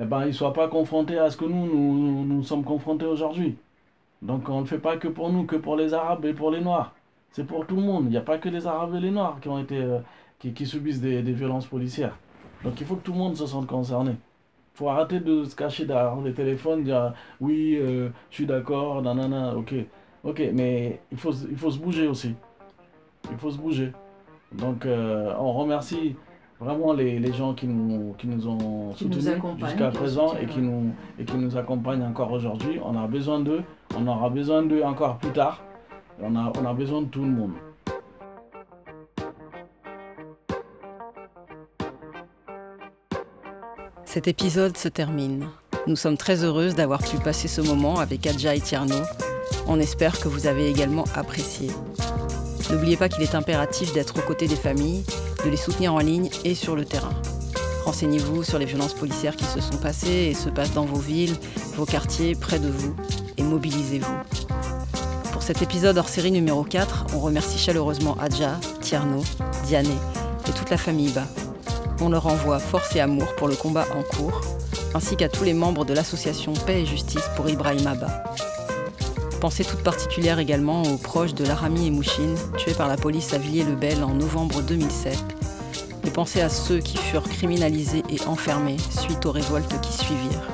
eh 0.00 0.06
ben, 0.06 0.22
ils 0.22 0.28
ne 0.28 0.32
soient 0.32 0.54
pas 0.54 0.66
confrontés 0.66 1.18
à 1.18 1.28
ce 1.28 1.36
que 1.36 1.44
nous, 1.44 1.66
nous, 1.66 2.24
nous, 2.24 2.42
sommes 2.42 2.64
confrontés 2.64 3.04
aujourd'hui. 3.04 3.58
Donc 4.22 4.48
on 4.48 4.62
ne 4.62 4.64
fait 4.64 4.78
pas 4.78 4.96
que 4.96 5.08
pour 5.08 5.30
nous, 5.30 5.44
que 5.44 5.56
pour 5.56 5.76
les 5.76 5.92
Arabes 5.92 6.24
et 6.24 6.32
pour 6.32 6.50
les 6.50 6.62
Noirs. 6.62 6.94
C'est 7.32 7.46
pour 7.46 7.66
tout 7.66 7.76
le 7.76 7.82
monde. 7.82 8.04
Il 8.06 8.12
n'y 8.12 8.16
a 8.16 8.22
pas 8.22 8.38
que 8.38 8.48
les 8.48 8.66
Arabes 8.66 8.94
et 8.94 9.00
les 9.00 9.10
Noirs 9.10 9.36
qui, 9.42 9.50
ont 9.50 9.58
été, 9.58 9.76
euh, 9.76 9.98
qui, 10.38 10.54
qui 10.54 10.64
subissent 10.64 11.02
des, 11.02 11.20
des 11.20 11.32
violences 11.34 11.66
policières. 11.66 12.16
Donc 12.64 12.80
il 12.80 12.86
faut 12.86 12.96
que 12.96 13.02
tout 13.02 13.12
le 13.12 13.18
monde 13.18 13.36
se 13.36 13.44
sente 13.44 13.66
concerné. 13.66 14.12
Il 14.12 14.78
faut 14.78 14.88
arrêter 14.88 15.20
de 15.20 15.44
se 15.44 15.54
cacher 15.54 15.84
derrière 15.84 16.18
les 16.22 16.32
téléphones, 16.32 16.82
dire 16.82 17.12
oui, 17.42 17.76
euh, 17.76 18.08
je 18.30 18.36
suis 18.36 18.46
d'accord, 18.46 19.02
nanana, 19.02 19.54
ok. 19.54 19.74
Ok, 20.24 20.42
mais 20.54 20.98
il 21.10 21.18
faut, 21.18 21.32
il 21.32 21.58
faut 21.58 21.70
se 21.70 21.78
bouger 21.78 22.06
aussi. 22.06 22.34
Il 23.30 23.36
faut 23.36 23.50
se 23.50 23.58
bouger. 23.58 23.92
Donc 24.50 24.86
euh, 24.86 25.34
on 25.38 25.52
remercie 25.52 26.16
vraiment 26.62 26.92
les, 26.92 27.18
les 27.18 27.32
gens 27.32 27.54
qui 27.54 27.66
nous, 27.66 28.14
qui 28.18 28.26
nous 28.26 28.46
ont 28.46 28.94
soutenus 28.94 29.24
jusqu'à 29.58 29.88
présent 29.90 30.34
et 30.40 30.46
qui, 30.46 30.60
nous, 30.60 30.92
et 31.18 31.24
qui 31.24 31.36
nous 31.36 31.56
accompagnent 31.56 32.04
encore 32.04 32.30
aujourd'hui. 32.32 32.78
On 32.84 32.96
a 32.96 33.06
besoin 33.06 33.40
d'eux, 33.40 33.62
on 33.98 34.06
aura 34.06 34.30
besoin 34.30 34.62
d'eux 34.62 34.82
encore 34.82 35.18
plus 35.18 35.32
tard. 35.32 35.62
On 36.22 36.36
a, 36.36 36.52
on 36.60 36.66
a 36.66 36.74
besoin 36.74 37.02
de 37.02 37.06
tout 37.06 37.22
le 37.22 37.30
monde. 37.30 37.52
Cet 44.04 44.28
épisode 44.28 44.76
se 44.76 44.88
termine. 44.88 45.48
Nous 45.86 45.96
sommes 45.96 46.18
très 46.18 46.44
heureuses 46.44 46.74
d'avoir 46.74 47.00
pu 47.02 47.16
passer 47.16 47.48
ce 47.48 47.60
moment 47.60 47.98
avec 47.98 48.26
Adja 48.26 48.54
et 48.54 48.60
Tierno. 48.60 48.94
On 49.66 49.80
espère 49.80 50.20
que 50.20 50.28
vous 50.28 50.46
avez 50.46 50.68
également 50.68 51.04
apprécié. 51.16 51.70
N'oubliez 52.70 52.96
pas 52.96 53.08
qu'il 53.08 53.22
est 53.22 53.34
impératif 53.34 53.92
d'être 53.94 54.18
aux 54.18 54.26
côtés 54.26 54.46
des 54.46 54.56
familles, 54.56 55.02
de 55.44 55.50
les 55.50 55.56
soutenir 55.56 55.94
en 55.94 55.98
ligne 55.98 56.30
et 56.44 56.54
sur 56.54 56.76
le 56.76 56.84
terrain. 56.84 57.12
Renseignez-vous 57.84 58.44
sur 58.44 58.58
les 58.58 58.64
violences 58.64 58.94
policières 58.94 59.36
qui 59.36 59.44
se 59.44 59.60
sont 59.60 59.76
passées 59.76 60.28
et 60.30 60.34
se 60.34 60.48
passent 60.48 60.72
dans 60.72 60.84
vos 60.84 60.98
villes, 60.98 61.34
vos 61.74 61.84
quartiers, 61.84 62.34
près 62.34 62.58
de 62.58 62.68
vous, 62.68 62.94
et 63.36 63.42
mobilisez-vous. 63.42 64.14
Pour 65.32 65.42
cet 65.42 65.62
épisode 65.62 65.98
hors 65.98 66.08
série 66.08 66.30
numéro 66.30 66.62
4, 66.62 67.06
on 67.14 67.18
remercie 67.18 67.58
chaleureusement 67.58 68.16
Adja, 68.20 68.60
Tierno, 68.80 69.24
Diané 69.66 69.96
et 70.48 70.52
toute 70.52 70.70
la 70.70 70.76
famille 70.76 71.10
Ba. 71.10 71.26
On 72.00 72.10
leur 72.10 72.26
envoie 72.26 72.58
force 72.58 72.94
et 72.94 73.00
amour 73.00 73.34
pour 73.36 73.48
le 73.48 73.56
combat 73.56 73.86
en 73.96 74.02
cours, 74.02 74.40
ainsi 74.94 75.16
qu'à 75.16 75.28
tous 75.28 75.44
les 75.44 75.54
membres 75.54 75.84
de 75.84 75.94
l'association 75.94 76.52
Paix 76.66 76.82
et 76.82 76.86
Justice 76.86 77.28
pour 77.36 77.48
Ibrahim 77.48 77.86
Abba. 77.86 78.22
Pensée 79.42 79.64
toute 79.64 79.82
particulière 79.82 80.38
également 80.38 80.82
aux 80.82 80.98
proches 80.98 81.34
de 81.34 81.44
Larami 81.44 81.88
et 81.88 81.90
Mouchine, 81.90 82.36
tués 82.56 82.74
par 82.74 82.86
la 82.86 82.96
police 82.96 83.34
à 83.34 83.38
Villiers-le-Bel 83.38 84.04
en 84.04 84.14
novembre 84.14 84.62
2007. 84.62 85.18
Et 86.06 86.10
pensez 86.10 86.40
à 86.40 86.48
ceux 86.48 86.78
qui 86.78 86.96
furent 86.96 87.28
criminalisés 87.28 88.04
et 88.08 88.24
enfermés 88.28 88.76
suite 88.88 89.26
aux 89.26 89.32
révoltes 89.32 89.80
qui 89.80 89.94
suivirent. 89.94 90.48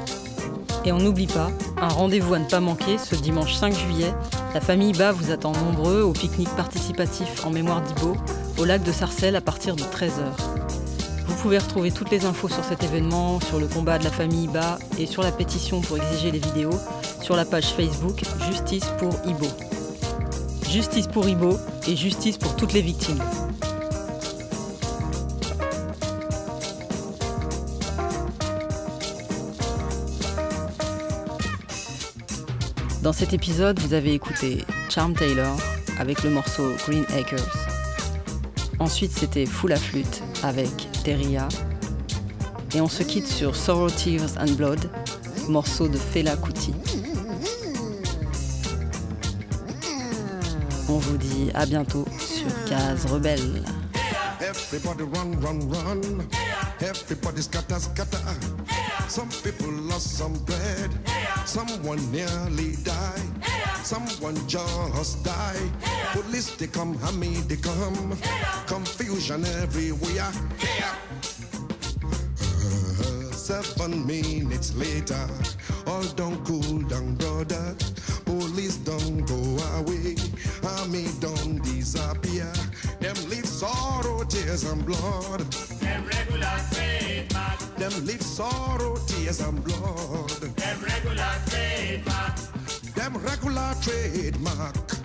Et 0.86 0.92
on 0.92 0.96
n'oublie 0.96 1.26
pas, 1.26 1.50
un 1.76 1.88
rendez-vous 1.88 2.32
à 2.32 2.38
ne 2.38 2.48
pas 2.48 2.60
manquer 2.60 2.96
ce 2.96 3.14
dimanche 3.14 3.56
5 3.56 3.74
juillet. 3.74 4.14
La 4.54 4.62
famille 4.62 4.94
Ba 4.94 5.12
vous 5.12 5.32
attend 5.32 5.52
nombreux 5.52 6.00
au 6.00 6.14
pique-nique 6.14 6.56
participatif 6.56 7.44
en 7.44 7.50
mémoire 7.50 7.82
d'Ibo 7.82 8.16
au 8.56 8.64
lac 8.64 8.82
de 8.84 8.92
Sarcelles 8.92 9.36
à 9.36 9.42
partir 9.42 9.76
de 9.76 9.82
13h. 9.82 10.87
Vous 11.38 11.44
pouvez 11.44 11.58
retrouver 11.58 11.92
toutes 11.92 12.10
les 12.10 12.24
infos 12.24 12.48
sur 12.48 12.64
cet 12.64 12.82
événement, 12.82 13.38
sur 13.38 13.60
le 13.60 13.68
combat 13.68 14.00
de 14.00 14.02
la 14.02 14.10
famille 14.10 14.48
Ba 14.48 14.76
et 14.98 15.06
sur 15.06 15.22
la 15.22 15.30
pétition 15.30 15.80
pour 15.80 15.96
exiger 15.96 16.32
les 16.32 16.40
vidéos 16.40 16.76
sur 17.22 17.36
la 17.36 17.44
page 17.44 17.74
Facebook 17.74 18.22
Justice 18.50 18.86
pour 18.98 19.14
Ibo. 19.24 19.46
Justice 20.68 21.06
pour 21.06 21.28
Ibo 21.28 21.56
et 21.86 21.94
justice 21.94 22.38
pour 22.38 22.56
toutes 22.56 22.72
les 22.72 22.82
victimes. 22.82 23.22
Dans 33.04 33.12
cet 33.12 33.32
épisode, 33.32 33.78
vous 33.78 33.94
avez 33.94 34.12
écouté 34.12 34.64
Charm 34.88 35.14
Taylor 35.14 35.56
avec 36.00 36.24
le 36.24 36.30
morceau 36.30 36.72
Green 36.88 37.04
Acres. 37.16 37.46
Ensuite, 38.80 39.12
c'était 39.12 39.46
Full 39.46 39.72
à 39.72 39.76
flûte 39.76 40.20
avec 40.42 40.88
Teria. 41.08 41.48
Et 42.74 42.82
on 42.82 42.86
se 42.86 43.02
quitte 43.02 43.26
sur 43.26 43.56
Sorrow, 43.56 43.88
Tears 43.88 44.36
and 44.38 44.52
Blood, 44.58 44.90
morceau 45.48 45.88
de 45.88 45.96
Fela 45.96 46.36
Kuti. 46.36 46.74
On 50.86 50.98
vous 50.98 51.16
dit 51.16 51.50
à 51.54 51.64
bientôt 51.64 52.04
sur 52.18 52.52
Case 52.66 53.06
Rebelle. 53.06 53.62
Everybody 54.42 55.04
run, 55.04 55.30
run, 55.40 55.60
run. 55.70 56.00
Everybody 56.82 57.40
scatter, 57.40 57.80
scatter. 57.80 58.18
Some 59.08 59.30
people 59.42 59.72
lost 59.88 60.18
some 60.18 60.34
bread. 60.44 60.90
Someone 61.46 62.00
nearly 62.12 62.76
died. 62.84 63.46
Someone 63.82 64.36
just 64.46 65.24
died. 65.24 65.87
Police 66.12 66.56
they 66.56 66.66
come, 66.66 66.94
Hammy 66.98 67.34
they 67.48 67.56
come. 67.56 68.16
Confusion 68.66 69.44
everywhere. 69.62 70.30
Uh, 72.40 73.32
Seven 73.32 74.06
minutes 74.06 74.74
later, 74.74 75.26
all 75.86 76.02
don't 76.16 76.44
cool 76.44 76.80
down, 76.88 77.14
brother. 77.16 77.74
Police 78.24 78.76
don't 78.76 79.24
go 79.26 79.40
away, 79.78 80.16
army 80.78 81.06
don't 81.20 81.62
disappear. 81.62 82.52
Them 83.00 83.16
leave 83.30 83.46
sorrow, 83.46 84.24
tears 84.24 84.64
and 84.64 84.84
blood. 84.84 85.40
Them 85.80 86.04
regular 86.06 86.58
trademark. 86.72 87.58
Them 87.76 88.06
leave 88.06 88.22
sorrow, 88.22 88.96
tears 89.06 89.40
and 89.40 89.62
blood. 89.64 90.28
Them 90.56 90.78
regular 90.82 91.34
trademark. 91.46 92.36
Them 92.94 93.16
regular 93.18 93.74
trademark. 93.80 94.97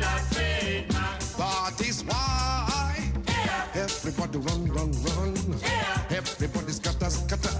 That 0.00 1.80
is 1.80 2.04
why 2.04 3.12
everybody 3.74 4.38
run, 4.38 4.66
run, 4.72 4.92
run. 5.02 5.36
Scatter. 7.08 7.50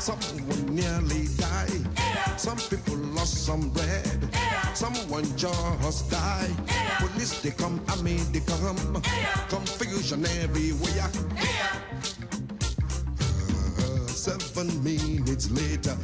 Someone 0.00 0.74
nearly 0.74 1.28
died. 1.36 1.84
Some 2.38 2.56
people 2.56 2.96
lost 3.14 3.44
some 3.44 3.68
bread. 3.70 4.28
Someone 4.74 5.24
just 5.36 6.10
died. 6.10 6.54
Police 6.98 7.40
they 7.42 7.50
come, 7.50 7.80
they 8.32 8.40
come. 8.40 9.02
Confusion 9.48 10.24
everywhere. 10.42 11.10
Seven 14.08 14.82
minutes 14.82 15.50
later, 15.50 15.96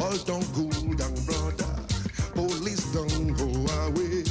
all 0.00 0.16
don't 0.26 0.46
cool 0.54 0.94
down, 0.94 1.14
brother. 1.24 1.72
Police 2.34 2.84
don't 2.92 3.32
go 3.36 3.46
away, 3.84 4.24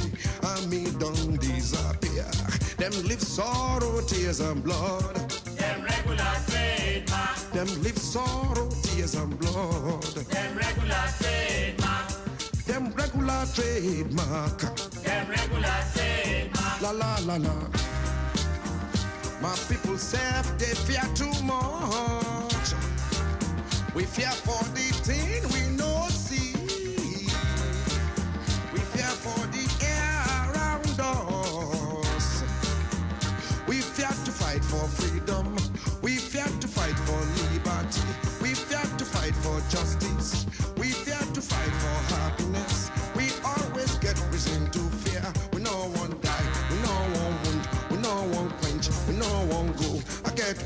army 0.62 0.84
don't 0.98 1.40
disappear. 1.40 2.26
Them 2.76 2.92
live 3.08 3.22
sorrow, 3.22 4.00
tears 4.02 4.40
and 4.40 4.62
blood. 4.62 5.14
Them 5.56 5.82
regular 5.82 6.32
trademark. 6.46 7.36
Them 7.52 7.82
live 7.82 7.98
sorrow, 7.98 8.68
tears 8.82 9.14
and 9.14 9.38
blood. 9.38 10.02
Them 10.02 10.56
regular 10.56 11.04
trademark. 11.20 12.08
Them 12.66 12.92
regular 12.94 13.46
trademark. 13.54 14.58
Them 15.02 15.28
regular 15.28 15.78
trademark. 15.94 16.82
La 16.82 16.90
la 16.90 17.18
la 17.26 17.36
la. 17.36 17.56
My 19.40 19.56
people 19.68 19.98
say 19.98 20.42
they 20.58 20.74
fear 20.86 21.06
too 21.14 21.34
much. 21.42 22.74
We 23.94 24.04
fear 24.04 24.30
for 24.46 24.62
the 24.74 24.88
thing 25.06 25.42
we 25.52 25.76
no 25.76 25.91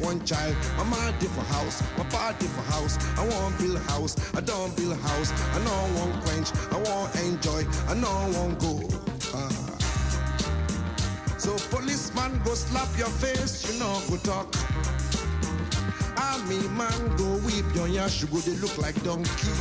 one 0.06 0.24
child. 0.24 0.54
My 0.78 0.84
mama 0.84 1.12
for 1.34 1.46
house. 1.54 1.82
My 1.98 2.04
party 2.04 2.46
for 2.46 2.62
house. 2.72 2.94
I 3.18 3.26
want 3.26 3.58
build 3.58 3.78
house. 3.90 4.14
I 4.34 4.40
don't 4.40 4.74
build 4.76 4.96
house. 5.00 5.30
I 5.54 5.58
no 5.66 5.76
one 6.00 6.14
quench. 6.22 6.48
I 6.70 6.78
want 6.86 7.14
enjoy. 7.16 7.62
I 7.90 7.94
no 7.94 8.12
one 8.38 8.54
go. 8.64 8.74
Ah. 9.34 9.76
So 11.38 11.50
policeman 11.74 12.40
go 12.44 12.54
slap 12.54 12.90
your 12.96 13.12
face, 13.22 13.54
you 13.66 13.78
know 13.80 14.00
go 14.08 14.16
talk. 14.28 14.48
Army 16.16 16.62
man 16.78 17.00
go 17.16 17.28
whip 17.44 17.66
your 17.74 17.88
yash, 17.88 18.22
you 18.22 18.28
go 18.28 18.38
they 18.38 18.56
look 18.62 18.78
like 18.78 18.96
donkey. 19.02 19.54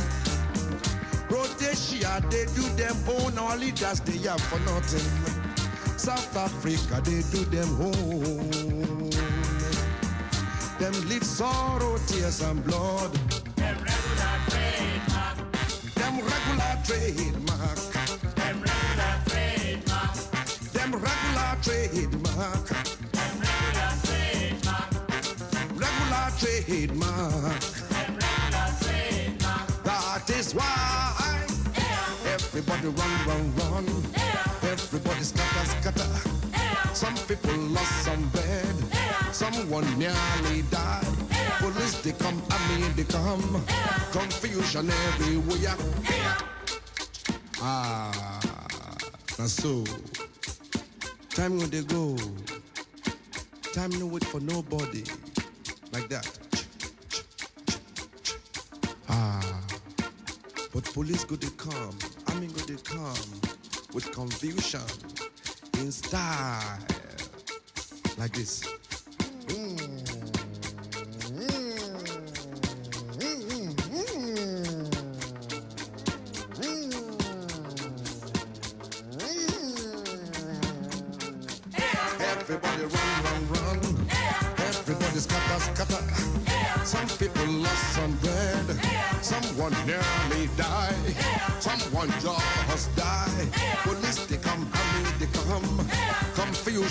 Rhodesia, 1.28 2.22
they 2.30 2.46
do 2.54 2.62
them 2.80 2.96
own, 3.18 3.36
our 3.38 3.56
leaders 3.56 4.00
they 4.00 4.18
have 4.28 4.40
for 4.40 4.60
nothing. 4.60 5.06
South 5.98 6.36
Africa, 6.36 7.00
they 7.04 7.22
do 7.32 7.44
them 7.50 7.70
own. 7.82 8.55
Them 10.78 10.92
live 11.08 11.24
sorrow, 11.24 11.96
tears 12.06 12.42
and 12.42 12.62
blood. 12.62 13.10
Them 13.56 13.76
regular 13.80 14.36
trademark. 14.50 15.36
Them 15.94 16.14
regular 16.20 16.76
trademark. 16.84 17.80
Them 18.36 18.56
regular 18.60 19.14
trademark. 19.24 20.14
Them 20.74 20.90
regular 21.00 21.52
trademark. 21.64 22.66
Them 23.12 23.34
regular 23.40 23.92
trademark. 24.02 24.92
Regular 25.80 26.28
trademark. 26.40 27.02
That 29.84 30.28
is 30.28 30.54
why 30.54 31.46
everybody 32.26 32.88
run, 32.88 33.12
run, 33.26 33.44
run. 33.56 33.86
Everybody 34.62 35.22
scatter, 35.22 35.64
scatter. 35.64 36.10
Some 36.92 37.16
people 37.26 37.56
lost 37.72 38.04
some 38.04 38.28
bed. 38.28 38.45
Someone 39.56 39.98
nearly 39.98 40.60
died. 40.70 41.06
Police 41.60 42.02
they 42.02 42.12
come, 42.12 42.42
I 42.50 42.78
mean 42.78 42.94
they 42.94 43.04
come. 43.04 43.64
Confusion 44.12 44.90
everywhere. 44.90 45.74
Ah, 47.62 48.38
so. 49.46 49.82
Time 51.30 51.56
when 51.56 51.70
they 51.70 51.82
go. 51.84 52.18
Time 53.72 53.98
no 53.98 54.04
wait 54.04 54.26
for 54.26 54.40
nobody. 54.40 55.04
Like 55.90 56.10
that. 56.10 56.28
Ah. 59.08 59.62
But 60.74 60.84
police 60.92 61.24
go 61.24 61.36
they 61.36 61.48
come. 61.56 61.96
I 62.26 62.34
mean 62.34 62.50
go 62.50 62.60
they 62.60 62.76
come. 62.84 63.40
With 63.94 64.12
confusion. 64.12 64.84
In 65.78 65.90
style. 65.90 66.78
Like 68.18 68.34
this. 68.34 68.62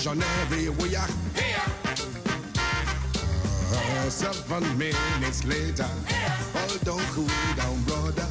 Confusion 0.06 0.24
everywhere. 0.42 1.08
Uh, 3.74 4.10
seven 4.10 4.78
minutes 4.78 5.44
later, 5.46 5.90
all 6.56 6.78
don't 6.84 7.02
cool 7.14 7.28
down, 7.56 7.82
brother. 7.86 8.28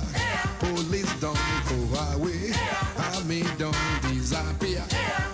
Police 0.61 1.13
don't 1.21 1.37
go 1.69 1.99
away. 2.15 2.53
Army 3.15 3.43
don't 3.59 3.77
disappear. 4.03 4.85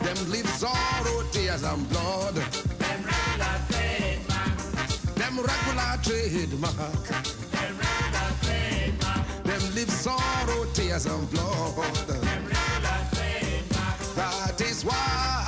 Them 0.01 0.31
live 0.31 0.49
sorrow, 0.49 1.23
tears 1.31 1.63
and 1.63 1.87
blood. 1.91 2.35
Them 2.35 3.05
regular 3.05 3.57
trademark. 3.69 5.15
Them 5.17 5.37
regular 5.37 5.93
trademark. 6.03 7.07
Them 7.53 7.77
regular 7.85 8.31
trademark. 8.43 9.45
Them 9.45 9.75
live 9.75 9.91
sorrow, 9.91 10.65
tears 10.73 11.05
and 11.05 11.31
blood. 11.31 12.07
Them 12.07 12.45
regular 12.47 12.99
trademark. 13.13 14.15
That 14.17 14.61
is 14.63 14.85
why 14.87 15.40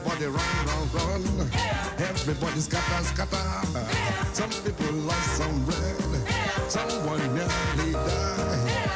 everybody 0.00 0.26
run, 0.26 0.66
run, 0.66 1.22
run. 1.28 1.50
Everybody 1.98 2.60
scatter, 2.60 3.04
scatter. 3.04 3.84
Some 4.32 4.50
people 4.64 4.94
lost 5.04 5.36
some 5.36 5.64
bread. 5.64 6.70
Someone 6.70 7.34
nearly 7.34 7.92
died. 7.92 8.89